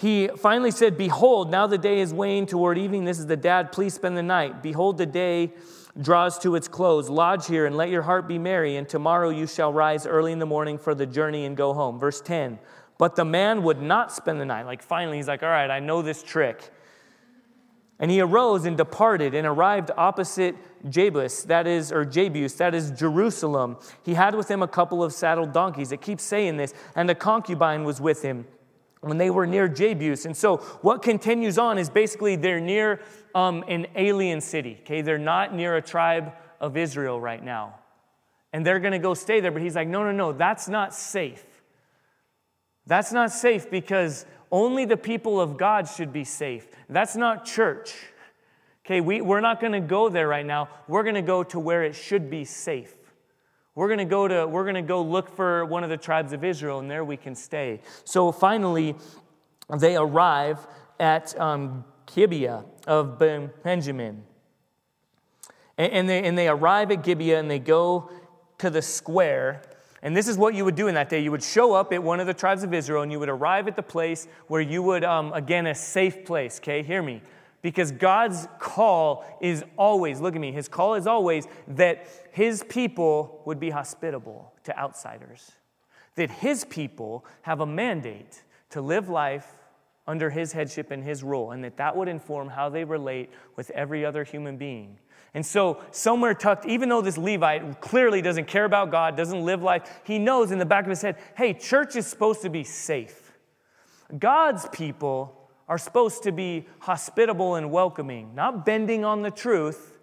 he 0.00 0.28
finally 0.28 0.70
said, 0.70 0.96
Behold, 0.96 1.50
now 1.50 1.66
the 1.66 1.76
day 1.76 2.00
is 2.00 2.14
waning 2.14 2.46
toward 2.46 2.78
evening. 2.78 3.04
This 3.04 3.18
is 3.18 3.26
the 3.26 3.36
dad. 3.36 3.70
Please 3.70 3.92
spend 3.92 4.16
the 4.16 4.22
night. 4.22 4.62
Behold, 4.62 4.96
the 4.96 5.04
day 5.04 5.52
draws 6.00 6.38
to 6.38 6.54
its 6.54 6.68
close. 6.68 7.10
Lodge 7.10 7.46
here 7.46 7.66
and 7.66 7.76
let 7.76 7.90
your 7.90 8.00
heart 8.00 8.26
be 8.26 8.38
merry, 8.38 8.76
and 8.76 8.88
tomorrow 8.88 9.28
you 9.28 9.46
shall 9.46 9.74
rise 9.74 10.06
early 10.06 10.32
in 10.32 10.38
the 10.38 10.46
morning 10.46 10.78
for 10.78 10.94
the 10.94 11.04
journey 11.04 11.44
and 11.44 11.54
go 11.54 11.74
home. 11.74 11.98
Verse 11.98 12.22
10. 12.22 12.58
But 12.96 13.14
the 13.14 13.26
man 13.26 13.62
would 13.62 13.82
not 13.82 14.10
spend 14.10 14.40
the 14.40 14.46
night. 14.46 14.64
Like 14.64 14.82
finally, 14.82 15.18
he's 15.18 15.28
like, 15.28 15.42
All 15.42 15.50
right, 15.50 15.70
I 15.70 15.80
know 15.80 16.00
this 16.00 16.22
trick. 16.22 16.70
And 17.98 18.10
he 18.10 18.22
arose 18.22 18.64
and 18.64 18.78
departed 18.78 19.34
and 19.34 19.46
arrived 19.46 19.90
opposite 19.98 20.56
Jebus, 20.88 21.44
that 21.48 21.66
is, 21.66 21.92
or 21.92 22.06
Jebus, 22.06 22.56
that 22.56 22.74
is 22.74 22.90
Jerusalem. 22.92 23.76
He 24.02 24.14
had 24.14 24.34
with 24.34 24.50
him 24.50 24.62
a 24.62 24.68
couple 24.68 25.04
of 25.04 25.12
saddled 25.12 25.52
donkeys. 25.52 25.92
It 25.92 26.00
keeps 26.00 26.24
saying 26.24 26.56
this, 26.56 26.72
and 26.96 27.10
a 27.10 27.14
concubine 27.14 27.84
was 27.84 28.00
with 28.00 28.22
him 28.22 28.46
when 29.00 29.18
they 29.18 29.30
were 29.30 29.46
near 29.46 29.68
Jebus. 29.68 30.26
And 30.26 30.36
so 30.36 30.58
what 30.82 31.02
continues 31.02 31.58
on 31.58 31.78
is 31.78 31.88
basically 31.88 32.36
they're 32.36 32.60
near 32.60 33.00
um, 33.34 33.64
an 33.68 33.86
alien 33.96 34.40
city, 34.40 34.78
okay? 34.82 35.00
They're 35.02 35.18
not 35.18 35.54
near 35.54 35.76
a 35.76 35.82
tribe 35.82 36.32
of 36.60 36.76
Israel 36.76 37.20
right 37.20 37.42
now. 37.42 37.76
And 38.52 38.66
they're 38.66 38.80
going 38.80 38.92
to 38.92 38.98
go 38.98 39.14
stay 39.14 39.40
there, 39.40 39.52
but 39.52 39.62
he's 39.62 39.76
like, 39.76 39.88
no, 39.88 40.02
no, 40.04 40.12
no, 40.12 40.32
that's 40.32 40.68
not 40.68 40.94
safe. 40.94 41.44
That's 42.86 43.12
not 43.12 43.30
safe 43.30 43.70
because 43.70 44.26
only 44.50 44.84
the 44.84 44.96
people 44.96 45.40
of 45.40 45.56
God 45.56 45.88
should 45.88 46.12
be 46.12 46.24
safe. 46.24 46.66
That's 46.88 47.16
not 47.16 47.44
church. 47.44 47.94
Okay, 48.84 49.00
we, 49.00 49.20
we're 49.20 49.40
not 49.40 49.60
going 49.60 49.72
to 49.72 49.80
go 49.80 50.08
there 50.08 50.26
right 50.26 50.44
now. 50.44 50.68
We're 50.88 51.04
going 51.04 51.14
to 51.14 51.22
go 51.22 51.44
to 51.44 51.60
where 51.60 51.84
it 51.84 51.94
should 51.94 52.28
be 52.28 52.44
safe. 52.44 52.96
We're 53.74 53.88
going 53.88 53.98
to 53.98 54.04
go 54.04 54.26
to 54.26 54.46
we're 54.46 54.64
going 54.64 54.74
to 54.74 54.82
go 54.82 55.02
look 55.02 55.34
for 55.34 55.64
one 55.64 55.84
of 55.84 55.90
the 55.90 55.96
tribes 55.96 56.32
of 56.32 56.42
Israel, 56.44 56.80
and 56.80 56.90
there 56.90 57.04
we 57.04 57.16
can 57.16 57.34
stay. 57.34 57.80
So 58.04 58.32
finally, 58.32 58.96
they 59.78 59.96
arrive 59.96 60.66
at 60.98 61.38
um, 61.40 61.84
Gibeah 62.12 62.64
of 62.86 63.18
Benjamin, 63.18 64.24
and, 65.78 65.92
and, 65.92 66.08
they 66.08 66.24
and 66.24 66.36
they 66.36 66.48
arrive 66.48 66.90
at 66.90 67.04
Gibeah, 67.04 67.38
and 67.38 67.50
they 67.50 67.60
go 67.60 68.10
to 68.58 68.70
the 68.70 68.82
square. 68.82 69.62
And 70.02 70.16
this 70.16 70.28
is 70.28 70.38
what 70.38 70.54
you 70.54 70.64
would 70.64 70.76
do 70.76 70.88
in 70.88 70.94
that 70.94 71.10
day. 71.10 71.20
You 71.20 71.30
would 71.30 71.42
show 71.42 71.74
up 71.74 71.92
at 71.92 72.02
one 72.02 72.20
of 72.20 72.26
the 72.26 72.34
tribes 72.34 72.64
of 72.64 72.74
Israel, 72.74 73.02
and 73.02 73.12
you 73.12 73.20
would 73.20 73.28
arrive 73.28 73.68
at 73.68 73.76
the 73.76 73.82
place 73.82 74.26
where 74.48 74.62
you 74.62 74.82
would, 74.82 75.04
um, 75.04 75.32
again, 75.34 75.66
a 75.66 75.74
safe 75.74 76.24
place. 76.24 76.58
Okay, 76.58 76.82
hear 76.82 77.02
me 77.02 77.22
because 77.62 77.92
God's 77.92 78.48
call 78.58 79.24
is 79.40 79.64
always, 79.76 80.20
look 80.20 80.34
at 80.34 80.40
me, 80.40 80.52
his 80.52 80.68
call 80.68 80.94
is 80.94 81.06
always 81.06 81.46
that 81.68 82.06
his 82.32 82.62
people 82.68 83.42
would 83.44 83.60
be 83.60 83.70
hospitable 83.70 84.52
to 84.64 84.78
outsiders, 84.78 85.52
that 86.14 86.30
his 86.30 86.64
people 86.64 87.24
have 87.42 87.60
a 87.60 87.66
mandate 87.66 88.42
to 88.70 88.80
live 88.80 89.08
life 89.08 89.46
under 90.06 90.30
his 90.30 90.52
headship 90.52 90.90
and 90.90 91.04
his 91.04 91.22
rule, 91.22 91.52
and 91.52 91.62
that 91.62 91.76
that 91.76 91.94
would 91.94 92.08
inform 92.08 92.48
how 92.48 92.68
they 92.68 92.84
relate 92.84 93.30
with 93.56 93.70
every 93.70 94.04
other 94.04 94.24
human 94.24 94.56
being. 94.56 94.98
And 95.34 95.46
so, 95.46 95.80
somewhere 95.92 96.34
tucked, 96.34 96.66
even 96.66 96.88
though 96.88 97.02
this 97.02 97.16
Levite 97.16 97.80
clearly 97.80 98.20
doesn't 98.20 98.46
care 98.46 98.64
about 98.64 98.90
God, 98.90 99.16
doesn't 99.16 99.44
live 99.44 99.62
life, 99.62 100.00
he 100.02 100.18
knows 100.18 100.50
in 100.50 100.58
the 100.58 100.66
back 100.66 100.84
of 100.84 100.90
his 100.90 101.02
head 101.02 101.16
hey, 101.36 101.54
church 101.54 101.94
is 101.94 102.06
supposed 102.06 102.42
to 102.42 102.50
be 102.50 102.64
safe. 102.64 103.32
God's 104.18 104.66
people 104.72 105.39
are 105.70 105.78
supposed 105.78 106.24
to 106.24 106.32
be 106.32 106.66
hospitable 106.80 107.54
and 107.54 107.70
welcoming, 107.70 108.34
not 108.34 108.66
bending 108.66 109.04
on 109.04 109.22
the 109.22 109.30
truth, 109.30 109.96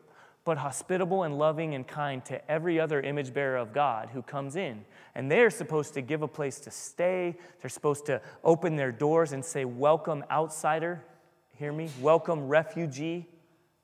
but 0.46 0.58
hospitable 0.58 1.24
and 1.24 1.38
loving 1.38 1.76
and 1.76 1.86
kind 1.86 2.24
to 2.24 2.50
every 2.50 2.80
other 2.80 3.02
image 3.02 3.34
bearer 3.34 3.58
of 3.58 3.74
God 3.74 4.08
who 4.14 4.22
comes 4.22 4.56
in. 4.56 4.86
And 5.14 5.30
they're 5.30 5.50
supposed 5.50 5.94
to 5.96 6.02
give 6.02 6.22
a 6.22 6.28
place 6.28 6.62
to 6.62 6.72
stay. 6.72 7.36
They're 7.62 7.70
supposed 7.70 8.06
to 8.06 8.22
open 8.46 8.78
their 8.78 8.94
doors 8.94 9.34
and 9.34 9.44
say, 9.44 9.66
Welcome, 9.66 10.24
outsider. 10.32 11.04
Hear 11.58 11.74
me? 11.74 11.90
Welcome, 12.00 12.48
refugee. 12.48 13.28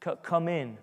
C- 0.06 0.12
come 0.24 0.48
in. 0.48 0.78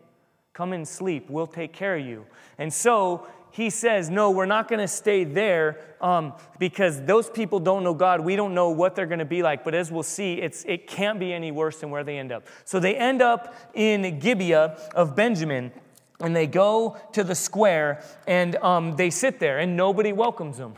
Come 0.52 0.74
and 0.74 0.86
sleep. 0.86 1.30
We'll 1.30 1.46
take 1.46 1.72
care 1.72 1.96
of 1.96 2.04
you. 2.04 2.26
And 2.58 2.70
so 2.70 3.26
he 3.52 3.70
says, 3.70 4.10
No, 4.10 4.30
we're 4.30 4.46
not 4.46 4.68
going 4.68 4.80
to 4.80 4.88
stay 4.88 5.24
there 5.24 5.78
um, 6.00 6.32
because 6.58 7.02
those 7.04 7.28
people 7.28 7.60
don't 7.60 7.84
know 7.84 7.94
God. 7.94 8.20
We 8.20 8.36
don't 8.36 8.54
know 8.54 8.70
what 8.70 8.94
they're 8.94 9.06
going 9.06 9.18
to 9.18 9.24
be 9.24 9.42
like. 9.42 9.64
But 9.64 9.74
as 9.74 9.90
we'll 9.90 10.02
see, 10.02 10.34
it's, 10.34 10.64
it 10.64 10.86
can't 10.86 11.18
be 11.18 11.32
any 11.32 11.50
worse 11.50 11.80
than 11.80 11.90
where 11.90 12.04
they 12.04 12.18
end 12.18 12.32
up. 12.32 12.46
So 12.64 12.80
they 12.80 12.96
end 12.96 13.22
up 13.22 13.54
in 13.74 14.18
Gibeah 14.18 14.78
of 14.94 15.16
Benjamin. 15.16 15.72
And 16.20 16.36
they 16.36 16.46
go 16.46 16.98
to 17.12 17.24
the 17.24 17.34
square 17.34 18.04
and 18.26 18.54
um, 18.56 18.94
they 18.96 19.08
sit 19.08 19.40
there, 19.40 19.58
and 19.58 19.74
nobody 19.74 20.12
welcomes 20.12 20.58
them. 20.58 20.74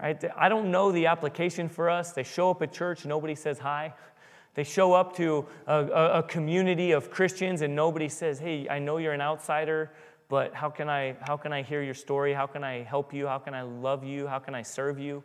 Right? 0.00 0.22
I 0.34 0.48
don't 0.48 0.70
know 0.70 0.92
the 0.92 1.06
application 1.06 1.68
for 1.68 1.90
us. 1.90 2.12
They 2.12 2.22
show 2.22 2.50
up 2.50 2.62
at 2.62 2.72
church, 2.72 3.04
nobody 3.04 3.34
says 3.34 3.58
hi. 3.58 3.92
They 4.54 4.64
show 4.64 4.92
up 4.92 5.16
to 5.16 5.46
a, 5.66 5.74
a, 5.74 6.18
a 6.18 6.22
community 6.22 6.92
of 6.92 7.10
Christians, 7.10 7.60
and 7.60 7.74
nobody 7.74 8.08
says, 8.08 8.38
Hey, 8.38 8.68
I 8.68 8.78
know 8.78 8.98
you're 8.98 9.12
an 9.12 9.20
outsider 9.20 9.90
but 10.28 10.54
how 10.54 10.70
can 10.70 10.88
I 10.88 11.16
how 11.20 11.36
can 11.36 11.52
I 11.52 11.62
hear 11.62 11.82
your 11.82 11.94
story? 11.94 12.32
How 12.32 12.46
can 12.46 12.64
I 12.64 12.82
help 12.82 13.12
you? 13.12 13.26
How 13.26 13.38
can 13.38 13.54
I 13.54 13.62
love 13.62 14.04
you? 14.04 14.26
How 14.26 14.38
can 14.38 14.54
I 14.54 14.62
serve 14.62 14.98
you? 14.98 15.22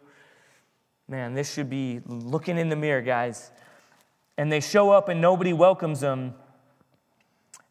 Man, 1.07 1.33
this 1.33 1.53
should 1.53 1.69
be 1.69 2.01
looking 2.05 2.57
in 2.57 2.69
the 2.69 2.75
mirror, 2.75 3.01
guys. 3.01 3.51
And 4.38 4.51
they 4.51 4.59
show 4.59 4.91
up 4.91 5.09
and 5.09 5.19
nobody 5.19 5.53
welcomes 5.53 6.01
them. 6.01 6.35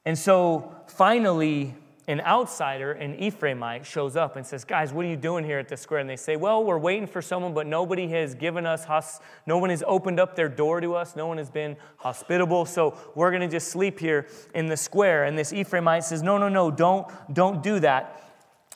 And 0.05 0.19
so 0.19 0.75
finally, 0.89 1.75
an 2.09 2.21
outsider, 2.23 2.91
an 2.93 3.17
Ephraimite, 3.19 3.85
shows 3.85 4.17
up 4.17 4.35
and 4.35 4.45
says, 4.45 4.65
Guys, 4.65 4.93
what 4.93 5.05
are 5.05 5.09
you 5.09 5.17
doing 5.17 5.45
here 5.45 5.61
at 5.61 5.69
the 5.69 5.77
square? 5.77 6.01
And 6.01 6.11
they 6.11 6.17
say, 6.17 6.35
Well, 6.35 6.65
we're 6.65 6.79
waiting 6.79 7.07
for 7.07 7.23
someone, 7.23 7.55
but 7.55 7.67
nobody 7.67 8.09
has 8.09 8.35
given 8.35 8.67
us, 8.67 8.85
hos- 8.85 9.21
no 9.47 9.59
one 9.59 9.71
has 9.71 9.85
opened 9.87 10.19
up 10.19 10.35
their 10.35 10.49
door 10.49 10.81
to 10.81 10.95
us, 10.97 11.15
no 11.15 11.29
one 11.29 11.39
has 11.39 11.51
been 11.51 11.77
hospitable, 11.99 12.65
so 12.65 12.99
we're 13.15 13.31
going 13.31 13.43
to 13.43 13.49
just 13.49 13.69
sleep 13.69 14.01
here 14.01 14.27
in 14.55 14.67
the 14.67 14.77
square. 14.77 15.25
And 15.25 15.39
this 15.39 15.53
Ephraimite 15.53 16.03
says, 16.03 16.23
No, 16.23 16.39
no, 16.39 16.49
no, 16.49 16.71
don't, 16.73 17.07
don't 17.33 17.63
do 17.63 17.79
that. 17.81 18.21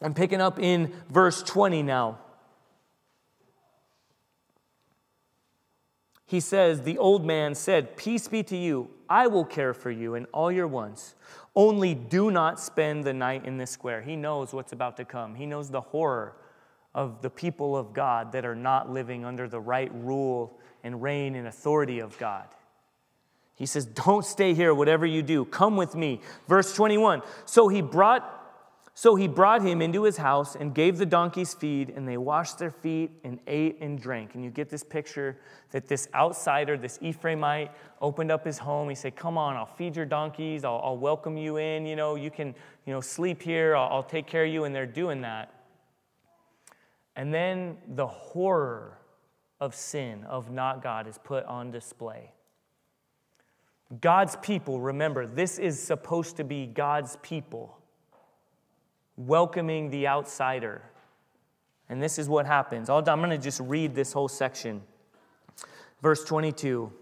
I'm 0.01 0.14
picking 0.14 0.41
up 0.41 0.61
in 0.61 0.93
verse 1.09 1.43
20 1.43 1.83
now. 1.83 2.18
he 6.33 6.41
says, 6.41 6.80
The 6.80 6.97
old 6.97 7.26
man 7.26 7.55
said, 7.55 7.95
Peace 7.95 8.26
be 8.26 8.43
to 8.45 8.57
you. 8.57 8.89
I 9.07 9.26
will 9.26 9.45
care 9.45 9.74
for 9.74 9.91
you 9.91 10.14
and 10.14 10.26
all 10.33 10.51
your 10.51 10.66
wants. 10.66 11.14
Only 11.55 11.94
do 11.94 12.30
not 12.30 12.59
spend 12.59 13.05
the 13.05 13.12
night 13.12 13.44
in 13.44 13.59
this 13.59 13.70
square. 13.70 14.00
He 14.00 14.16
knows 14.16 14.53
what's 14.53 14.72
about 14.72 14.96
to 14.96 15.05
come. 15.05 15.34
He 15.34 15.46
knows 15.46 15.70
the 15.70 15.80
horror 15.80 16.36
of 16.94 17.22
the 17.22 17.30
people 17.30 17.76
of 17.76 17.92
God 17.92 18.32
that 18.32 18.44
are 18.44 18.55
not 18.55 18.90
living 18.90 19.24
under 19.24 19.48
the 19.48 19.61
right 19.61 19.90
rule 19.94 20.59
and 20.82 21.03
reign 21.03 21.34
and 21.34 21.46
authority 21.46 22.00
of 22.00 22.16
God. 22.18 22.46
He 23.55 23.66
says, 23.66 23.84
Don't 23.84 24.24
stay 24.24 24.55
here, 24.55 24.74
whatever 24.74 25.07
you 25.07 25.22
do. 25.22 25.44
Come 25.44 25.76
with 25.76 25.94
me. 25.94 26.20
Verse 26.48 26.74
21. 26.74 27.22
So 27.44 27.68
he 27.68 27.82
brought 27.82 28.32
so 28.95 29.14
he 29.14 29.26
brought 29.26 29.62
him 29.62 29.80
into 29.80 30.03
his 30.03 30.18
house 30.18 30.55
and 30.55 30.74
gave 30.74 30.99
the 30.99 31.07
donkeys 31.07 31.55
feed, 31.55 31.90
and 31.90 32.07
they 32.07 32.18
washed 32.18 32.59
their 32.59 32.70
feet 32.70 33.11
and 33.24 33.38
ate 33.47 33.78
and 33.80 33.99
drank. 33.99 34.34
And 34.34 34.45
you 34.45 34.51
get 34.51 34.68
this 34.68 34.84
picture 34.84 35.38
that 35.70 35.88
this 35.88 36.09
outsider, 36.14 36.76
this 36.76 36.99
Ephraimite, 36.99 37.70
opened 38.03 38.30
up 38.30 38.45
his 38.45 38.59
home. 38.59 38.90
He 38.90 38.95
said, 38.95 39.16
Come 39.16 39.38
on, 39.38 39.57
I'll 39.57 39.64
feed 39.64 39.97
your 39.97 40.05
donkeys, 40.05 40.62
I'll, 40.62 40.80
I'll 40.84 40.99
welcome 40.99 41.38
you 41.38 41.57
in, 41.57 41.86
you 41.86 41.97
know, 41.97 42.16
you 42.16 42.30
can, 42.30 42.55
you 42.84 42.93
know, 42.93 43.01
sleep 43.01 43.40
here, 43.40 43.74
I'll, 43.74 43.88
I'll 43.88 44.03
take 44.03 44.26
care 44.26 44.45
of 44.45 44.53
you. 44.53 44.64
And 44.64 44.74
they're 44.74 44.84
doing 44.84 45.22
that. 45.22 45.55
And 47.16 47.32
then 47.32 47.78
the 47.88 48.07
horror 48.07 48.99
of 49.59 49.74
sin, 49.74 50.24
of 50.24 50.51
not 50.51 50.82
God, 50.82 51.07
is 51.07 51.18
put 51.18 51.47
on 51.47 51.70
display. 51.70 52.32
God's 54.03 54.36
people, 54.36 54.80
remember, 54.80 55.26
this 55.26 55.59
is 55.59 55.82
supposed 55.82 56.36
to 56.36 56.45
be 56.45 56.66
God's 56.66 57.16
people 57.22 57.78
welcoming 59.16 59.90
the 59.90 60.08
outsider. 60.08 60.82
And 61.88 62.02
this 62.02 62.18
is 62.18 62.28
what 62.28 62.46
happens. 62.46 62.88
I'm 62.88 63.04
going 63.04 63.30
to 63.30 63.38
just 63.38 63.60
read 63.60 63.94
this 63.94 64.12
whole 64.12 64.28
section. 64.28 64.82
Verse 66.00 66.24
22. 66.24 66.92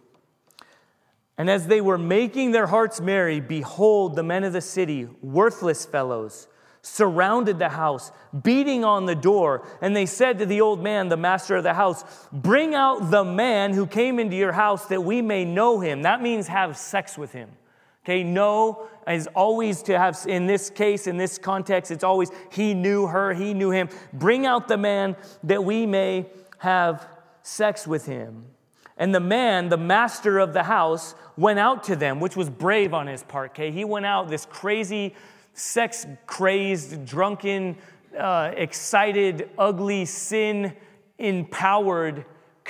And 1.38 1.48
as 1.48 1.66
they 1.66 1.80
were 1.80 1.96
making 1.96 2.50
their 2.50 2.66
hearts 2.66 3.00
merry, 3.00 3.40
behold, 3.40 4.14
the 4.14 4.22
men 4.22 4.44
of 4.44 4.52
the 4.52 4.60
city, 4.60 5.08
worthless 5.22 5.86
fellows, 5.86 6.48
surrounded 6.82 7.58
the 7.58 7.68
house, 7.68 8.12
beating 8.42 8.84
on 8.84 9.06
the 9.06 9.14
door. 9.14 9.66
And 9.80 9.94
they 9.94 10.06
said 10.06 10.38
to 10.38 10.46
the 10.46 10.60
old 10.60 10.82
man, 10.82 11.08
the 11.08 11.16
master 11.16 11.56
of 11.56 11.62
the 11.62 11.74
house, 11.74 12.04
Bring 12.32 12.74
out 12.74 13.10
the 13.10 13.24
man 13.24 13.72
who 13.72 13.86
came 13.86 14.18
into 14.18 14.36
your 14.36 14.52
house 14.52 14.86
that 14.86 15.02
we 15.02 15.22
may 15.22 15.44
know 15.44 15.80
him. 15.80 16.02
That 16.02 16.20
means 16.22 16.48
have 16.48 16.76
sex 16.76 17.16
with 17.16 17.32
him. 17.32 17.50
Okay, 18.10 18.24
know 18.24 18.88
is 19.06 19.28
always 19.36 19.82
to 19.84 19.96
have, 19.96 20.18
in 20.26 20.48
this 20.48 20.68
case, 20.68 21.06
in 21.06 21.16
this 21.16 21.38
context, 21.38 21.92
it's 21.92 22.02
always 22.02 22.28
he 22.50 22.74
knew 22.74 23.06
her, 23.06 23.32
he 23.32 23.54
knew 23.54 23.70
him. 23.70 23.88
Bring 24.12 24.46
out 24.46 24.66
the 24.66 24.76
man 24.76 25.14
that 25.44 25.62
we 25.62 25.86
may 25.86 26.26
have 26.58 27.06
sex 27.44 27.86
with 27.86 28.06
him. 28.06 28.46
And 28.96 29.14
the 29.14 29.20
man, 29.20 29.68
the 29.68 29.76
master 29.76 30.40
of 30.40 30.52
the 30.52 30.64
house, 30.64 31.14
went 31.36 31.60
out 31.60 31.84
to 31.84 31.94
them, 31.94 32.18
which 32.18 32.34
was 32.34 32.50
brave 32.50 32.94
on 32.94 33.06
his 33.06 33.22
part. 33.22 33.52
Okay, 33.52 33.70
he 33.70 33.84
went 33.84 34.06
out, 34.06 34.28
this 34.28 34.44
crazy, 34.44 35.14
sex 35.54 36.04
crazed, 36.26 37.04
drunken, 37.06 37.76
uh, 38.18 38.50
excited, 38.56 39.50
ugly, 39.56 40.04
sin 40.04 40.76
empowered 41.16 42.24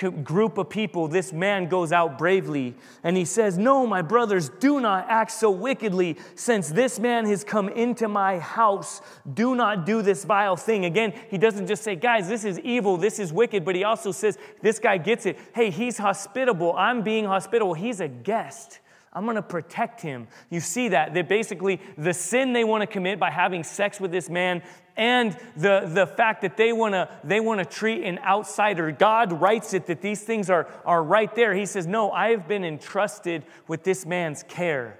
group 0.08 0.56
of 0.58 0.70
people, 0.70 1.08
this 1.08 1.32
man 1.32 1.68
goes 1.68 1.92
out 1.92 2.16
bravely 2.18 2.74
and 3.02 3.16
he 3.16 3.24
says, 3.24 3.58
No, 3.58 3.86
my 3.86 4.02
brothers, 4.02 4.48
do 4.48 4.80
not 4.80 5.06
act 5.08 5.32
so 5.32 5.50
wickedly. 5.50 6.16
Since 6.34 6.70
this 6.70 6.98
man 6.98 7.26
has 7.26 7.44
come 7.44 7.68
into 7.68 8.08
my 8.08 8.38
house, 8.38 9.02
do 9.34 9.54
not 9.54 9.84
do 9.84 10.02
this 10.02 10.24
vile 10.24 10.56
thing. 10.56 10.84
Again, 10.84 11.12
he 11.28 11.38
doesn't 11.38 11.66
just 11.66 11.82
say, 11.82 11.96
Guys, 11.96 12.28
this 12.28 12.44
is 12.44 12.58
evil, 12.60 12.96
this 12.96 13.18
is 13.18 13.32
wicked, 13.32 13.64
but 13.64 13.74
he 13.74 13.84
also 13.84 14.12
says, 14.12 14.38
This 14.62 14.78
guy 14.78 14.98
gets 14.98 15.26
it. 15.26 15.38
Hey, 15.54 15.70
he's 15.70 15.98
hospitable. 15.98 16.74
I'm 16.76 17.02
being 17.02 17.24
hospitable. 17.24 17.74
He's 17.74 18.00
a 18.00 18.08
guest. 18.08 18.80
I'm 19.12 19.24
going 19.24 19.36
to 19.36 19.42
protect 19.42 20.00
him. 20.00 20.28
You 20.50 20.60
see 20.60 20.88
that. 20.88 21.14
That 21.14 21.28
basically 21.28 21.80
the 21.98 22.14
sin 22.14 22.52
they 22.52 22.62
want 22.62 22.82
to 22.82 22.86
commit 22.86 23.18
by 23.18 23.30
having 23.30 23.64
sex 23.64 24.00
with 24.00 24.12
this 24.12 24.30
man 24.30 24.62
and 24.96 25.36
the, 25.56 25.90
the 25.92 26.06
fact 26.06 26.42
that 26.42 26.56
they 26.56 26.72
want 26.72 26.92
to 26.94 27.08
they 27.24 27.40
want 27.40 27.58
to 27.58 27.64
treat 27.64 28.04
an 28.04 28.18
outsider. 28.20 28.92
God 28.92 29.32
writes 29.32 29.74
it 29.74 29.86
that 29.86 30.00
these 30.00 30.22
things 30.22 30.48
are, 30.48 30.68
are 30.84 31.02
right 31.02 31.34
there. 31.34 31.54
He 31.54 31.66
says, 31.66 31.86
No, 31.86 32.12
I 32.12 32.30
have 32.30 32.46
been 32.46 32.64
entrusted 32.64 33.44
with 33.66 33.82
this 33.82 34.06
man's 34.06 34.44
care. 34.44 34.98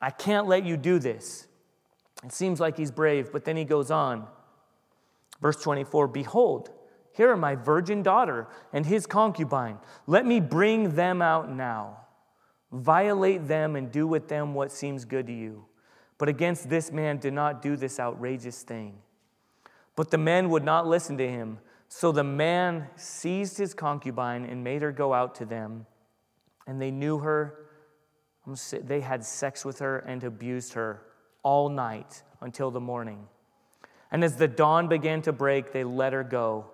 I 0.00 0.10
can't 0.10 0.46
let 0.46 0.64
you 0.64 0.76
do 0.76 0.98
this. 0.98 1.46
It 2.24 2.32
seems 2.32 2.60
like 2.60 2.76
he's 2.76 2.90
brave, 2.90 3.30
but 3.32 3.44
then 3.44 3.56
he 3.56 3.64
goes 3.64 3.90
on. 3.90 4.26
Verse 5.40 5.56
24 5.62 6.08
Behold, 6.08 6.70
here 7.12 7.30
are 7.30 7.36
my 7.36 7.54
virgin 7.54 8.02
daughter 8.02 8.48
and 8.72 8.84
his 8.84 9.06
concubine. 9.06 9.78
Let 10.06 10.26
me 10.26 10.40
bring 10.40 10.94
them 10.94 11.22
out 11.22 11.50
now. 11.50 12.05
Violate 12.76 13.48
them 13.48 13.74
and 13.74 13.90
do 13.90 14.06
with 14.06 14.28
them 14.28 14.52
what 14.52 14.70
seems 14.70 15.06
good 15.06 15.26
to 15.28 15.32
you. 15.32 15.64
But 16.18 16.28
against 16.28 16.68
this 16.68 16.92
man, 16.92 17.16
do 17.16 17.30
not 17.30 17.62
do 17.62 17.74
this 17.74 17.98
outrageous 17.98 18.62
thing. 18.62 18.98
But 19.94 20.10
the 20.10 20.18
men 20.18 20.50
would 20.50 20.62
not 20.62 20.86
listen 20.86 21.16
to 21.16 21.26
him. 21.26 21.58
So 21.88 22.12
the 22.12 22.22
man 22.22 22.88
seized 22.96 23.56
his 23.56 23.72
concubine 23.72 24.44
and 24.44 24.62
made 24.62 24.82
her 24.82 24.92
go 24.92 25.14
out 25.14 25.34
to 25.36 25.46
them. 25.46 25.86
And 26.66 26.80
they 26.80 26.90
knew 26.90 27.18
her. 27.18 27.54
They 28.72 29.00
had 29.00 29.24
sex 29.24 29.64
with 29.64 29.78
her 29.78 29.98
and 30.00 30.22
abused 30.22 30.74
her 30.74 31.02
all 31.42 31.70
night 31.70 32.22
until 32.42 32.70
the 32.70 32.80
morning. 32.80 33.26
And 34.10 34.22
as 34.22 34.36
the 34.36 34.48
dawn 34.48 34.86
began 34.86 35.22
to 35.22 35.32
break, 35.32 35.72
they 35.72 35.82
let 35.82 36.12
her 36.12 36.24
go. 36.24 36.66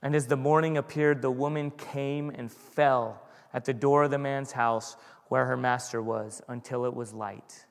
And 0.00 0.14
as 0.14 0.28
the 0.28 0.36
morning 0.36 0.76
appeared, 0.76 1.22
the 1.22 1.30
woman 1.30 1.72
came 1.72 2.30
and 2.30 2.52
fell 2.52 3.20
at 3.54 3.64
the 3.64 3.72
door 3.72 4.04
of 4.04 4.10
the 4.10 4.18
man's 4.18 4.52
house 4.52 4.96
where 5.28 5.46
her 5.46 5.56
master 5.56 6.02
was 6.02 6.42
until 6.48 6.84
it 6.84 6.94
was 6.94 7.12
light. 7.12 7.64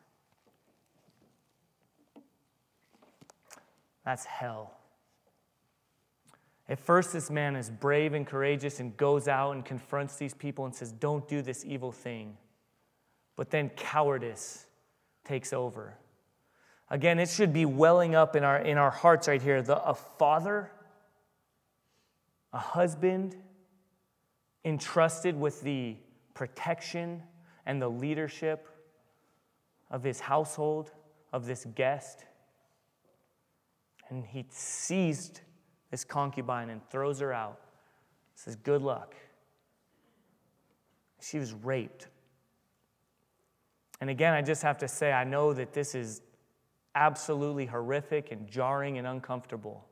That's 4.06 4.26
hell. 4.26 4.78
At 6.70 6.80
first, 6.80 7.14
this 7.14 7.30
man 7.30 7.56
is 7.56 7.70
brave 7.70 8.14
and 8.14 8.26
courageous 8.26 8.80
and 8.80 8.96
goes 8.96 9.28
out 9.28 9.52
and 9.52 9.66
confronts 9.66 10.16
these 10.16 10.34
people 10.34 10.66
and 10.66 10.74
says, 10.74 10.92
Don't 10.92 11.28
do 11.28 11.42
this 11.42 11.66
evil 11.66 11.92
thing. 11.92 12.38
But 13.36 13.50
then 13.50 13.70
cowardice 13.70 14.66
takes 15.26 15.54
over. 15.54 15.98
Again, 16.90 17.20
it 17.20 17.30
should 17.30 17.54
be 17.54 17.66
welling 17.66 18.14
up 18.14 18.36
in 18.36 18.44
our, 18.44 18.60
in 18.60 18.78
our 18.78 18.92
hearts 18.92 19.28
right 19.28 19.42
here. 19.42 19.62
The, 19.62 19.82
a 19.84 19.94
father, 19.94 20.72
a 22.52 22.60
husband, 22.60 23.36
entrusted 24.64 25.40
with 25.40 25.62
the 25.62 25.98
protection 26.34 27.24
and 27.66 27.82
the 27.82 27.90
leadership 27.90 28.68
of 29.90 30.04
his 30.04 30.20
household, 30.20 30.92
of 31.32 31.46
this 31.46 31.66
guest. 31.76 32.26
And 34.10 34.26
he 34.26 34.46
seized 34.50 35.42
this 35.92 36.04
concubine 36.04 36.70
and 36.70 36.82
throws 36.90 37.20
her 37.20 37.34
out. 37.34 37.60
Says, 38.36 38.56
Good 38.56 38.82
luck. 38.82 39.16
She 41.22 41.40
was 41.40 41.54
raped. 41.54 42.08
And 44.02 44.10
again, 44.10 44.34
I 44.34 44.42
just 44.42 44.62
have 44.64 44.78
to 44.80 44.88
say, 44.88 45.14
I 45.14 45.24
know 45.24 45.54
that 45.54 45.72
this 45.72 45.96
is 45.96 46.22
absolutely 46.96 47.66
horrific 47.66 48.32
and 48.32 48.48
jarring 48.50 48.98
and 48.98 49.08
uncomfortable. 49.08 49.86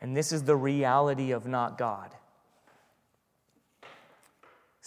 And 0.00 0.16
this 0.16 0.30
is 0.30 0.44
the 0.44 0.56
reality 0.56 1.32
of 1.32 1.46
not 1.46 1.76
God. 1.76 2.14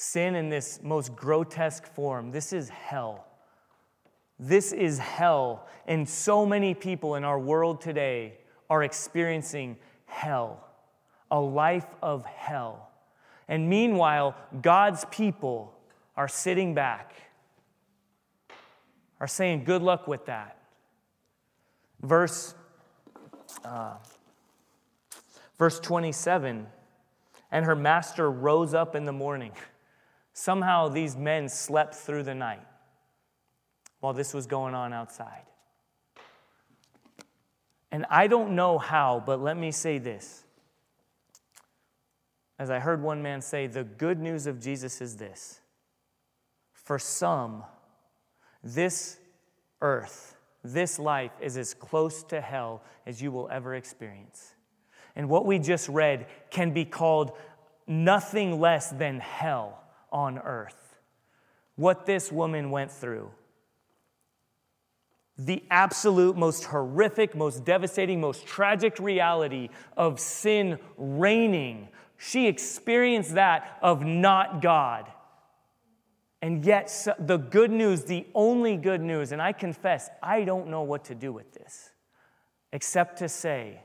Sin 0.02 0.34
in 0.34 0.50
this 0.50 0.80
most 0.82 1.16
grotesque 1.16 1.86
form, 1.86 2.32
this 2.32 2.54
is 2.54 2.70
hell. 2.70 3.28
This 4.40 4.72
is 4.72 4.98
hell. 4.98 5.68
And 5.86 6.10
so 6.10 6.44
many 6.44 6.74
people 6.74 7.14
in 7.14 7.24
our 7.24 7.38
world 7.38 7.82
today 7.82 8.40
are 8.68 8.82
experiencing 8.82 9.78
hell, 10.08 10.68
a 11.30 11.40
life 11.40 11.86
of 12.02 12.26
hell. 12.26 12.90
And 13.48 13.70
meanwhile, 13.70 14.36
God's 14.64 15.06
people 15.12 15.72
are 16.18 16.28
sitting 16.28 16.74
back, 16.74 17.14
are 19.20 19.28
saying, 19.28 19.66
Good 19.66 19.84
luck 19.84 20.08
with 20.08 20.26
that. 20.26 20.58
Verse, 22.02 22.56
uh, 23.64 23.98
verse 25.60 25.80
27 25.80 26.66
And 27.52 27.66
her 27.66 27.76
master 27.76 28.32
rose 28.32 28.74
up 28.74 28.96
in 28.96 29.06
the 29.06 29.14
morning. 29.14 29.52
Somehow 30.42 30.88
these 30.88 31.16
men 31.16 31.48
slept 31.48 31.94
through 31.94 32.24
the 32.24 32.34
night 32.34 32.66
while 34.00 34.12
this 34.12 34.34
was 34.34 34.48
going 34.48 34.74
on 34.74 34.92
outside. 34.92 35.44
And 37.92 38.08
I 38.10 38.26
don't 38.26 38.56
know 38.56 38.80
how, 38.80 39.22
but 39.24 39.40
let 39.40 39.56
me 39.56 39.70
say 39.70 40.00
this. 40.00 40.44
As 42.58 42.72
I 42.72 42.80
heard 42.80 43.04
one 43.04 43.22
man 43.22 43.44
say, 43.44 43.68
the 43.68 43.84
good 43.84 44.20
news 44.20 44.48
of 44.48 44.60
Jesus 44.60 45.00
is 45.00 45.18
this. 45.18 45.62
For 46.74 46.98
some, 46.98 47.64
this 48.64 49.20
earth, 49.80 50.38
this 50.64 50.98
life 50.98 51.34
is 51.40 51.56
as 51.56 51.76
close 51.76 52.24
to 52.24 52.42
hell 52.42 52.82
as 53.06 53.22
you 53.22 53.32
will 53.32 53.48
ever 53.52 53.76
experience. 53.76 54.56
And 55.16 55.30
what 55.30 55.46
we 55.46 55.60
just 55.60 55.88
read 55.88 56.26
can 56.50 56.74
be 56.74 56.84
called 56.84 57.34
nothing 57.86 58.60
less 58.60 58.90
than 58.90 59.20
hell 59.20 59.81
on 60.12 60.40
earth. 60.40 60.98
What 61.76 62.06
this 62.06 62.32
woman 62.32 62.72
went 62.72 62.92
through. 62.92 63.32
The 65.38 65.64
absolute 65.72 66.38
most 66.38 66.66
horrific, 66.66 67.36
most 67.36 67.64
devastating, 67.64 68.22
most 68.22 68.46
tragic 68.46 69.00
reality 69.00 69.70
of 69.98 70.20
sin 70.20 70.78
reigning. 70.98 71.88
She 72.18 72.48
experienced 72.48 73.34
that 73.36 73.80
of 73.82 74.06
not 74.06 74.62
God. 74.62 75.12
And 76.44 76.66
yet, 76.66 77.08
the 77.20 77.38
good 77.38 77.72
news, 77.72 78.04
the 78.04 78.28
only 78.34 78.76
good 78.76 79.02
news, 79.02 79.32
and 79.32 79.42
I 79.42 79.54
confess, 79.54 80.10
I 80.22 80.44
don't 80.44 80.68
know 80.68 80.82
what 80.82 81.06
to 81.06 81.16
do 81.16 81.32
with 81.32 81.54
this, 81.54 81.92
except 82.74 83.20
to 83.20 83.30
say, 83.30 83.82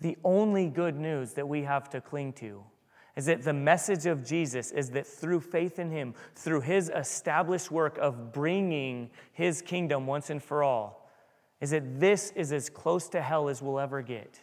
the 0.00 0.16
only 0.24 0.68
good 0.68 0.98
news 0.98 1.32
that 1.34 1.48
we 1.48 1.62
have 1.62 1.88
to 1.90 2.00
cling 2.00 2.32
to 2.34 2.64
is 3.16 3.26
that 3.26 3.42
the 3.42 3.52
message 3.52 4.06
of 4.06 4.24
Jesus 4.24 4.72
is 4.72 4.90
that 4.90 5.06
through 5.06 5.40
faith 5.40 5.78
in 5.78 5.90
Him, 5.90 6.14
through 6.34 6.62
His 6.62 6.90
established 6.94 7.70
work 7.70 7.96
of 7.98 8.32
bringing 8.32 9.10
His 9.32 9.62
kingdom 9.62 10.06
once 10.06 10.30
and 10.30 10.42
for 10.42 10.62
all, 10.62 11.08
is 11.60 11.70
that 11.70 12.00
this 12.00 12.32
is 12.32 12.52
as 12.52 12.68
close 12.68 13.08
to 13.10 13.22
hell 13.22 13.48
as 13.48 13.62
we'll 13.62 13.78
ever 13.78 14.02
get. 14.02 14.40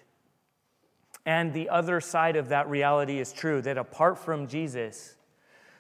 And 1.26 1.54
the 1.54 1.70
other 1.70 2.02
side 2.02 2.36
of 2.36 2.50
that 2.50 2.70
reality 2.70 3.20
is 3.20 3.32
true 3.32 3.62
that 3.62 3.78
apart 3.78 4.18
from 4.18 4.48
Jesus, 4.48 5.16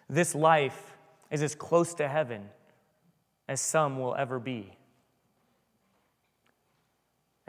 this 0.10 0.36
life 0.36 0.98
is 1.32 1.42
as 1.42 1.56
close 1.56 1.94
to 1.96 2.08
heaven 2.08 2.50
as 3.48 3.62
some 3.62 4.00
will 4.00 4.16
ever 4.16 4.40
be. 4.40 4.78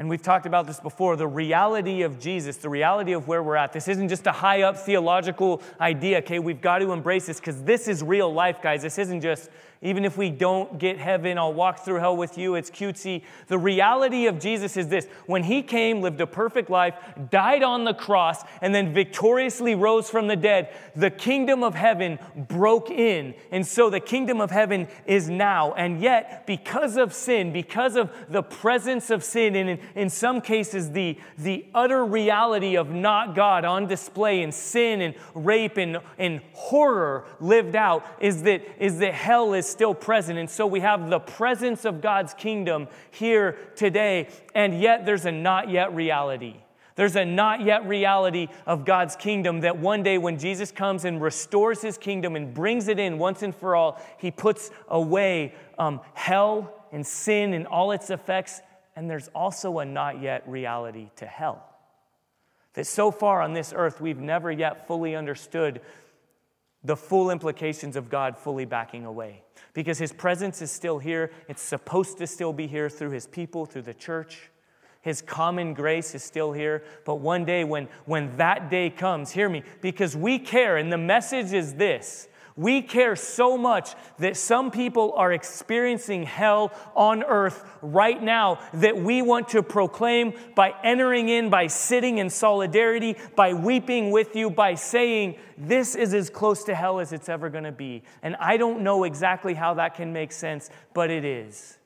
And 0.03 0.11
we've 0.11 0.20
talked 0.20 0.46
about 0.46 0.66
this 0.66 0.80
before 0.80 1.14
the 1.14 1.28
reality 1.28 2.03
of 2.03 2.18
Jesus, 2.18 2.57
the 2.57 2.68
reality 2.68 3.12
of 3.12 3.28
where 3.28 3.40
we're 3.40 3.55
at. 3.55 3.72
This 3.72 3.86
isn't 3.86 4.09
just 4.09 4.26
a 4.26 4.32
high 4.32 4.62
up 4.62 4.76
theological 4.76 5.62
idea, 5.80 6.18
okay? 6.18 6.40
We've 6.40 6.61
got 6.61 6.80
to 6.80 6.90
embrace 6.90 7.26
this 7.26 7.38
because 7.38 7.62
this 7.62 7.86
is 7.86 8.03
real 8.03 8.34
life, 8.34 8.61
guys. 8.61 8.82
This 8.82 8.98
isn't 8.98 9.20
just 9.20 9.48
even 9.83 10.05
if 10.05 10.16
we 10.16 10.30
don't 10.30 10.78
get 10.78 10.99
heaven, 10.99 11.37
I'll 11.37 11.53
walk 11.53 11.80
through 11.80 11.97
hell 11.97 12.16
with 12.16 12.39
you. 12.39 12.55
It's 12.55 12.70
cutesy. 12.70 13.22
The 13.49 13.59
reality 13.59 14.26
of 14.26 14.39
Jesus 14.39 14.76
is 14.76 14.87
this 14.87 15.07
when 15.26 15.43
he 15.43 15.61
came, 15.61 16.01
lived 16.01 16.20
a 16.20 16.26
perfect 16.26 16.70
life, 16.70 16.95
died 17.30 17.64
on 17.64 17.83
the 17.83 17.93
cross, 17.93 18.45
and 18.61 18.72
then 18.72 18.95
victoriously 18.95 19.74
rose 19.74 20.09
from 20.09 20.28
the 20.28 20.37
dead, 20.37 20.72
the 20.95 21.11
kingdom 21.11 21.64
of 21.64 21.74
heaven 21.74 22.20
broke 22.37 22.91
in. 22.91 23.35
And 23.51 23.66
so 23.66 23.91
the 23.91 23.99
kingdom 23.99 24.41
of 24.41 24.53
heaven 24.53 24.87
is 25.05 25.28
now. 25.28 25.72
And 25.72 26.01
yet, 26.01 26.47
because 26.47 26.97
of 26.97 27.12
sin, 27.12 27.53
because 27.53 27.97
of 27.97 28.12
the 28.28 28.43
presence 28.43 29.11
of 29.11 29.24
sin, 29.24 29.57
and 29.57 29.68
in, 29.68 29.80
in 29.97 30.11
some 30.11 30.41
cases, 30.41 30.93
the, 30.93 31.18
the 31.37 31.66
utter 31.74 32.05
reality 32.05 32.76
of 32.76 32.91
not 32.91 33.35
God 33.35 33.64
on 33.64 33.89
display 33.89 34.43
in 34.43 34.53
sin 34.53 35.01
and 35.01 35.14
rape 35.35 35.76
and, 35.76 35.99
and 36.18 36.41
horror 36.53 37.24
lived 37.41 37.74
out, 37.74 38.07
is 38.20 38.45
that, 38.45 38.62
is 38.78 38.99
that 38.99 39.14
hell 39.14 39.55
is 39.55 39.72
still 39.73 39.95
present. 39.95 40.39
And 40.39 40.49
so 40.49 40.66
we 40.66 40.81
have 40.81 41.11
the 41.11 41.18
presence 41.18 41.85
of 41.85 42.01
God's 42.01 42.35
kingdom 42.35 42.89
here 43.11 43.59
today, 43.75 44.29
and 44.55 44.81
yet 44.81 45.05
there's 45.05 45.27
a 45.27 45.33
not 45.33 45.70
yet 45.70 45.95
reality. 45.95 46.57
There's 46.95 47.16
a 47.16 47.25
not 47.25 47.62
yet 47.62 47.87
reality 47.87 48.49
of 48.66 48.85
God's 48.85 49.16
kingdom 49.16 49.61
that 49.61 49.79
one 49.79 50.03
day 50.03 50.18
when 50.18 50.39
Jesus 50.39 50.70
comes 50.70 51.05
and 51.05 51.23
restores 51.23 51.81
his 51.81 51.97
kingdom 51.97 52.37
and 52.37 52.53
brings 52.53 52.89
it 52.89 52.99
in 52.99 53.18
once 53.18 53.43
and 53.43 53.55
for 53.55 53.75
all, 53.75 54.01
he 54.18 54.31
puts 54.31 54.70
away 54.89 55.55
um, 55.79 56.01
hell 56.14 56.87
and 56.93 57.07
sin 57.07 57.55
and 57.55 57.66
all 57.66 57.93
its 57.93 58.11
effects. 58.11 58.61
And 58.95 59.09
there's 59.11 59.29
also 59.29 59.79
a 59.79 59.85
not 59.85 60.20
yet 60.20 60.47
reality 60.47 61.09
to 61.16 61.27
hell. 61.27 61.66
That 62.75 62.87
so 62.87 63.11
far 63.11 63.43
on 63.43 63.53
this 63.53 63.73
earth, 63.75 64.01
we've 64.01 64.20
never 64.20 64.51
yet 64.51 64.87
fully 64.87 65.14
understood 65.14 65.81
the 66.85 66.97
full 66.97 67.30
implications 67.30 67.97
of 67.97 68.11
God 68.11 68.37
fully 68.37 68.64
backing 68.64 69.05
away 69.05 69.43
because 69.72 69.99
his 69.99 70.12
presence 70.12 70.61
is 70.62 70.70
still 70.70 70.99
here. 70.99 71.30
It's 71.49 71.62
supposed 71.62 72.18
to 72.18 72.26
still 72.26 72.53
be 72.53 72.66
here 72.66 72.89
through 72.91 73.11
his 73.11 73.26
people, 73.26 73.66
through 73.66 73.83
the 73.83 73.95
church. 73.95 74.51
His 75.01 75.20
common 75.20 75.74
grace 75.74 76.14
is 76.14 76.22
still 76.22 76.53
here. 76.53 76.85
But 77.05 77.16
one 77.16 77.45
day, 77.45 77.64
when, 77.64 77.89
when 78.05 78.37
that 78.37 78.70
day 78.70 78.91
comes, 78.91 79.33
hear 79.33 79.49
me, 79.49 79.64
because 79.80 80.16
we 80.16 80.39
care, 80.39 80.76
and 80.76 80.93
the 80.93 80.99
message 80.99 81.53
is 81.53 81.74
this 81.74 82.28
we 82.57 82.82
care 82.82 83.16
so 83.16 83.57
much 83.57 83.94
that 84.18 84.36
some 84.36 84.70
people 84.70 85.14
are 85.16 85.32
experiencing 85.32 86.24
hell 86.24 86.72
on 86.94 87.22
earth 87.22 87.64
right 87.80 88.22
now 88.22 88.61
that 88.74 88.96
we 88.96 89.22
want 89.22 89.48
to 89.48 89.62
proclaim 89.62 90.34
by 90.55 90.74
entering 90.82 91.28
in, 91.28 91.50
by 91.50 91.66
sitting 91.66 92.18
in 92.18 92.28
solidarity, 92.28 93.16
by 93.36 93.55
weeping 93.55 94.11
with 94.11 94.36
you, 94.36 94.50
by 94.50 94.74
saying, 94.74 95.36
This 95.57 95.94
is 95.94 96.12
as 96.12 96.28
close 96.28 96.64
to 96.64 96.74
hell 96.74 97.00
as 97.00 97.12
it's 97.12 97.28
ever 97.28 97.48
going 97.48 97.64
to 97.64 97.72
be. 97.72 98.03
And 98.22 98.36
I 98.36 98.57
don't 98.57 98.82
know 98.82 99.05
exactly 99.05 99.55
how 99.55 99.74
that 99.74 99.94
can 99.94 100.12
make 100.12 100.32
sense, 100.32 100.68
but 100.92 101.11
it 101.11 101.24
is. 101.24 101.78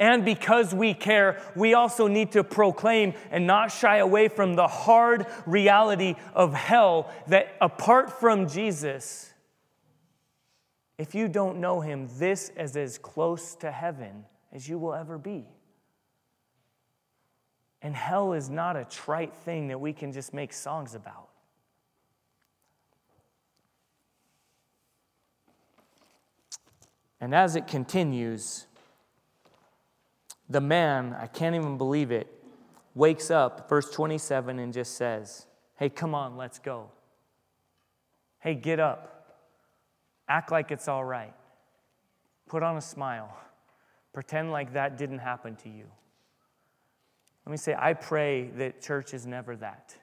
And 0.00 0.24
because 0.24 0.72
we 0.72 0.94
care, 0.94 1.40
we 1.56 1.74
also 1.74 2.06
need 2.06 2.32
to 2.32 2.44
proclaim 2.44 3.14
and 3.32 3.46
not 3.48 3.72
shy 3.72 3.96
away 3.96 4.28
from 4.28 4.54
the 4.54 4.68
hard 4.68 5.26
reality 5.44 6.14
of 6.34 6.54
hell 6.54 7.12
that 7.26 7.56
apart 7.60 8.20
from 8.20 8.48
Jesus, 8.48 9.27
if 10.98 11.14
you 11.14 11.28
don't 11.28 11.60
know 11.60 11.80
him, 11.80 12.08
this 12.18 12.50
is 12.56 12.76
as 12.76 12.98
close 12.98 13.54
to 13.56 13.70
heaven 13.70 14.24
as 14.52 14.68
you 14.68 14.78
will 14.78 14.94
ever 14.94 15.16
be. 15.16 15.46
And 17.80 17.94
hell 17.94 18.32
is 18.32 18.50
not 18.50 18.76
a 18.76 18.84
trite 18.84 19.32
thing 19.32 19.68
that 19.68 19.80
we 19.80 19.92
can 19.92 20.12
just 20.12 20.34
make 20.34 20.52
songs 20.52 20.96
about. 20.96 21.28
And 27.20 27.34
as 27.34 27.54
it 27.54 27.68
continues, 27.68 28.66
the 30.48 30.60
man, 30.60 31.16
I 31.20 31.26
can't 31.26 31.54
even 31.54 31.78
believe 31.78 32.10
it, 32.10 32.26
wakes 32.94 33.30
up, 33.30 33.68
verse 33.68 33.90
27, 33.90 34.58
and 34.58 34.72
just 34.72 34.96
says, 34.96 35.46
Hey, 35.76 35.88
come 35.88 36.14
on, 36.14 36.36
let's 36.36 36.58
go. 36.58 36.90
Hey, 38.40 38.54
get 38.54 38.80
up. 38.80 39.17
Act 40.28 40.52
like 40.52 40.70
it's 40.70 40.88
all 40.88 41.04
right. 41.04 41.34
Put 42.48 42.62
on 42.62 42.76
a 42.76 42.80
smile. 42.80 43.36
Pretend 44.12 44.52
like 44.52 44.72
that 44.74 44.98
didn't 44.98 45.18
happen 45.18 45.56
to 45.56 45.68
you. 45.68 45.84
Let 47.46 47.50
me 47.50 47.56
say, 47.56 47.74
I 47.78 47.94
pray 47.94 48.50
that 48.56 48.82
church 48.82 49.14
is 49.14 49.26
never 49.26 49.56
that. 49.56 49.94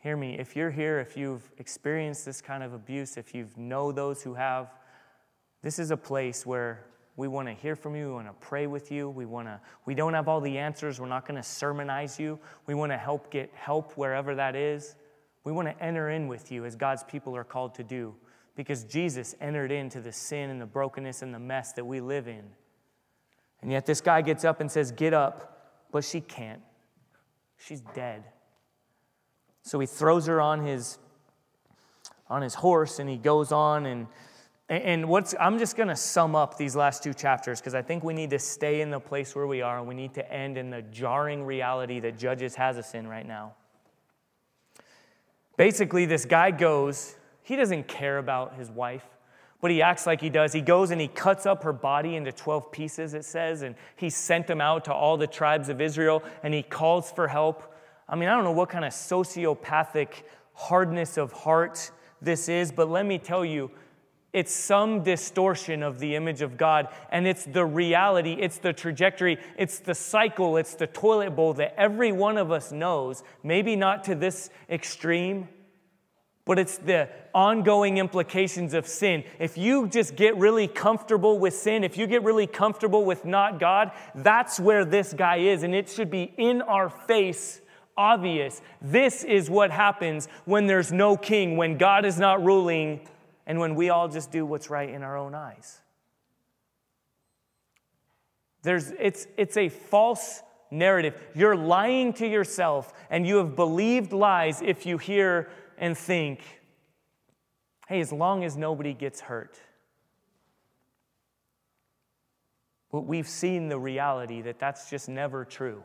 Hear 0.00 0.16
me, 0.16 0.38
if 0.38 0.54
you're 0.54 0.70
here, 0.70 1.00
if 1.00 1.16
you've 1.16 1.50
experienced 1.58 2.24
this 2.24 2.40
kind 2.40 2.62
of 2.62 2.72
abuse, 2.72 3.16
if 3.16 3.34
you 3.34 3.48
know 3.56 3.90
those 3.90 4.22
who 4.22 4.34
have, 4.34 4.70
this 5.62 5.78
is 5.78 5.90
a 5.90 5.96
place 5.96 6.46
where 6.46 6.84
we 7.16 7.26
want 7.26 7.48
to 7.48 7.54
hear 7.54 7.74
from 7.74 7.96
you. 7.96 8.08
We 8.08 8.12
want 8.12 8.28
to 8.28 8.46
pray 8.46 8.68
with 8.68 8.92
you. 8.92 9.10
We 9.10 9.26
want 9.26 9.48
to. 9.48 9.60
We 9.86 9.94
don't 9.94 10.14
have 10.14 10.28
all 10.28 10.40
the 10.40 10.56
answers. 10.56 11.00
We're 11.00 11.08
not 11.08 11.26
going 11.26 11.40
to 11.40 11.42
sermonize 11.42 12.18
you. 12.18 12.38
We 12.66 12.74
want 12.74 12.92
to 12.92 12.96
help 12.96 13.30
get 13.30 13.50
help 13.54 13.94
wherever 13.94 14.36
that 14.36 14.54
is. 14.54 14.94
We 15.42 15.50
want 15.50 15.66
to 15.66 15.82
enter 15.82 16.10
in 16.10 16.28
with 16.28 16.52
you 16.52 16.64
as 16.64 16.76
God's 16.76 17.02
people 17.02 17.34
are 17.34 17.44
called 17.44 17.74
to 17.74 17.82
do 17.82 18.14
because 18.58 18.82
Jesus 18.82 19.36
entered 19.40 19.70
into 19.70 20.00
the 20.00 20.10
sin 20.10 20.50
and 20.50 20.60
the 20.60 20.66
brokenness 20.66 21.22
and 21.22 21.32
the 21.32 21.38
mess 21.38 21.74
that 21.74 21.84
we 21.84 22.00
live 22.00 22.26
in. 22.26 22.42
And 23.62 23.70
yet 23.70 23.86
this 23.86 24.00
guy 24.00 24.20
gets 24.20 24.44
up 24.44 24.60
and 24.60 24.68
says, 24.68 24.90
Get 24.90 25.14
up, 25.14 25.86
but 25.92 26.02
she 26.02 26.20
can't. 26.20 26.60
She's 27.56 27.82
dead. 27.94 28.24
So 29.62 29.78
he 29.78 29.86
throws 29.86 30.26
her 30.26 30.40
on 30.40 30.66
his 30.66 30.98
on 32.28 32.42
his 32.42 32.54
horse 32.54 32.98
and 32.98 33.08
he 33.08 33.16
goes 33.16 33.52
on 33.52 33.86
and 33.86 34.08
and 34.68 35.08
what's 35.08 35.36
I'm 35.38 35.60
just 35.60 35.76
going 35.76 35.88
to 35.88 35.96
sum 35.96 36.34
up 36.34 36.58
these 36.58 36.74
last 36.74 37.04
two 37.04 37.14
chapters 37.14 37.60
because 37.60 37.76
I 37.76 37.82
think 37.82 38.02
we 38.02 38.12
need 38.12 38.30
to 38.30 38.40
stay 38.40 38.80
in 38.80 38.90
the 38.90 38.98
place 38.98 39.36
where 39.36 39.46
we 39.46 39.62
are 39.62 39.78
and 39.78 39.86
we 39.86 39.94
need 39.94 40.14
to 40.14 40.32
end 40.32 40.58
in 40.58 40.70
the 40.70 40.82
jarring 40.82 41.44
reality 41.44 42.00
that 42.00 42.18
Judges 42.18 42.56
has 42.56 42.76
us 42.76 42.94
in 42.94 43.06
right 43.06 43.26
now. 43.26 43.54
Basically, 45.56 46.06
this 46.06 46.24
guy 46.24 46.50
goes 46.50 47.14
he 47.48 47.56
doesn't 47.56 47.88
care 47.88 48.18
about 48.18 48.56
his 48.56 48.70
wife, 48.70 49.06
but 49.62 49.70
he 49.70 49.80
acts 49.80 50.06
like 50.06 50.20
he 50.20 50.28
does. 50.28 50.52
He 50.52 50.60
goes 50.60 50.90
and 50.90 51.00
he 51.00 51.08
cuts 51.08 51.46
up 51.46 51.62
her 51.62 51.72
body 51.72 52.14
into 52.14 52.30
12 52.30 52.70
pieces, 52.70 53.14
it 53.14 53.24
says, 53.24 53.62
and 53.62 53.74
he 53.96 54.10
sent 54.10 54.46
them 54.46 54.60
out 54.60 54.84
to 54.84 54.92
all 54.92 55.16
the 55.16 55.26
tribes 55.26 55.70
of 55.70 55.80
Israel 55.80 56.22
and 56.42 56.52
he 56.52 56.62
calls 56.62 57.10
for 57.10 57.26
help. 57.26 57.74
I 58.06 58.16
mean, 58.16 58.28
I 58.28 58.34
don't 58.34 58.44
know 58.44 58.52
what 58.52 58.68
kind 58.68 58.84
of 58.84 58.92
sociopathic 58.92 60.08
hardness 60.52 61.16
of 61.16 61.32
heart 61.32 61.90
this 62.20 62.50
is, 62.50 62.70
but 62.70 62.90
let 62.90 63.06
me 63.06 63.16
tell 63.16 63.46
you, 63.46 63.70
it's 64.34 64.52
some 64.52 65.02
distortion 65.02 65.82
of 65.82 66.00
the 66.00 66.16
image 66.16 66.42
of 66.42 66.58
God, 66.58 66.88
and 67.10 67.26
it's 67.26 67.46
the 67.46 67.64
reality, 67.64 68.36
it's 68.38 68.58
the 68.58 68.74
trajectory, 68.74 69.38
it's 69.56 69.78
the 69.78 69.94
cycle, 69.94 70.58
it's 70.58 70.74
the 70.74 70.86
toilet 70.86 71.30
bowl 71.30 71.54
that 71.54 71.74
every 71.78 72.12
one 72.12 72.36
of 72.36 72.52
us 72.52 72.72
knows. 72.72 73.22
Maybe 73.42 73.74
not 73.74 74.04
to 74.04 74.14
this 74.14 74.50
extreme, 74.68 75.48
but 76.48 76.58
it's 76.58 76.78
the 76.78 77.10
ongoing 77.34 77.98
implications 77.98 78.72
of 78.72 78.86
sin. 78.88 79.22
If 79.38 79.58
you 79.58 79.86
just 79.86 80.16
get 80.16 80.34
really 80.38 80.66
comfortable 80.66 81.38
with 81.38 81.52
sin, 81.52 81.84
if 81.84 81.98
you 81.98 82.06
get 82.06 82.24
really 82.24 82.46
comfortable 82.46 83.04
with 83.04 83.26
not 83.26 83.60
God, 83.60 83.92
that's 84.14 84.58
where 84.58 84.86
this 84.86 85.12
guy 85.12 85.36
is. 85.36 85.62
And 85.62 85.74
it 85.74 85.90
should 85.90 86.10
be 86.10 86.32
in 86.38 86.62
our 86.62 86.88
face 86.88 87.60
obvious. 87.98 88.62
This 88.80 89.24
is 89.24 89.50
what 89.50 89.70
happens 89.70 90.26
when 90.46 90.66
there's 90.66 90.90
no 90.90 91.18
king, 91.18 91.58
when 91.58 91.76
God 91.76 92.06
is 92.06 92.18
not 92.18 92.42
ruling, 92.42 93.00
and 93.46 93.60
when 93.60 93.74
we 93.74 93.90
all 93.90 94.08
just 94.08 94.30
do 94.30 94.46
what's 94.46 94.70
right 94.70 94.88
in 94.88 95.02
our 95.02 95.18
own 95.18 95.34
eyes. 95.34 95.80
There's, 98.62 98.90
it's, 98.98 99.26
it's 99.36 99.58
a 99.58 99.68
false 99.68 100.42
narrative. 100.70 101.14
You're 101.34 101.56
lying 101.56 102.14
to 102.14 102.26
yourself, 102.26 102.94
and 103.10 103.26
you 103.26 103.36
have 103.36 103.54
believed 103.54 104.14
lies 104.14 104.62
if 104.62 104.86
you 104.86 104.96
hear 104.96 105.50
and 105.78 105.96
think, 105.96 106.40
hey, 107.88 108.00
as 108.00 108.12
long 108.12 108.44
as 108.44 108.56
nobody 108.56 108.92
gets 108.92 109.20
hurt. 109.20 109.58
But 112.90 113.02
we've 113.02 113.28
seen 113.28 113.68
the 113.68 113.78
reality 113.78 114.42
that 114.42 114.58
that's 114.58 114.90
just 114.90 115.08
never 115.08 115.44
true. 115.44 115.82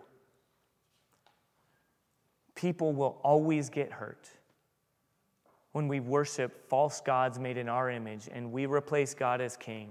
People 2.56 2.94
will 2.94 3.20
always 3.24 3.70
get 3.70 3.92
hurt 3.92 4.30
when 5.74 5.88
we 5.88 6.00
worship 6.00 6.70
false 6.70 7.02
gods 7.02 7.40
made 7.40 7.58
in 7.58 7.68
our 7.68 7.90
image 7.90 8.30
and 8.32 8.52
we 8.52 8.66
replace 8.68 9.14
God 9.14 9.42
as 9.42 9.58
king 9.58 9.90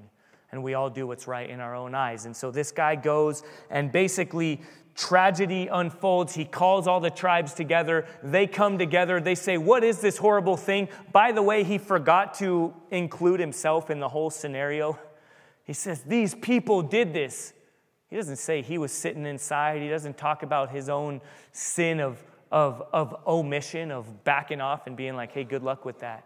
and 0.52 0.62
we 0.62 0.74
all 0.74 0.88
do 0.88 1.06
what's 1.06 1.26
right 1.26 1.48
in 1.48 1.60
our 1.60 1.74
own 1.74 1.94
eyes. 1.94 2.26
And 2.26 2.36
so 2.36 2.50
this 2.50 2.70
guy 2.70 2.94
goes 2.94 3.42
and 3.70 3.90
basically 3.90 4.60
tragedy 4.94 5.68
unfolds. 5.68 6.34
He 6.34 6.44
calls 6.44 6.86
all 6.86 7.00
the 7.00 7.10
tribes 7.10 7.54
together. 7.54 8.06
They 8.22 8.46
come 8.46 8.78
together. 8.78 9.20
They 9.20 9.34
say, 9.34 9.58
What 9.58 9.84
is 9.84 10.00
this 10.00 10.18
horrible 10.18 10.56
thing? 10.56 10.88
By 11.12 11.32
the 11.32 11.42
way, 11.42 11.64
he 11.64 11.78
forgot 11.78 12.34
to 12.34 12.74
include 12.90 13.40
himself 13.40 13.90
in 13.90 14.00
the 14.00 14.08
whole 14.08 14.30
scenario. 14.30 14.98
He 15.64 15.72
says, 15.72 16.02
These 16.02 16.34
people 16.34 16.82
did 16.82 17.12
this. 17.12 17.52
He 18.08 18.16
doesn't 18.16 18.36
say 18.36 18.60
he 18.60 18.76
was 18.76 18.92
sitting 18.92 19.24
inside. 19.24 19.80
He 19.80 19.88
doesn't 19.88 20.18
talk 20.18 20.42
about 20.42 20.70
his 20.70 20.88
own 20.88 21.22
sin 21.52 22.00
of, 22.00 22.22
of, 22.50 22.82
of 22.92 23.16
omission, 23.26 23.90
of 23.90 24.24
backing 24.24 24.60
off 24.60 24.86
and 24.86 24.96
being 24.96 25.16
like, 25.16 25.32
Hey, 25.32 25.44
good 25.44 25.62
luck 25.62 25.84
with 25.84 26.00
that. 26.00 26.24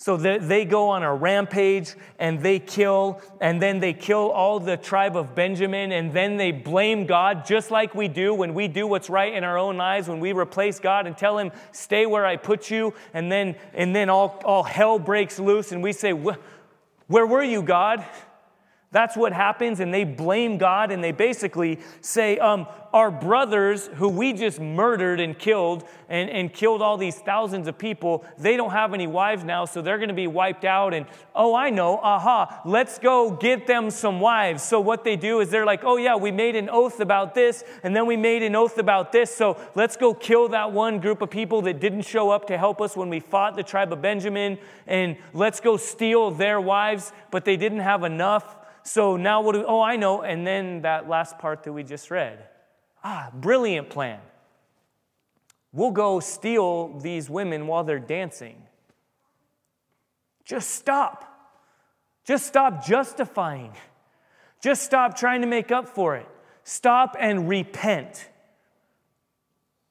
So 0.00 0.16
they 0.16 0.64
go 0.64 0.90
on 0.90 1.02
a 1.02 1.12
rampage 1.12 1.96
and 2.20 2.40
they 2.40 2.60
kill, 2.60 3.20
and 3.40 3.60
then 3.60 3.80
they 3.80 3.92
kill 3.92 4.30
all 4.30 4.60
the 4.60 4.76
tribe 4.76 5.16
of 5.16 5.34
Benjamin, 5.34 5.90
and 5.90 6.12
then 6.12 6.36
they 6.36 6.52
blame 6.52 7.04
God, 7.04 7.44
just 7.44 7.72
like 7.72 7.96
we 7.96 8.06
do 8.06 8.32
when 8.32 8.54
we 8.54 8.68
do 8.68 8.86
what's 8.86 9.10
right 9.10 9.34
in 9.34 9.42
our 9.42 9.58
own 9.58 9.80
eyes, 9.80 10.08
when 10.08 10.20
we 10.20 10.32
replace 10.32 10.78
God 10.78 11.08
and 11.08 11.18
tell 11.18 11.36
Him, 11.36 11.50
Stay 11.72 12.06
where 12.06 12.24
I 12.24 12.36
put 12.36 12.70
you, 12.70 12.94
and 13.12 13.30
then, 13.30 13.56
and 13.74 13.94
then 13.94 14.08
all, 14.08 14.40
all 14.44 14.62
hell 14.62 15.00
breaks 15.00 15.40
loose, 15.40 15.72
and 15.72 15.82
we 15.82 15.92
say, 15.92 16.12
Where 16.12 17.26
were 17.26 17.42
you, 17.42 17.60
God? 17.60 18.06
That's 18.90 19.18
what 19.18 19.34
happens, 19.34 19.80
and 19.80 19.92
they 19.92 20.04
blame 20.04 20.56
God, 20.56 20.90
and 20.90 21.04
they 21.04 21.12
basically 21.12 21.78
say, 22.00 22.38
um, 22.38 22.66
Our 22.94 23.10
brothers 23.10 23.86
who 23.86 24.08
we 24.08 24.32
just 24.32 24.58
murdered 24.58 25.20
and 25.20 25.38
killed, 25.38 25.84
and, 26.08 26.30
and 26.30 26.50
killed 26.50 26.80
all 26.80 26.96
these 26.96 27.16
thousands 27.16 27.68
of 27.68 27.76
people, 27.76 28.24
they 28.38 28.56
don't 28.56 28.70
have 28.70 28.94
any 28.94 29.06
wives 29.06 29.44
now, 29.44 29.66
so 29.66 29.82
they're 29.82 29.98
going 29.98 30.08
to 30.08 30.14
be 30.14 30.26
wiped 30.26 30.64
out. 30.64 30.94
And 30.94 31.04
oh, 31.34 31.54
I 31.54 31.68
know, 31.68 31.98
aha, 31.98 32.62
let's 32.64 32.98
go 32.98 33.30
get 33.30 33.66
them 33.66 33.90
some 33.90 34.20
wives. 34.20 34.62
So 34.62 34.80
what 34.80 35.04
they 35.04 35.16
do 35.16 35.40
is 35.40 35.50
they're 35.50 35.66
like, 35.66 35.84
Oh, 35.84 35.98
yeah, 35.98 36.16
we 36.16 36.30
made 36.30 36.56
an 36.56 36.70
oath 36.70 37.00
about 37.00 37.34
this, 37.34 37.64
and 37.82 37.94
then 37.94 38.06
we 38.06 38.16
made 38.16 38.42
an 38.42 38.56
oath 38.56 38.78
about 38.78 39.12
this, 39.12 39.34
so 39.34 39.58
let's 39.74 39.98
go 39.98 40.14
kill 40.14 40.48
that 40.48 40.72
one 40.72 40.98
group 40.98 41.20
of 41.20 41.28
people 41.28 41.60
that 41.62 41.78
didn't 41.78 42.06
show 42.06 42.30
up 42.30 42.46
to 42.46 42.56
help 42.56 42.80
us 42.80 42.96
when 42.96 43.10
we 43.10 43.20
fought 43.20 43.54
the 43.54 43.62
tribe 43.62 43.92
of 43.92 44.00
Benjamin, 44.00 44.56
and 44.86 45.18
let's 45.34 45.60
go 45.60 45.76
steal 45.76 46.30
their 46.30 46.58
wives, 46.58 47.12
but 47.30 47.44
they 47.44 47.58
didn't 47.58 47.80
have 47.80 48.02
enough. 48.02 48.54
So 48.88 49.18
now 49.18 49.42
what 49.42 49.52
do, 49.52 49.64
oh, 49.68 49.82
I 49.82 49.96
know. 49.96 50.22
And 50.22 50.46
then 50.46 50.80
that 50.80 51.10
last 51.10 51.38
part 51.38 51.62
that 51.64 51.72
we 51.74 51.84
just 51.84 52.10
read. 52.10 52.42
Ah, 53.04 53.30
brilliant 53.34 53.90
plan. 53.90 54.20
We'll 55.72 55.90
go 55.90 56.20
steal 56.20 56.98
these 56.98 57.28
women 57.28 57.66
while 57.66 57.84
they're 57.84 57.98
dancing. 57.98 58.62
Just 60.42 60.70
stop. 60.70 61.26
Just 62.24 62.46
stop 62.46 62.86
justifying. 62.86 63.72
Just 64.62 64.84
stop 64.84 65.18
trying 65.18 65.42
to 65.42 65.46
make 65.46 65.70
up 65.70 65.86
for 65.86 66.16
it. 66.16 66.26
Stop 66.64 67.14
and 67.20 67.46
repent. 67.46 68.30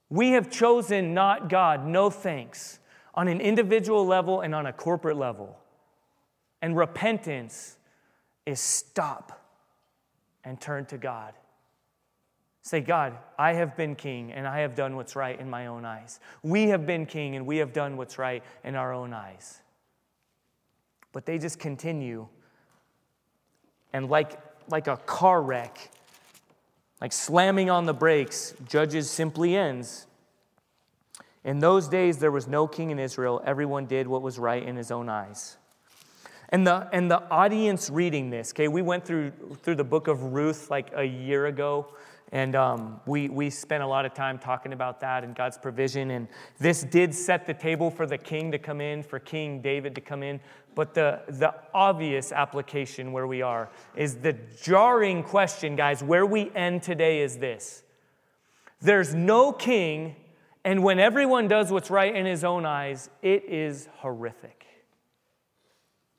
We 0.10 0.32
have 0.32 0.50
chosen 0.50 1.14
not 1.14 1.50
God, 1.50 1.86
no 1.86 2.10
thanks, 2.10 2.80
on 3.14 3.28
an 3.28 3.42
individual 3.42 4.08
level 4.08 4.42
and 4.42 4.56
on 4.56 4.66
a 4.66 4.74
corporate 4.74 5.18
level. 5.18 5.60
And 6.64 6.76
repentance 6.76 7.77
is 8.48 8.62
stop 8.62 9.46
and 10.46 10.60
turn 10.60 10.86
to 10.86 10.98
God. 10.98 11.34
Say, 12.62 12.80
God, 12.80 13.18
I 13.38 13.54
have 13.54 13.76
been 13.76 13.94
king 13.96 14.32
and 14.32 14.48
I 14.48 14.62
have 14.62 14.74
done 14.74 14.96
what's 14.96 15.16
right 15.16 15.38
in 15.40 15.50
my 15.50 15.68
own 15.68 15.86
eyes. 15.86 16.20
We 16.44 16.70
have 16.70 16.86
been 16.86 17.06
king 17.06 17.36
and 17.36 17.46
we 17.46 17.58
have 17.58 17.74
done 17.74 17.98
what's 17.98 18.18
right 18.18 18.42
in 18.64 18.76
our 18.76 18.94
own 18.94 19.14
eyes. 19.14 19.60
But 21.12 21.26
they 21.26 21.38
just 21.38 21.60
continue. 21.60 22.28
And 23.92 24.10
like, 24.10 24.40
like 24.70 24.88
a 24.88 24.98
car 24.98 25.42
wreck, 25.42 25.92
like 27.02 27.12
slamming 27.12 27.70
on 27.70 27.86
the 27.86 27.94
brakes, 27.94 28.54
Judges 28.68 29.10
simply 29.10 29.58
ends. 29.58 30.08
In 31.44 31.60
those 31.60 31.90
days, 31.90 32.18
there 32.18 32.32
was 32.32 32.48
no 32.48 32.66
king 32.66 32.92
in 32.92 33.00
Israel. 33.00 33.42
Everyone 33.46 33.86
did 33.86 34.08
what 34.08 34.22
was 34.22 34.40
right 34.40 34.64
in 34.64 34.78
his 34.78 34.90
own 34.90 35.10
eyes. 35.10 35.57
And 36.50 36.66
the, 36.66 36.88
and 36.94 37.12
the 37.12 37.22
audience 37.30 37.90
reading 37.90 38.30
this, 38.30 38.52
okay, 38.54 38.70
we 38.70 38.82
went 38.82 39.04
through, 39.04 39.32
through 39.64 39.76
the 39.76 39.84
book 39.84 40.08
of 40.08 40.24
Ruth 40.24 40.70
like 40.72 40.92
a 40.96 41.04
year 41.04 41.48
ago, 41.48 41.88
and 42.32 42.56
um, 42.56 43.00
we, 43.06 43.30
we 43.30 43.50
spent 43.50 43.84
a 43.84 43.88
lot 43.88 44.06
of 44.06 44.14
time 44.14 44.38
talking 44.38 44.74
about 44.74 45.00
that 45.02 45.24
and 45.24 45.36
God's 45.36 45.58
provision. 45.58 46.12
And 46.12 46.28
this 46.60 46.84
did 46.84 47.14
set 47.14 47.46
the 47.46 47.54
table 47.54 47.90
for 47.90 48.06
the 48.06 48.18
king 48.18 48.52
to 48.52 48.60
come 48.60 48.82
in, 48.82 49.04
for 49.04 49.20
King 49.20 49.62
David 49.62 49.96
to 49.96 50.02
come 50.02 50.24
in. 50.24 50.40
But 50.76 50.94
the, 50.94 51.22
the 51.28 51.54
obvious 51.74 52.32
application 52.32 53.12
where 53.12 53.28
we 53.28 53.42
are 53.42 53.70
is 53.96 54.16
the 54.18 54.38
jarring 54.62 55.24
question, 55.24 55.76
guys, 55.76 56.04
where 56.04 56.26
we 56.26 56.52
end 56.54 56.84
today 56.84 57.22
is 57.22 57.38
this 57.38 57.84
there's 58.82 59.14
no 59.14 59.52
king, 59.52 60.16
and 60.64 60.84
when 60.84 61.00
everyone 61.00 61.48
does 61.48 61.72
what's 61.72 61.90
right 61.90 62.14
in 62.14 62.26
his 62.26 62.44
own 62.44 62.66
eyes, 62.66 63.10
it 63.22 63.46
is 63.46 63.90
horrific 63.98 64.57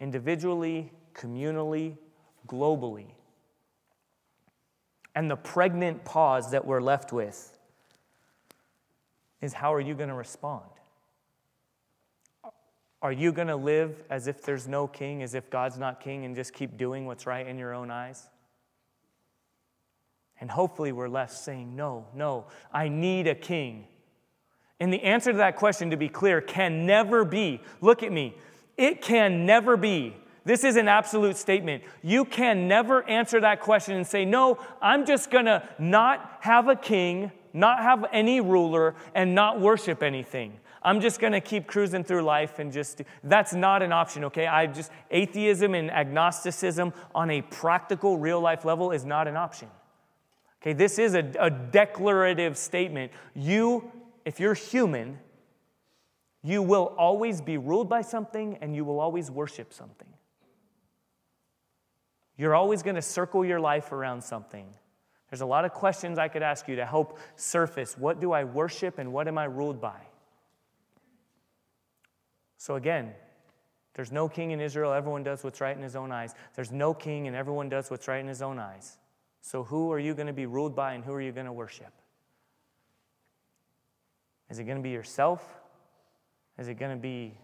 individually, 0.01 0.93
communally, 1.15 1.97
globally. 2.47 3.07
And 5.15 5.31
the 5.31 5.37
pregnant 5.37 6.05
pause 6.05 6.53
that 6.53 6.65
we're 6.65 6.81
left 6.81 7.13
with 7.13 7.59
is 9.41 9.53
how 9.53 9.75
are 9.75 9.81
you 9.81 9.95
going 9.95 10.09
to 10.09 10.15
respond? 10.15 10.65
Are 13.01 13.13
you 13.13 13.33
going 13.33 13.49
to 13.49 13.57
live 13.57 14.03
as 14.11 14.27
if 14.27 14.43
there's 14.43 14.67
no 14.67 14.89
king, 14.89 15.23
as 15.23 15.35
if 15.35 15.51
God's 15.51 15.79
not 15.79 16.01
king, 16.01 16.25
and 16.25 16.35
just 16.35 16.53
keep 16.53 16.77
doing 16.77 17.07
what's 17.07 17.27
right 17.27 17.47
in 17.47 17.59
your 17.59 17.73
own 17.73 17.91
eyes? 17.91 18.29
And 20.41 20.51
hopefully, 20.51 20.93
we're 20.93 21.09
left 21.09 21.33
saying, 21.33 21.75
No, 21.75 22.07
no, 22.15 22.47
I 22.73 22.89
need 22.89 23.27
a 23.27 23.35
king. 23.35 23.87
And 24.81 24.93
the 24.93 25.03
answer 25.03 25.33
to 25.33 25.39
that 25.39 25.57
question, 25.57 25.91
to 25.91 25.97
be 25.97 26.09
clear, 26.09 26.41
can 26.41 26.87
never 26.87 27.25
be 27.25 27.61
look 27.81 28.03
at 28.03 28.13
me, 28.13 28.37
it 28.79 29.03
can 29.03 29.45
never 29.45 29.77
be. 29.77 30.17
This 30.45 30.65
is 30.65 30.77
an 30.77 30.89
absolute 30.89 31.37
statement. 31.37 31.83
You 32.03 32.25
can 32.25 32.69
never 32.69 33.07
answer 33.07 33.39
that 33.41 33.61
question 33.61 33.97
and 33.97 34.07
say, 34.07 34.25
No, 34.25 34.59
I'm 34.81 35.05
just 35.05 35.31
to 35.31 35.69
not 35.79 36.39
have 36.41 36.69
a 36.69 36.77
king, 36.77 37.31
not 37.53 37.81
have 37.81 38.07
any 38.13 38.41
ruler, 38.41 38.95
and 39.15 39.35
not 39.35 39.61
worship 39.61 40.03
anything. 40.03 40.59
I'm 40.83 41.01
just 41.01 41.21
going 41.21 41.35
to 41.35 41.41
keep 41.41 41.67
cruising 41.67 42.05
through 42.05 42.23
life 42.23 42.61
and 42.61 42.73
just 42.73 43.03
that's 43.25 43.53
not 43.53 43.83
an 43.83 43.93
option, 43.93 44.25
okay? 44.25 44.47
I 44.47 44.67
just 44.69 44.91
atheism 45.11 45.75
and 45.75 45.91
agnosticism 45.91 46.95
on 47.15 47.31
a 47.31 47.43
practical 47.43 48.17
real 48.17 48.41
life 48.41 48.65
level 48.65 48.93
is 48.93 49.05
not 49.05 49.29
an 49.29 49.37
option. 49.37 49.69
Okay, 50.63 50.73
this 50.73 50.99
is 50.99 51.15
a, 51.15 51.31
a 51.39 51.51
declarative 51.51 52.57
statement. 52.57 53.13
You, 53.35 53.93
if 54.25 54.41
you're 54.41 54.55
human, 54.55 55.19
you 56.49 56.63
will 56.63 56.95
always 56.97 57.43
be 57.43 57.59
ruled 57.59 57.91
by 57.91 58.01
something 58.01 58.57
and 58.63 58.75
you 58.75 58.83
will 58.83 59.01
always 59.01 59.31
worship 59.31 59.71
something. 59.71 60.09
You're 62.39 62.55
always 62.55 62.83
going 62.83 62.97
to 62.97 63.03
circle 63.03 63.45
your 63.45 63.61
life 63.61 63.93
around 63.93 64.23
something. 64.25 64.67
There's 65.29 65.43
a 65.43 65.47
lot 65.47 65.67
of 65.67 65.75
questions 65.75 66.19
I 66.19 66.29
could 66.29 66.43
ask 66.43 66.67
you 66.67 66.77
to 66.77 66.87
help 66.87 67.19
surface 67.37 67.99
what 67.99 68.19
do 68.19 68.33
I 68.33 68.45
worship 68.45 68.99
and 68.99 69.13
what 69.13 69.29
am 69.29 69.37
I 69.37 69.45
ruled 69.45 69.79
by? 69.79 70.01
So, 72.57 72.77
again, 72.77 73.13
there's 73.93 74.11
no 74.11 74.27
king 74.27 74.53
in 74.53 74.61
Israel. 74.61 74.95
Everyone 74.95 75.23
does 75.23 75.45
what's 75.45 75.61
right 75.61 75.77
in 75.77 75.83
his 75.83 75.97
own 75.97 76.11
eyes. 76.11 76.35
There's 76.55 76.73
no 76.73 76.95
king 76.95 77.27
and 77.27 77.37
everyone 77.37 77.69
does 77.69 77.91
what's 77.91 78.09
right 78.09 78.21
in 78.21 78.27
his 78.27 78.41
own 78.41 78.59
eyes. 78.59 78.97
So, 79.43 79.65
who 79.65 79.93
are 79.93 79.99
you 79.99 80.15
going 80.15 80.29
to 80.29 80.33
be 80.33 80.47
ruled 80.47 80.75
by 80.75 80.95
and 80.95 81.05
who 81.05 81.13
are 81.13 81.21
you 81.21 81.33
going 81.33 81.45
to 81.45 81.53
worship? 81.53 81.93
Is 84.49 84.59
it 84.59 84.65
going 84.65 84.79
to 84.79 84.83
be 84.83 84.91
yourself? 84.91 85.47
Is 86.59 86.69
it 86.69 86.75
going 86.75 86.97
to 86.97 87.01
be 87.01 87.35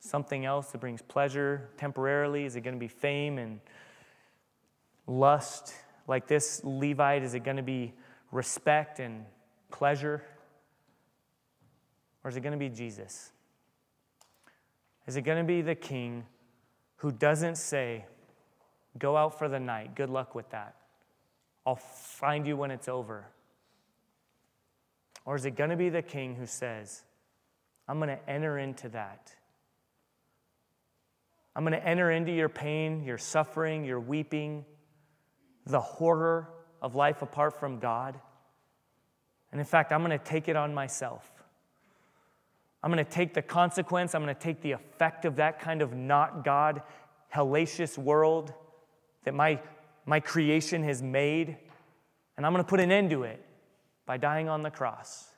something 0.00 0.44
else 0.44 0.70
that 0.72 0.78
brings 0.78 1.02
pleasure 1.02 1.70
temporarily? 1.76 2.44
Is 2.44 2.56
it 2.56 2.60
going 2.60 2.74
to 2.74 2.80
be 2.80 2.88
fame 2.88 3.38
and 3.38 3.60
lust 5.06 5.74
like 6.06 6.26
this 6.26 6.60
Levite? 6.64 7.22
Is 7.22 7.34
it 7.34 7.40
going 7.40 7.56
to 7.56 7.62
be 7.62 7.94
respect 8.30 9.00
and 9.00 9.24
pleasure? 9.70 10.22
Or 12.22 12.30
is 12.30 12.36
it 12.36 12.40
going 12.40 12.52
to 12.52 12.58
be 12.58 12.68
Jesus? 12.68 13.30
Is 15.06 15.16
it 15.16 15.22
going 15.22 15.38
to 15.38 15.48
be 15.48 15.62
the 15.62 15.74
king 15.74 16.26
who 16.96 17.10
doesn't 17.10 17.56
say, 17.56 18.04
Go 18.98 19.16
out 19.16 19.38
for 19.38 19.48
the 19.48 19.60
night, 19.60 19.94
good 19.94 20.10
luck 20.10 20.34
with 20.34 20.50
that? 20.50 20.74
I'll 21.64 21.76
find 21.76 22.46
you 22.46 22.56
when 22.56 22.70
it's 22.70 22.88
over. 22.88 23.26
Or 25.24 25.36
is 25.36 25.44
it 25.44 25.52
going 25.52 25.70
to 25.70 25.76
be 25.76 25.88
the 25.88 26.02
king 26.02 26.34
who 26.34 26.46
says, 26.46 27.04
I'm 27.88 27.98
going 27.98 28.10
to 28.10 28.30
enter 28.30 28.58
into 28.58 28.88
that? 28.90 29.32
I'm 31.56 31.64
going 31.64 31.72
to 31.72 31.84
enter 31.84 32.10
into 32.10 32.30
your 32.30 32.48
pain, 32.48 33.02
your 33.02 33.18
suffering, 33.18 33.84
your 33.84 33.98
weeping, 33.98 34.64
the 35.66 35.80
horror 35.80 36.50
of 36.80 36.94
life 36.94 37.22
apart 37.22 37.58
from 37.58 37.78
God. 37.78 38.20
And 39.50 39.60
in 39.60 39.66
fact, 39.66 39.92
I'm 39.92 40.04
going 40.04 40.16
to 40.16 40.24
take 40.24 40.48
it 40.48 40.56
on 40.56 40.74
myself. 40.74 41.28
I'm 42.82 42.92
going 42.92 43.04
to 43.04 43.10
take 43.10 43.34
the 43.34 43.42
consequence, 43.42 44.14
I'm 44.14 44.22
going 44.22 44.34
to 44.34 44.40
take 44.40 44.60
the 44.60 44.72
effect 44.72 45.24
of 45.24 45.36
that 45.36 45.58
kind 45.58 45.82
of 45.82 45.94
not 45.94 46.44
God, 46.44 46.82
hellacious 47.34 47.98
world 47.98 48.52
that 49.24 49.34
my, 49.34 49.60
my 50.06 50.20
creation 50.20 50.84
has 50.84 51.02
made, 51.02 51.56
and 52.36 52.46
I'm 52.46 52.52
going 52.52 52.64
to 52.64 52.68
put 52.68 52.78
an 52.78 52.92
end 52.92 53.10
to 53.10 53.24
it 53.24 53.44
by 54.06 54.16
dying 54.16 54.48
on 54.48 54.62
the 54.62 54.70
cross. 54.70 55.28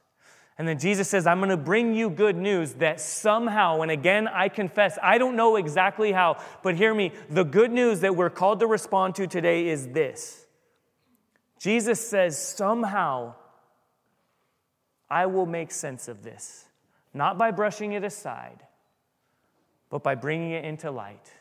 And 0.59 0.69
then 0.69 0.79
Jesus 0.79 1.09
says, 1.09 1.27
I'm 1.27 1.39
going 1.39 1.49
to 1.49 1.57
bring 1.57 1.95
you 1.95 2.11
good 2.11 2.37
news 2.37 2.75
that 2.75 3.01
somehow, 3.01 3.81
and 3.81 3.91
again, 3.91 4.29
I 4.29 4.51
confess, 4.51 4.99
I 5.03 5.17
don't 5.17 5.35
know 5.35 5.57
exactly 5.57 6.13
how, 6.13 6.37
but 6.63 6.75
hear 6.75 6.93
me. 6.93 7.13
The 7.31 7.45
good 7.45 7.73
news 7.73 8.01
that 8.01 8.15
we're 8.15 8.29
called 8.29 8.61
to 8.61 8.67
respond 8.67 9.15
to 9.15 9.27
today 9.27 9.69
is 9.69 9.89
this 9.89 10.47
Jesus 11.59 12.07
says, 12.07 12.39
somehow, 12.39 13.35
I 15.09 15.27
will 15.27 15.47
make 15.47 15.73
sense 15.73 16.09
of 16.09 16.23
this, 16.23 16.67
not 17.15 17.37
by 17.37 17.51
brushing 17.51 17.93
it 17.93 18.05
aside, 18.05 18.63
but 19.89 20.03
by 20.03 20.15
bringing 20.15 20.53
it 20.53 20.65
into 20.65 20.91
light, 20.91 21.33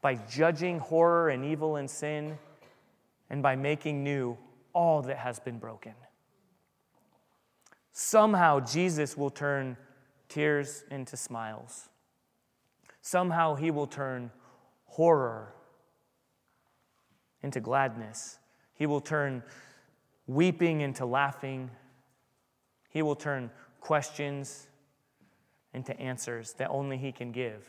by 0.00 0.14
judging 0.14 0.78
horror 0.78 1.30
and 1.30 1.44
evil 1.44 1.76
and 1.76 1.90
sin, 1.90 2.38
and 3.28 3.42
by 3.42 3.56
making 3.56 4.02
new 4.04 4.38
all 4.72 5.02
that 5.02 5.18
has 5.18 5.40
been 5.40 5.58
broken. 5.58 5.94
Somehow, 7.98 8.60
Jesus 8.60 9.16
will 9.16 9.30
turn 9.30 9.74
tears 10.28 10.84
into 10.90 11.16
smiles. 11.16 11.88
Somehow, 13.00 13.54
he 13.54 13.70
will 13.70 13.86
turn 13.86 14.30
horror 14.84 15.54
into 17.42 17.58
gladness. 17.58 18.38
He 18.74 18.84
will 18.84 19.00
turn 19.00 19.42
weeping 20.26 20.82
into 20.82 21.06
laughing. 21.06 21.70
He 22.90 23.00
will 23.00 23.16
turn 23.16 23.50
questions 23.80 24.66
into 25.72 25.98
answers 25.98 26.52
that 26.58 26.68
only 26.68 26.98
He 26.98 27.12
can 27.12 27.32
give. 27.32 27.64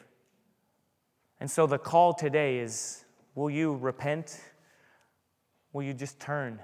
And 1.40 1.50
so 1.50 1.68
the 1.68 1.78
call 1.78 2.14
today 2.14 2.60
is 2.60 3.06
will 3.34 3.50
you 3.50 3.76
repent? 3.76 4.42
Will 5.72 5.84
you 5.84 5.94
just 5.94 6.20
turn? 6.20 6.60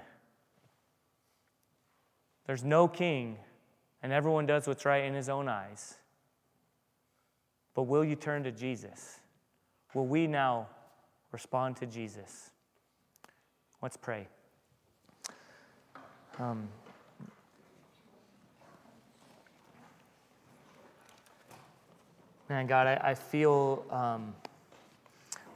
There's 2.46 2.62
no 2.62 2.88
king 2.88 3.38
and 4.04 4.12
everyone 4.12 4.44
does 4.44 4.66
what's 4.66 4.84
right 4.84 5.02
in 5.02 5.14
his 5.14 5.30
own 5.30 5.48
eyes. 5.48 5.94
But 7.74 7.84
will 7.84 8.04
you 8.04 8.16
turn 8.16 8.44
to 8.44 8.52
Jesus? 8.52 9.18
Will 9.94 10.04
we 10.04 10.26
now 10.26 10.68
respond 11.32 11.78
to 11.78 11.86
Jesus? 11.86 12.50
Let's 13.80 13.96
pray. 13.96 14.28
Um, 16.38 16.68
man, 22.50 22.66
God, 22.66 22.86
I, 22.86 23.00
I 23.02 23.14
feel, 23.14 23.86
um, 23.90 24.34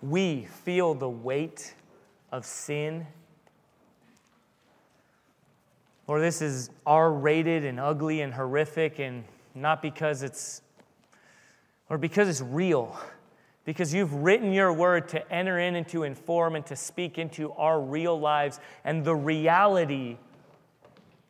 we 0.00 0.48
feel 0.64 0.94
the 0.94 1.10
weight 1.10 1.74
of 2.32 2.46
sin 2.46 3.06
Lord, 6.08 6.22
this 6.22 6.42
is 6.42 6.70
R 6.86 7.12
rated 7.12 7.64
and 7.64 7.78
ugly 7.78 8.22
and 8.22 8.32
horrific, 8.34 8.98
and 8.98 9.24
not 9.54 9.82
because 9.82 10.22
it's, 10.22 10.62
or 11.88 11.98
because 11.98 12.28
it's 12.28 12.40
real. 12.40 12.98
Because 13.64 13.92
you've 13.92 14.14
written 14.14 14.50
your 14.50 14.72
word 14.72 15.08
to 15.10 15.32
enter 15.32 15.58
in 15.58 15.76
and 15.76 15.86
to 15.88 16.04
inform 16.04 16.56
and 16.56 16.64
to 16.66 16.74
speak 16.74 17.18
into 17.18 17.52
our 17.52 17.80
real 17.80 18.18
lives 18.18 18.58
and 18.84 19.04
the 19.04 19.14
reality 19.14 20.16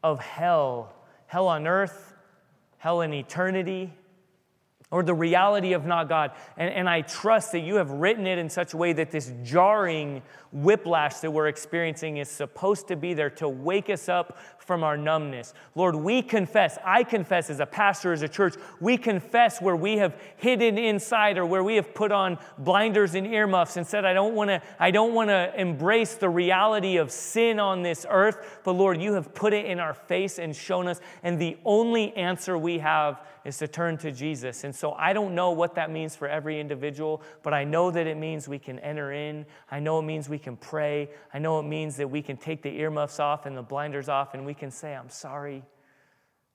of 0.05 0.20
hell 0.20 0.95
hell 1.29 1.47
on 1.47 1.66
earth, 1.66 2.14
hell 2.79 3.03
in 3.03 3.12
eternity, 3.12 3.93
or 4.91 5.03
the 5.03 5.14
reality 5.14 5.74
of 5.74 5.84
not 5.84 6.09
God. 6.09 6.32
And, 6.57 6.72
and 6.72 6.89
I 6.89 7.03
trust 7.03 7.53
that 7.53 7.61
you 7.61 7.76
have 7.76 7.91
written 7.91 8.26
it 8.26 8.39
in 8.39 8.49
such 8.49 8.72
a 8.72 8.76
way 8.76 8.93
that 8.95 9.11
this 9.11 9.32
jarring 9.45 10.22
whiplash 10.51 11.16
that 11.16 11.30
we're 11.30 11.49
experiencing 11.49 12.16
is 12.16 12.30
supposed 12.30 12.89
to 12.89 12.97
be 12.97 13.12
there 13.12 13.28
to 13.28 13.49
wake 13.49 13.91
us 13.91 14.09
up 14.09 14.39
from 14.59 14.82
our 14.82 14.97
numbness. 14.97 15.53
Lord, 15.74 15.95
we 15.95 16.22
confess, 16.22 16.78
I 16.84 17.05
confess 17.05 17.51
as 17.51 17.61
a 17.61 17.66
pastor, 17.66 18.12
as 18.12 18.22
a 18.22 18.28
church, 18.28 18.55
we 18.80 18.97
confess 18.97 19.61
where 19.61 19.76
we 19.76 19.99
have 19.99 20.16
hidden 20.36 20.78
inside 20.78 21.36
or 21.36 21.45
where 21.45 21.64
we 21.64 21.76
have 21.76 21.95
put 21.95 22.12
on 22.12 22.39
blinders 22.59 23.14
and 23.14 23.26
earmuffs 23.26 23.76
and 23.76 23.86
said, 23.86 24.05
I 24.05 24.14
don't 24.14 24.34
want 24.34 24.49
to, 24.49 24.62
I 24.78 24.91
don't 24.91 25.14
want 25.14 25.28
to 25.28 25.53
embrace 25.59 26.14
the 26.14 26.28
reality 26.28 26.97
of 26.97 27.11
sin 27.11 27.61
on 27.61 27.82
this 27.82 28.07
earth. 28.09 28.61
But 28.64 28.72
Lord, 28.72 29.01
you 29.01 29.14
have 29.14 29.34
put 29.34 29.53
it 29.53 29.66
in 29.66 29.80
our 29.80 29.95
face 29.95 30.39
and 30.39 30.57
shown 30.57 30.89
us. 30.89 31.01
And 31.22 31.39
the 31.39 31.59
only 31.64 32.14
answer 32.16 32.57
we 32.57 32.78
have 32.78 33.22
is 33.45 33.59
to 33.59 33.68
turn 33.68 33.97
to 33.99 34.11
Jesus. 34.12 34.64
And 34.64 34.74
so 34.74 34.93
I 34.93 35.12
don't 35.12 35.34
know 35.34 35.51
what 35.51 35.74
that 35.76 35.91
means 35.91 36.16
for 36.16 36.28
every 36.28 36.61
individual, 36.61 37.22
but 37.43 37.55
I 37.55 37.64
know 37.64 37.91
that 37.91 38.07
it 38.07 38.16
means 38.16 38.49
we 38.49 38.59
can 38.59 38.78
enter 38.80 39.12
in. 39.12 39.47
I 39.70 39.80
know 39.80 39.99
it 39.99 40.03
means 40.03 40.28
we 40.28 40.39
can 40.39 40.57
pray. 40.57 41.11
I 41.32 41.39
know 41.39 41.59
it 41.59 41.64
means 41.64 41.97
that 41.97 42.09
we 42.09 42.22
can 42.22 42.36
take 42.36 42.62
the 42.62 42.76
earmuffs 42.78 43.20
off 43.20 43.47
and 43.47 43.57
the 43.57 43.62
blinders 43.62 44.09
off 44.09 44.34
and 44.34 44.45
we 44.45 44.55
can 44.55 44.70
say, 44.70 44.95
I'm 44.95 45.11
sorry. 45.11 45.62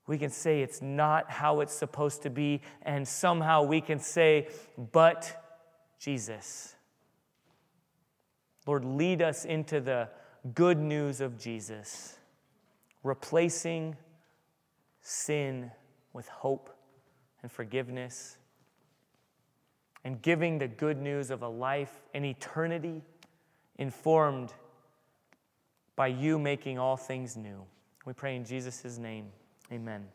We 0.06 0.18
can 0.18 0.30
say 0.30 0.62
it's 0.62 0.82
not 0.82 1.30
how 1.30 1.60
it's 1.60 1.72
supposed 1.72 2.22
to 2.22 2.30
be. 2.30 2.60
And 2.82 3.06
somehow 3.08 3.62
we 3.62 3.80
can 3.80 3.98
say, 3.98 4.48
but 4.92 5.40
Jesus. 5.98 6.74
Lord, 8.66 8.84
lead 8.84 9.22
us 9.22 9.44
into 9.44 9.80
the 9.80 10.08
good 10.54 10.78
news 10.78 11.20
of 11.20 11.38
Jesus, 11.38 12.18
replacing 13.02 13.96
sin 15.00 15.70
with 16.12 16.28
hope 16.28 16.73
and 17.44 17.52
forgiveness, 17.52 18.38
and 20.02 20.22
giving 20.22 20.56
the 20.56 20.66
good 20.66 20.98
news 20.98 21.30
of 21.30 21.42
a 21.42 21.48
life 21.48 22.00
and 22.14 22.24
eternity 22.24 23.02
informed 23.76 24.54
by 25.94 26.06
you 26.06 26.38
making 26.38 26.78
all 26.78 26.96
things 26.96 27.36
new. 27.36 27.62
We 28.06 28.14
pray 28.14 28.34
in 28.34 28.46
Jesus' 28.46 28.96
name. 28.96 29.26
Amen. 29.70 30.06